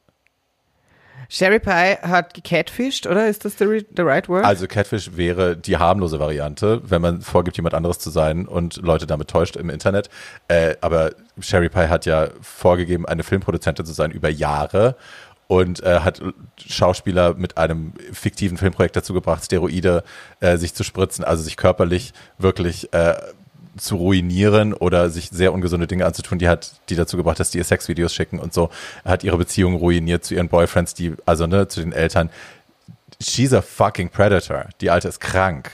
[1.29, 3.29] Sherry Pie hat gecatfished, oder?
[3.29, 4.45] Ist das the, the right word?
[4.45, 9.07] Also Catfish wäre die harmlose Variante, wenn man vorgibt, jemand anderes zu sein und Leute
[9.07, 10.11] damit täuscht im Internet.
[10.49, 14.97] Äh, aber Sherry Pie hat ja vorgegeben, eine Filmproduzentin zu sein über Jahre
[15.47, 16.23] und äh, hat
[16.57, 20.05] Schauspieler mit einem fiktiven Filmprojekt dazu gebracht, Steroide
[20.41, 23.15] äh, sich zu spritzen, also sich körperlich wirklich äh,
[23.77, 27.59] zu ruinieren oder sich sehr ungesunde Dinge anzutun, die hat die dazu gebracht, dass die
[27.59, 28.71] ihr Sexvideos schicken und so,
[29.05, 32.31] hat ihre Beziehung ruiniert zu ihren Boyfriends, die, also ne, zu den Eltern.
[33.21, 34.67] She's a fucking predator.
[34.81, 35.71] Die Alte ist krank.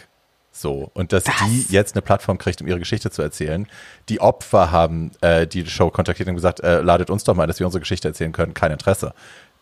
[0.52, 0.90] So.
[0.92, 3.66] Und dass die jetzt eine Plattform kriegt, um ihre Geschichte zu erzählen.
[4.08, 7.60] Die Opfer haben äh, die Show kontaktiert und gesagt, äh, ladet uns doch mal, dass
[7.60, 8.52] wir unsere Geschichte erzählen können.
[8.52, 9.14] Kein Interesse.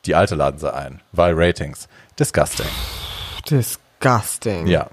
[0.08, 1.86] Die Alte laden sie ein, weil Ratings.
[2.18, 2.66] Disgusting.
[3.50, 4.66] Disgusting.
[4.66, 4.88] Ja.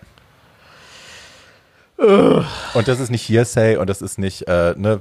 [1.97, 4.99] Und das ist nicht Hearsay und das ist nicht, äh, ne,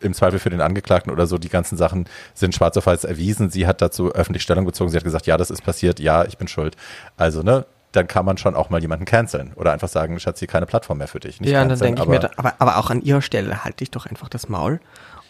[0.00, 3.50] im Zweifel für den Angeklagten oder so, die ganzen Sachen sind schwarz auf weiß erwiesen.
[3.50, 4.90] Sie hat dazu öffentlich Stellung bezogen.
[4.90, 6.74] Sie hat gesagt, ja, das ist passiert, ja, ich bin schuld.
[7.18, 10.48] Also, ne, dann kann man schon auch mal jemanden canceln oder einfach sagen, Schatz, hier
[10.48, 11.42] keine Plattform mehr für dich.
[11.42, 13.20] Nicht Ja, und dann canceln, denke ich mir, aber da, aber, aber auch an ihrer
[13.20, 14.80] Stelle halte ich doch einfach das Maul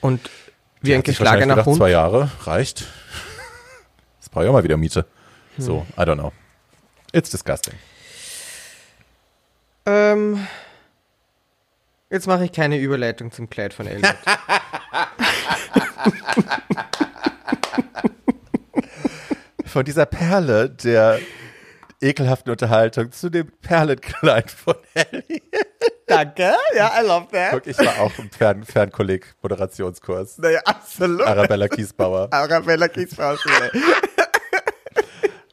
[0.00, 0.30] und
[0.80, 1.76] wie ein geschlagener Hund.
[1.76, 2.86] zwei Jahre reicht.
[4.32, 5.06] Brauche ich auch mal wieder Miete.
[5.58, 6.32] So, I don't know.
[7.12, 7.74] It's disgusting.
[9.84, 10.46] Ähm,
[12.10, 14.14] jetzt mache ich keine Überleitung zum Kleid von Elliot.
[19.66, 21.18] Von dieser Perle der
[22.02, 25.40] ekelhaften Unterhaltung zu dem Perlenkleid von Ellie.
[26.06, 27.52] Danke, ja, I love that.
[27.52, 30.36] Guck, ich war auch im Fern Fernkolleg-Moderationskurs.
[30.38, 31.26] Naja, absolut.
[31.26, 32.28] Arabella Kiesbauer.
[32.30, 33.72] Arabella Kiesfrauschule.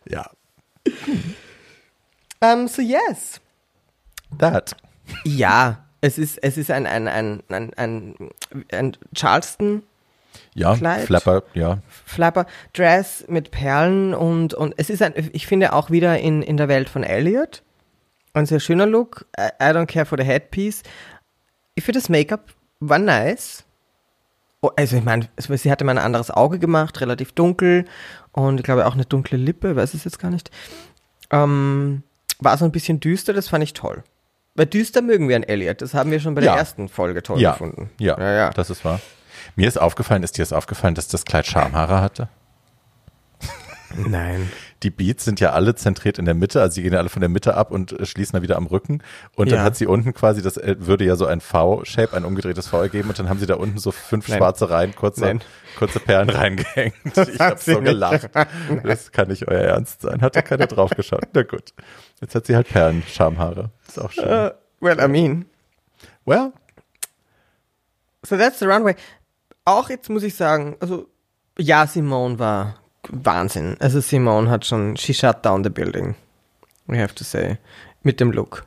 [0.10, 0.30] Ja.
[2.42, 3.40] um, so yes.
[4.38, 4.76] That.
[5.24, 8.16] Ja, es ist, es ist ein, ein, ein, ein, ein,
[8.72, 9.84] ein Charleston
[10.54, 11.06] Ja, Kleid.
[11.06, 11.80] Flapper, ja.
[12.06, 16.58] Flapper Dress mit Perlen und, und es ist ein, ich finde auch wieder in, in
[16.58, 17.64] der Welt von Elliot
[18.34, 19.26] ein sehr schöner Look.
[19.38, 20.84] I, I don't care for the headpiece.
[21.76, 23.64] Ich finde das Make-up war nice.
[24.62, 27.86] Oh, also ich meine, sie hatte mal ein anderes Auge gemacht, relativ dunkel
[28.34, 30.52] und ich glaube auch eine dunkle Lippe, weiß es jetzt gar nicht.
[31.32, 32.04] Ähm,
[32.40, 34.04] war so ein bisschen düster, das fand ich toll.
[34.56, 36.58] Weil düster mögen wir an Elliot, das haben wir schon bei der Ja.
[36.58, 37.90] ersten Folge toll Ja, gefunden.
[38.00, 38.50] ja, ja, ja.
[38.50, 39.00] das ist wahr.
[39.56, 42.28] Mir ist aufgefallen, ist dir das aufgefallen, dass das Kleid Schamhaare hatte?
[43.96, 44.52] Nein.
[44.84, 47.20] Die Beats sind ja alle zentriert in der Mitte, also sie gehen ja alle von
[47.20, 49.04] der Mitte ab und äh, schließen dann wieder am Rücken.
[49.36, 49.64] Und dann Ja.
[49.66, 53.10] hat sie unten quasi, das äh, würde ja so ein V-Shape, ein umgedrehtes V ergeben.
[53.10, 54.38] Und dann haben sie da unten so fünf Nein.
[54.38, 55.42] schwarze Reihen, kurze, Nein.
[55.78, 56.96] kurze Perlen reingehängt.
[57.16, 57.84] ich habe so nicht.
[57.84, 58.30] gelacht.
[58.84, 60.22] Das kann nicht euer Ernst sein.
[60.22, 61.28] Hat da keiner drauf geschaut.
[61.34, 61.74] Na gut.
[62.22, 63.72] Jetzt hat sie halt Perlen, Schamhaare.
[63.88, 64.24] Ist auch schön.
[64.26, 65.46] Uh, well, I mean,
[66.26, 66.54] well,
[68.26, 68.96] so that's the runway.
[69.66, 71.08] Auch jetzt muss ich sagen, also
[71.58, 72.76] ja, Simone war
[73.10, 73.78] Wahnsinn.
[73.80, 76.16] Also Simone hat schon, she shut down the building.
[76.88, 77.58] We have to say.
[78.04, 78.66] Mit dem Look.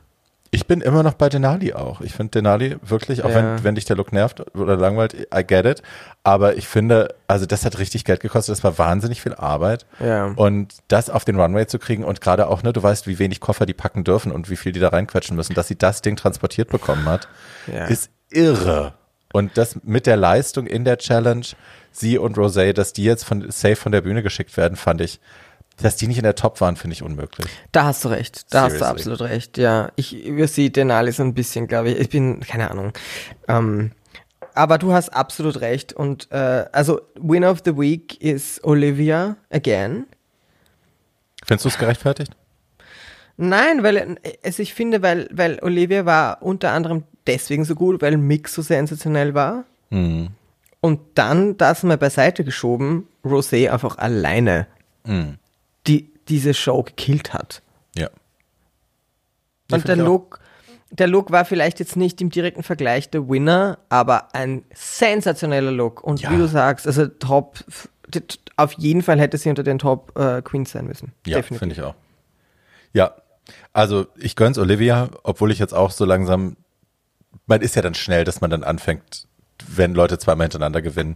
[0.51, 2.01] Ich bin immer noch bei Denali auch.
[2.01, 3.35] Ich finde Denali wirklich, auch Ja.
[3.35, 5.81] wenn, wenn dich der Look nervt oder langweilt, I get it.
[6.23, 8.53] Aber ich finde, also das hat richtig Geld gekostet.
[8.55, 9.87] Das war wahnsinnig viel Arbeit.
[9.99, 10.25] Ja.
[10.35, 13.39] Und das auf den Runway zu kriegen und gerade auch, ne, du weißt, wie wenig
[13.39, 16.15] Koffer die packen dürfen und wie viel die da reinquetschen müssen, dass sie das Ding
[16.17, 17.27] transportiert bekommen hat,
[17.65, 17.85] Ja.
[17.85, 18.93] ist irre.
[19.33, 21.45] Und das mit der Leistung in der Challenge,
[21.91, 25.19] sie und Rosé, dass die jetzt von safe von der Bühne geschickt werden, fand ich,
[25.77, 27.47] dass die nicht in der Top waren, finde ich unmöglich.
[27.71, 28.45] Da hast du recht.
[28.53, 29.11] Da hast du Seriously.
[29.11, 29.57] absolut recht.
[29.57, 31.99] Ja, ich übersehe Denali so ein bisschen, glaube ich.
[31.99, 32.93] Ich bin, keine Ahnung.
[33.47, 33.91] Ähm,
[34.53, 35.93] aber du hast absolut recht.
[35.93, 40.05] Und äh, also Winner of the Week ist Olivia again.
[41.43, 42.33] Findest du es gerechtfertigt?
[43.37, 48.01] Nein, weil äh, also ich finde, weil, weil Olivia war unter anderem deswegen so gut,
[48.01, 49.65] weil Mix so sensationell war.
[49.89, 50.29] Mhm.
[50.81, 54.67] Und dann das mal beiseite geschoben, Rosé einfach alleine
[55.05, 55.37] Mhm.
[55.87, 57.61] die diese Show gekillt hat.
[57.95, 58.09] Ja.
[59.71, 59.95] Und der.
[59.97, 60.39] Look,
[60.91, 66.03] der Look war vielleicht jetzt nicht im direkten Vergleich der Winner, aber ein sensationeller Look.
[66.03, 66.31] Und Ja.
[66.31, 67.59] wie du sagst, also Top,
[68.57, 71.11] auf jeden Fall hätte sie unter den Top äh, Queens sein müssen.
[71.25, 71.95] Ja, finde ich auch.
[72.93, 73.15] Ja,
[73.73, 76.55] also ich gönn's Olivia, obwohl ich jetzt auch so langsam,
[77.45, 79.27] man ist ja dann schnell, dass man dann anfängt,
[79.67, 81.15] wenn Leute zweimal hintereinander gewinnen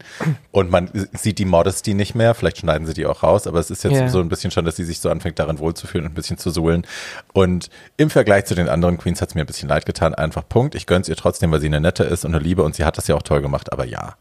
[0.52, 3.70] und man sieht die Modesty nicht mehr, vielleicht schneiden sie die auch raus, aber es
[3.72, 4.10] ist jetzt Ja.
[4.10, 6.50] so ein bisschen schon, dass sie sich so anfängt, darin wohlzufühlen und ein bisschen zu
[6.50, 6.86] suhlen.
[7.34, 10.76] Und im Vergleich zu den anderen Queens hat's mir ein bisschen leid getan, einfach Punkt.
[10.76, 12.98] Ich gönn's ihr trotzdem, weil sie eine nette ist und eine Liebe und sie hat
[12.98, 14.16] das ja auch toll gemacht, aber ja,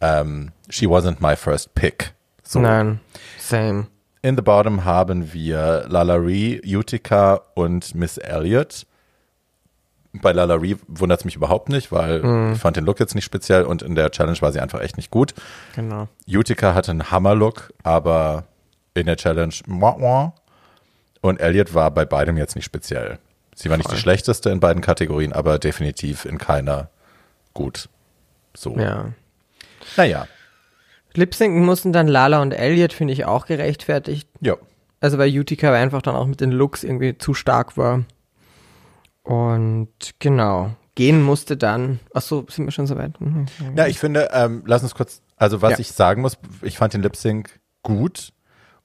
[0.00, 2.12] ähm, she wasn't my first pick.
[2.44, 2.60] So.
[2.60, 3.00] Nein,
[3.38, 3.86] same.
[4.22, 8.86] In the Bottom haben wir Lalaurie, Utica und Miss Elliott.
[10.22, 13.64] Bei Lalaurie wundert es mich überhaupt nicht, weil ich fand den Look jetzt nicht speziell
[13.64, 15.34] und in der Challenge war sie einfach echt nicht gut.
[15.74, 16.08] Genau.
[16.28, 18.44] Utica hatte einen Hammer-Look, aber
[18.94, 19.54] in der Challenge
[21.20, 23.18] und Elliott war bei beidem jetzt nicht speziell.
[23.54, 26.90] Sie war nicht die schlechteste in beiden Kategorien, aber definitiv in keiner
[27.54, 27.88] gut.
[28.56, 28.76] So.
[28.76, 29.06] Ja.
[29.96, 30.26] Naja.
[31.14, 34.28] Lipsinken mussten dann Lala und Elliot, finde ich, auch gerechtfertigt.
[34.40, 34.56] Ja.
[35.00, 38.04] Also weil Utica einfach dann auch mit den Looks irgendwie zu stark war.
[39.24, 39.88] Und
[40.20, 40.70] genau.
[40.94, 41.98] Gehen musste dann.
[42.12, 43.20] Achso, sind wir schon so weit?
[43.20, 43.46] Mhm.
[43.74, 45.78] Ja, ich finde, ähm, lass uns kurz, also was Ja.
[45.80, 48.32] ich sagen muss, ich fand den Lip Sync gut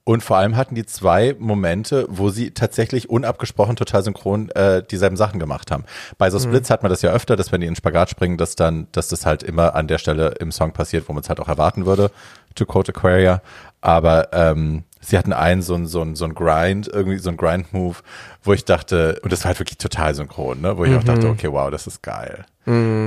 [0.02, 5.16] und vor allem hatten die zwei Momente, wo sie tatsächlich unabgesprochen total synchron äh, dieselben
[5.16, 5.84] Sachen gemacht haben.
[6.18, 6.42] Bei so Mhm.
[6.44, 9.06] Splits hat man das ja öfter, dass wenn die in Spagat springen, dass dann, dass
[9.08, 11.86] das halt immer an der Stelle im Song passiert, wo man es halt auch erwarten
[11.86, 12.10] würde,
[12.56, 13.40] to quote Aquaria.
[13.82, 17.36] Aber ähm, sie hatten einen so ein so ein so ein Grind, irgendwie so ein
[17.36, 17.96] Grind-Move,
[18.42, 20.76] wo ich dachte, und das war halt wirklich total synchron, ne?
[20.76, 21.32] Wo ich auch dachte, Mhm.
[21.32, 22.44] okay, wow, das ist geil.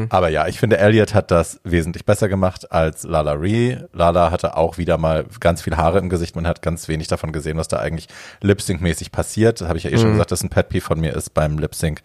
[0.10, 3.78] Aber ja, ich finde, Elliot hat das wesentlich besser gemacht als Lala Ree.
[3.94, 6.36] Lala hatte auch wieder mal ganz viel Haare im Gesicht.
[6.36, 8.10] Man hat ganz wenig davon gesehen, was da eigentlich
[8.42, 9.62] Lip-Sync-mäßig passiert.
[9.62, 11.58] Das habe ich ja eh schon gesagt, dass ein Pet Peeve von mir ist beim
[11.60, 12.02] Lip-Sync,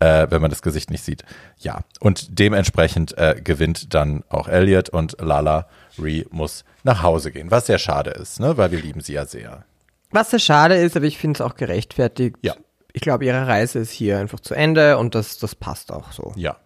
[0.00, 1.24] äh, wenn man das Gesicht nicht sieht.
[1.58, 5.66] Ja, und dementsprechend äh, gewinnt dann auch Elliot und Lala
[6.02, 8.56] Ree muss nach Hause gehen, was sehr schade ist, ne?
[8.56, 9.64] weil wir lieben sie ja sehr.
[10.10, 12.36] Was sehr schade ist, aber ich finde es auch gerechtfertigt.
[12.42, 12.54] Ja.
[12.92, 16.32] Ich glaube, ihre Reise ist hier einfach zu Ende und das, das passt auch so.
[16.36, 16.56] Ja.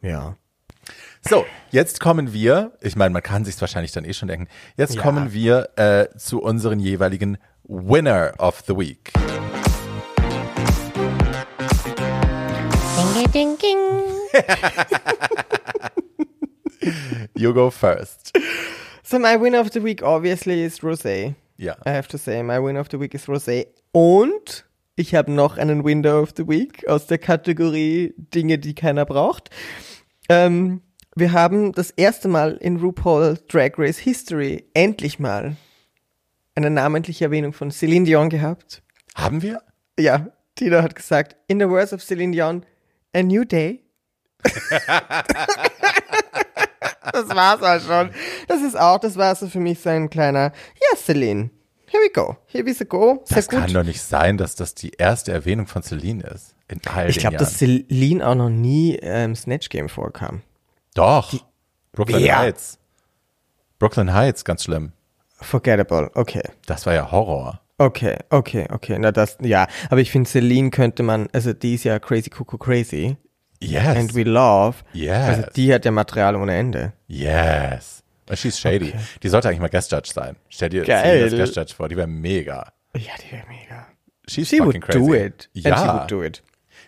[0.00, 0.36] Ja.
[1.28, 4.94] So, jetzt kommen wir, ich meine, man kann sich wahrscheinlich dann eh schon denken, jetzt
[4.94, 5.02] Ja.
[5.02, 9.12] kommen wir äh, zu unseren jeweiligen Winner of the Week.
[13.14, 13.76] Ding, ding, ding.
[17.36, 18.32] You go first.
[19.02, 21.34] So my winner of the week obviously is Rosé.
[21.56, 21.76] Ja.
[21.86, 23.66] I have to say, my winner of the week is Rosé.
[23.92, 24.64] Und
[24.96, 29.50] ich habe noch einen Winner of the Week aus der Kategorie Dinge, die keiner braucht.
[30.28, 30.80] Ähm,
[31.14, 35.56] wir haben das erste Mal in RuPaul Drag Race History endlich mal
[36.54, 38.82] eine namentliche Erwähnung von Celine Dion gehabt.
[39.14, 39.62] Haben wir?
[39.98, 42.64] Ja, Tina hat gesagt, in the words of Celine Dion,
[43.14, 43.82] a new day.
[47.12, 48.10] das war's auch schon.
[48.48, 51.50] Das ist auch, das war so für mich so ein kleiner, ja, Celine.
[51.88, 52.36] Here we go.
[52.46, 53.22] Here we go.
[53.24, 53.60] Sehr Das gut.
[53.60, 56.54] kann doch nicht sein, dass das die erste Erwähnung von Celine ist.
[56.68, 60.42] In all ich glaube, dass Celine auch noch nie äh, im Snatch Game vorkam.
[60.94, 61.32] Doch.
[61.92, 62.38] Brooklyn Wer?
[62.38, 62.78] Heights.
[63.78, 64.92] Brooklyn Heights, ganz schlimm.
[65.40, 66.10] Forgettable.
[66.14, 66.42] Okay.
[66.66, 67.60] Das war ja Horror.
[67.78, 68.98] Okay, okay, okay.
[68.98, 69.66] Na das, ja.
[69.90, 73.16] Aber ich finde, Celine könnte man, also die ist ja crazy cuckoo crazy.
[73.60, 73.96] Yes.
[73.96, 74.76] And we love.
[74.92, 75.28] Yes.
[75.28, 76.92] Also die hat ja Material ohne Ende.
[77.08, 78.02] yes.
[78.28, 78.92] And she's shady.
[79.22, 80.34] Die sollte eigentlich mal Guest Judge sein.
[80.48, 81.22] Stell dir Geil.
[81.22, 82.72] Als Guest Judge vor, die wäre mega.
[82.96, 83.86] Ja, die wäre mega.
[84.28, 84.98] She's She fucking would crazy.
[84.98, 85.48] do it.
[85.54, 85.94] And she Ja.
[86.00, 86.42] would do it.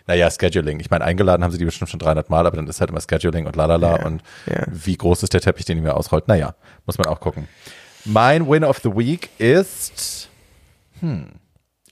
[0.05, 0.79] Naja, Scheduling.
[0.81, 2.99] Ich meine, eingeladen haben sie die bestimmt schon 300 Mal, aber dann ist halt immer
[2.99, 3.97] Scheduling und lalala.
[3.99, 4.63] Ja, Und ja.
[4.67, 6.27] wie groß ist der Teppich, den die mir ausrollt?
[6.27, 6.55] Naja,
[6.85, 7.47] muss man auch gucken.
[8.05, 10.27] Mein Win of the Week ist,
[10.99, 11.27] hm,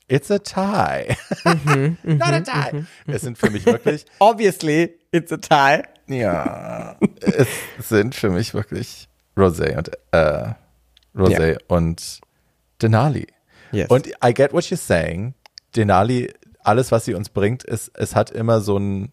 [0.07, 1.15] it's a tie.
[1.45, 2.85] Mhm, Not a tie.
[3.07, 5.83] Es sind für mich wirklich, Obviously, it's a tie.
[6.07, 7.47] ja, es
[7.89, 10.53] sind für mich wirklich Rosé und, äh,
[11.15, 11.57] Rosé Ja.
[11.67, 12.21] und
[12.81, 13.27] Denali.
[13.71, 13.89] Yes.
[13.89, 15.33] Und I get what you're saying.
[15.75, 19.11] Denali, alles, was sie uns bringt, ist, es hat immer so ein,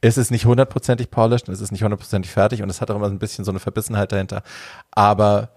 [0.00, 2.96] es ist nicht hundertprozentig polished und es ist nicht hundertprozentig fertig und es hat auch
[2.96, 4.42] immer so ein bisschen so eine Verbissenheit dahinter.
[4.90, 5.50] Aber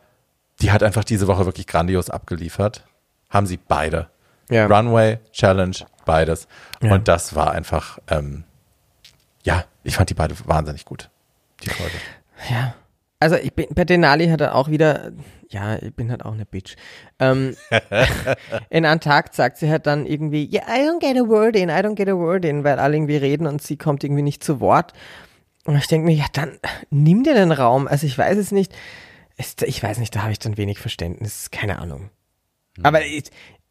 [0.61, 2.85] die hat einfach diese Woche wirklich grandios abgeliefert.
[3.29, 4.09] Haben sie beide.
[4.49, 4.67] Ja.
[4.67, 5.75] Runway, Challenge,
[6.05, 6.47] beides.
[6.81, 6.93] Ja.
[6.93, 8.45] Und das war einfach, ähm,
[9.43, 11.09] ja, ich fand die beide wahnsinnig gut.
[11.63, 11.95] Die Folge.
[12.49, 12.75] Ja.
[13.19, 15.11] Also ich bin, bei Denali hat er auch wieder,
[15.49, 16.75] ja, ich bin halt auch eine Bitch.
[17.19, 17.55] Ähm,
[18.69, 21.69] in einem Tag sagt sie halt dann irgendwie, yeah, I don't get a word in,
[21.69, 24.43] I don't get a word in, weil alle irgendwie reden und sie kommt irgendwie nicht
[24.43, 24.93] zu Wort.
[25.65, 26.59] Und ich denke mir, ja, dann
[26.91, 27.87] nimm dir den Raum.
[27.87, 28.73] Also ich weiß es nicht.
[29.35, 31.51] Es, ich weiß nicht, da habe ich dann wenig Verständnis.
[31.51, 32.09] Keine Ahnung.
[32.83, 33.25] Aber ich,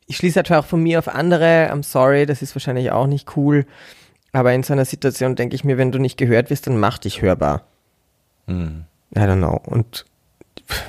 [0.07, 1.71] ich schließe natürlich auch von mir auf andere.
[1.73, 3.67] I'm sorry, das ist wahrscheinlich auch nicht cool.
[4.33, 6.99] Aber in so einer Situation denke ich mir, wenn du nicht gehört wirst, dann mach
[6.99, 7.67] dich hörbar.
[8.49, 9.61] I don't know.
[9.65, 10.05] Und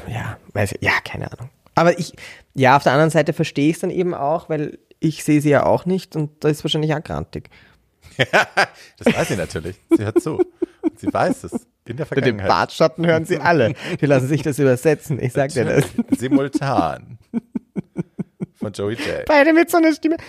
[0.07, 1.49] ja, weiß ich, ja, keine Ahnung.
[1.75, 2.13] Aber ich,
[2.55, 5.49] ja, auf der anderen Seite verstehe ich es dann eben auch, weil ich sehe sie
[5.49, 7.49] ja auch nicht und da ist wahrscheinlich auch grantig.
[8.97, 9.75] Das weiß sie natürlich.
[9.95, 10.39] Sie hört zu.
[10.81, 11.53] Und sie weiß es.
[11.85, 12.47] In der Den Vergangenheit.
[12.47, 13.75] Bartschatten hören sie alle.
[14.01, 15.21] Die lassen sich das übersetzen.
[15.21, 15.85] Ich sag dir das.
[16.17, 17.19] Simultan.
[18.67, 19.25] Von Joey J.
[19.25, 20.17] Beide mit so einer Stimme.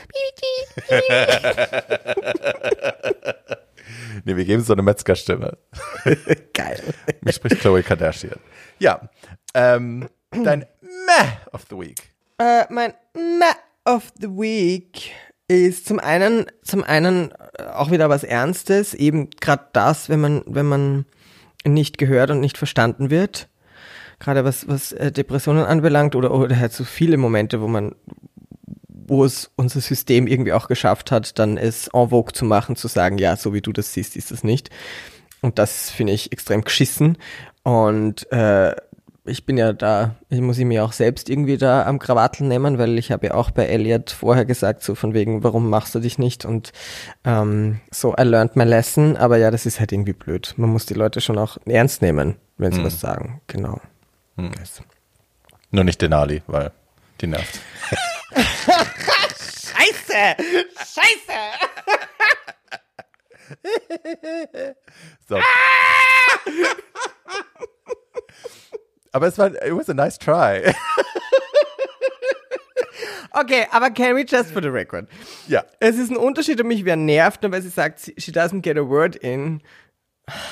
[4.25, 5.57] Nee, wir geben so eine Metzgerstimme.
[6.53, 6.83] Geil.
[7.23, 8.39] Mich spricht Chloe Kardashian.
[8.79, 9.09] Ja.
[9.55, 11.97] Ähm, dein Meh of the Week.
[12.39, 13.55] Äh, mein Meh
[13.85, 15.13] of the Week
[15.47, 20.43] ist zum einen, zum einen äh, auch wieder was Ernstes, eben gerade das, wenn man,
[20.47, 21.07] wenn man
[21.65, 23.49] nicht gehört und nicht verstanden wird.
[24.19, 27.95] Gerade was, was äh, Depressionen anbelangt oder, oder halt so viele Momente, wo man,
[29.09, 32.89] wo es unser System irgendwie auch geschafft hat, dann es en vogue zu machen, zu
[32.89, 34.71] sagen, ja, so wie du das siehst, ist das nicht.
[35.41, 37.17] Und das finde ich extrem geschissen.
[37.63, 38.75] Und äh,
[39.25, 42.79] ich bin ja da, ich muss ich mir auch selbst irgendwie da am Krawatteln nehmen,
[42.79, 46.01] weil ich habe ja auch bei Elliot vorher gesagt, so von wegen, warum machst du
[46.01, 46.47] dich nicht?
[46.47, 46.73] Und
[47.25, 50.55] ähm, so, I learned my lesson, aber ja, das ist halt irgendwie blöd.
[50.57, 53.43] Man muss die Leute schon auch ernst nehmen, wenn sie was sagen.
[53.49, 53.81] Genau.
[54.59, 54.83] Das-
[55.71, 56.71] Nur nicht Denali, weil
[57.21, 57.61] die nervt.
[59.69, 60.37] Scheiße!
[60.77, 61.39] Scheiße!
[65.29, 65.41] So.
[69.13, 70.75] Aber es war, it was a nice try.
[73.33, 75.07] Okay, aber can we just for the record?
[75.47, 75.65] ja.
[75.81, 78.77] Es ist ein Unterschied, ob mich wer nervt, nur weil sie sagt, she doesn't get
[78.77, 79.63] a word in.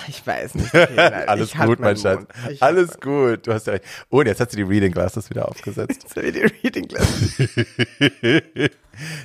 [0.08, 0.74] Ich weiß nicht.
[0.74, 2.20] Okay, nein, Alles ich halt gut, mein Schatz.
[2.20, 2.28] Mund.
[2.50, 3.46] Ich Alles gut.
[3.46, 3.84] Du hast ja recht.
[4.10, 6.06] Oh, und jetzt hat sie die Reading Glasses wieder aufgesetzt.
[6.14, 7.38] So wie die Reading Class.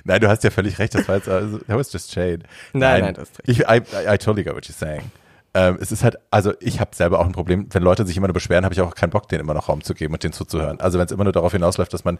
[0.03, 0.95] nein, du hast ja völlig recht.
[0.95, 2.40] Das war jetzt, also, that was just shade.
[2.73, 3.49] Nein, nein, du hast recht.
[3.49, 5.11] Ich, I, I, I totally get what you're saying.
[5.53, 8.28] Ähm, es ist halt, also ich habe selber auch ein Problem, wenn Leute sich immer
[8.28, 10.32] nur beschweren, habe ich auch keinen Bock, denen immer noch Raum zu geben und denen
[10.32, 10.80] zuzuhören.
[10.80, 12.19] Also wenn es immer nur darauf hinausläuft, dass man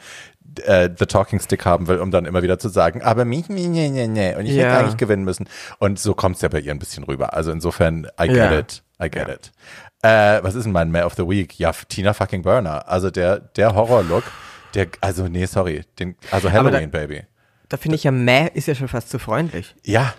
[0.66, 3.68] äh, the Talking Stick haben will, um dann immer wieder zu sagen, aber mich, nee,
[3.68, 4.80] nee, nee, nee, und ich hätte Ja.
[4.80, 5.48] eigentlich gewinnen müssen.
[5.80, 7.34] Und so kommt es ja bei ihr ein bisschen rüber.
[7.34, 8.60] Also insofern, I get Ja.
[8.60, 9.52] it, I get it.
[10.02, 11.58] Äh, was ist denn mein May of the Week?
[11.58, 12.90] Ja, Tina fucking Burner.
[12.90, 14.24] Also der, der Horror-Look,
[14.74, 17.24] der, also nee, sorry, den, also Halloween, Baby.
[17.70, 19.74] Da finde ich ja, meh ist ja schon fast zu freundlich.
[19.86, 20.14] Ja.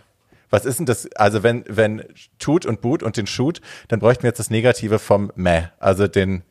[0.52, 1.10] Was ist denn das?
[1.12, 2.04] Also wenn, wenn
[2.38, 5.68] Tut und Boot und den Shoot, dann bräuchten wir jetzt das Negative vom Meh.
[5.78, 6.42] Also den,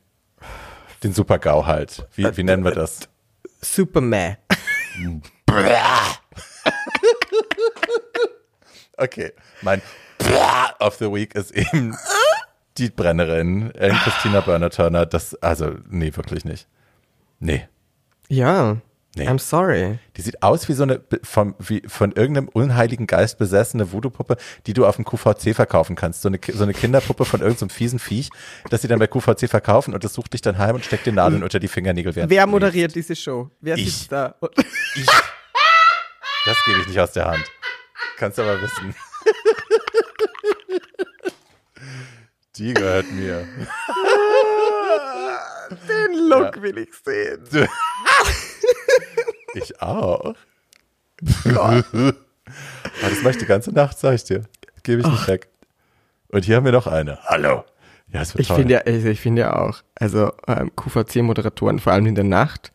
[1.04, 2.08] den Super-GAU halt.
[2.16, 3.08] Wie, wie nennen wir das?
[3.62, 4.36] Super meh.
[8.98, 9.32] Okay.
[9.62, 9.82] Mein
[10.80, 11.96] of the Week ist eben
[12.78, 15.06] die Brennerin, äh, Christina Burner Turner.
[15.06, 16.68] Das, also, nee, wirklich nicht.
[17.40, 17.68] Nee.
[18.30, 18.78] Ja.
[19.16, 19.28] Nee.
[19.28, 20.00] I'm sorry.
[20.16, 24.74] Die sieht aus wie so eine vom, wie von irgendeinem unheiligen Geist besessene Voodoo-Puppe, die
[24.74, 26.22] du auf dem QVC verkaufen kannst.
[26.22, 28.30] So eine, so eine Kinderpuppe von irgendeinem fiesen Viech,
[28.70, 31.16] das sie dann bei QVC verkaufen und das sucht dich dann heim und steckt den
[31.16, 32.16] Nadeln unter die Fingernägel.
[32.16, 33.50] Wer du moderiert diese Show?
[33.60, 33.94] Wer Ich.
[33.98, 34.36] sitzt da?
[34.96, 35.06] Ich.
[36.46, 37.44] Das gebe ich nicht aus der Hand.
[38.18, 38.96] Kannst aber wissen.
[42.56, 43.46] Die gehört mir.
[45.90, 47.44] Den Look will ich sehen.
[49.54, 50.34] Ich auch.
[51.46, 51.84] Aber
[53.02, 54.44] das mache ich die ganze Nacht, sag ich dir.
[54.84, 55.50] Gebe ich nicht weg.
[56.30, 57.20] Und hier haben wir noch eine.
[57.26, 57.64] Hallo.
[58.08, 58.58] Ja, es wird Ich toll.
[58.58, 62.72] finde ja, also ich finde ja auch, also ähm, QVC-Moderatoren, vor allem in der Nacht,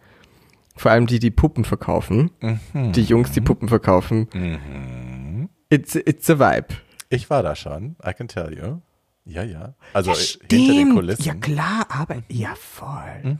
[0.77, 2.93] vor allem die, die Puppen verkaufen, Mhm.
[2.93, 6.69] die Jungs, die Puppen verkaufen, it's, it's a vibe.
[7.11, 8.81] ich war da schon, I can tell you.
[9.27, 9.75] Ja, ja.
[9.93, 10.15] Also äh,
[10.51, 11.25] hinter den Kulissen.
[11.25, 13.39] Ja klar, aber ja voll.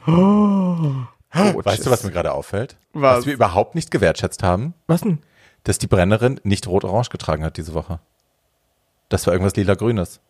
[1.33, 2.77] Weißt du, was mir gerade auffällt?
[2.93, 3.19] Was?
[3.19, 5.21] Was wir überhaupt nicht gewertschätzt haben, Was denn?
[5.65, 7.99] dass die Brennerin nicht rot-orange getragen hat diese Woche.
[9.09, 10.21] Das war irgendwas lila-grünes.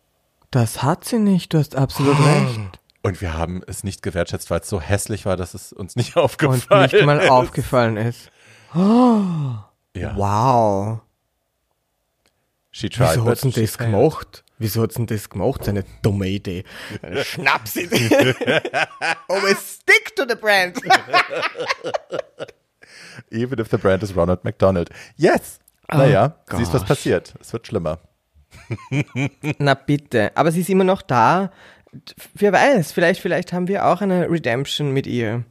[0.51, 2.79] Das hat sie nicht, du hast absolut recht.
[3.03, 6.15] Und wir haben es nicht gewertschätzt, weil es so hässlich war, dass es uns nicht
[6.17, 7.29] Und aufgefallen nicht mal ist.
[7.29, 8.31] aufgefallen ist.
[8.73, 10.15] Ja.
[10.15, 10.99] Wow.
[12.71, 14.43] She tried, Wieso denn she das gemacht?
[14.59, 15.63] Wieso hat's denn das gemacht?
[15.63, 16.63] Seine dumme Idee.
[17.01, 18.09] Eine Schnapsidee.
[19.27, 20.77] Always stick to the brand.
[23.31, 24.89] Even if the brand is Ronald McDonald.
[25.15, 25.59] Yes.
[25.89, 26.89] Naja, siehst, was gosh.
[26.89, 27.33] passiert.
[27.39, 27.99] Es wird schlimmer.
[29.59, 30.31] Na bitte.
[30.35, 31.51] Aber sie ist immer noch da.
[32.33, 35.43] Wer weiß, vielleicht, vielleicht haben wir auch eine Redemption mit ihr.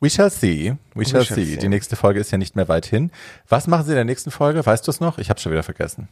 [0.00, 0.76] We shall see.
[0.94, 1.44] We shall, shall see.
[1.44, 1.56] see.
[1.56, 3.10] Die nächste Folge ist ja nicht mehr weit hin.
[3.48, 4.64] Was machen Sie in der nächsten Folge?
[4.64, 5.18] Weißt du es noch?
[5.18, 6.08] Ich habe schon wieder vergessen.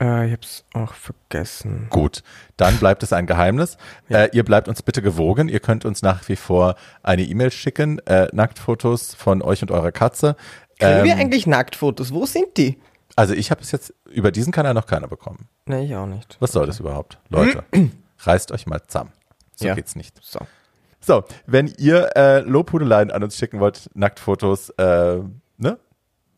[0.00, 1.86] Äh, ich hab's auch vergessen.
[1.90, 2.22] Gut,
[2.56, 3.76] dann bleibt es ein Geheimnis.
[4.08, 5.48] Äh, ihr bleibt uns bitte gewogen.
[5.48, 9.92] Ihr könnt uns nach wie vor eine E-Mail schicken, äh, Nacktfotos von euch und eurer
[9.92, 10.36] Katze.
[10.78, 12.12] Kriegen wir Ähm, eigentlich Nacktfotos?
[12.14, 12.80] Wo sind die?
[13.16, 15.48] also ich habe es jetzt über diesen Kanal noch keiner bekommen.
[15.66, 16.36] Nee, ich auch nicht.
[16.40, 17.18] Was soll das überhaupt?
[17.28, 17.64] Leute,
[18.20, 19.12] reißt euch mal zusammen.
[19.56, 19.74] So Ja.
[19.74, 20.18] geht's nicht.
[20.22, 20.38] So.
[21.00, 25.18] So, wenn ihr äh, Lobhudeleien an uns schicken wollt, Nacktfotos, äh,
[25.58, 25.78] ne?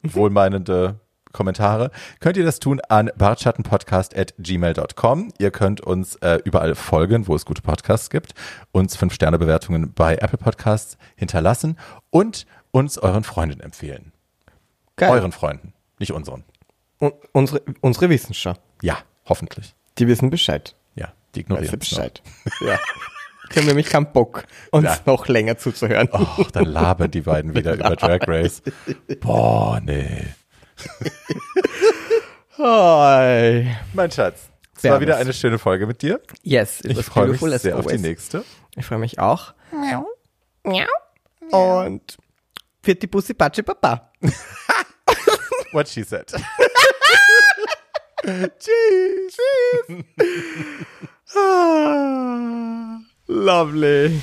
[0.03, 0.99] Wohlmeinende
[1.33, 1.91] Kommentare,
[2.21, 5.33] könnt ihr das tun an bartschattenpodcast.gmail.com.
[5.39, 8.35] Ihr könnt uns äh, überall folgen, wo es gute Podcasts gibt,
[8.73, 11.79] uns fünf Sterne Bewertungen bei Apple Podcasts hinterlassen
[12.11, 14.13] und uns euren Freunden empfehlen.
[14.97, 15.11] Geil.
[15.11, 16.45] Euren Freunden, nicht unseren.
[16.99, 18.57] Und unsere, unsere wissen schon.
[18.83, 19.75] Ja, hoffentlich.
[19.99, 20.75] Die wissen Bescheid.
[20.95, 21.79] Ja, die ignorieren noch.
[21.79, 22.23] Bescheid.
[22.61, 22.79] ja.
[23.53, 24.97] Die haben nämlich keinen Bock, uns Ja.
[25.05, 26.09] noch länger zuzuhören.
[26.13, 28.63] Och, dann labern die beiden wieder über Drag Race.
[29.21, 30.25] Boah, nee.
[32.59, 33.77] Hi.
[33.93, 36.21] Mein Schatz, es war wieder eine schöne Folge mit dir.
[36.43, 38.45] Yes, it Ich was freue mich sehr auf die nächste.
[38.77, 39.55] Ich freue mich auch.
[39.73, 40.07] Miau.
[40.65, 40.87] Miau.
[41.51, 42.17] Und
[42.83, 44.13] für die Pussy Patsche Papa.
[45.73, 46.27] What she said.
[48.23, 49.37] Tschüss.
[51.35, 54.21] Ah, lovely.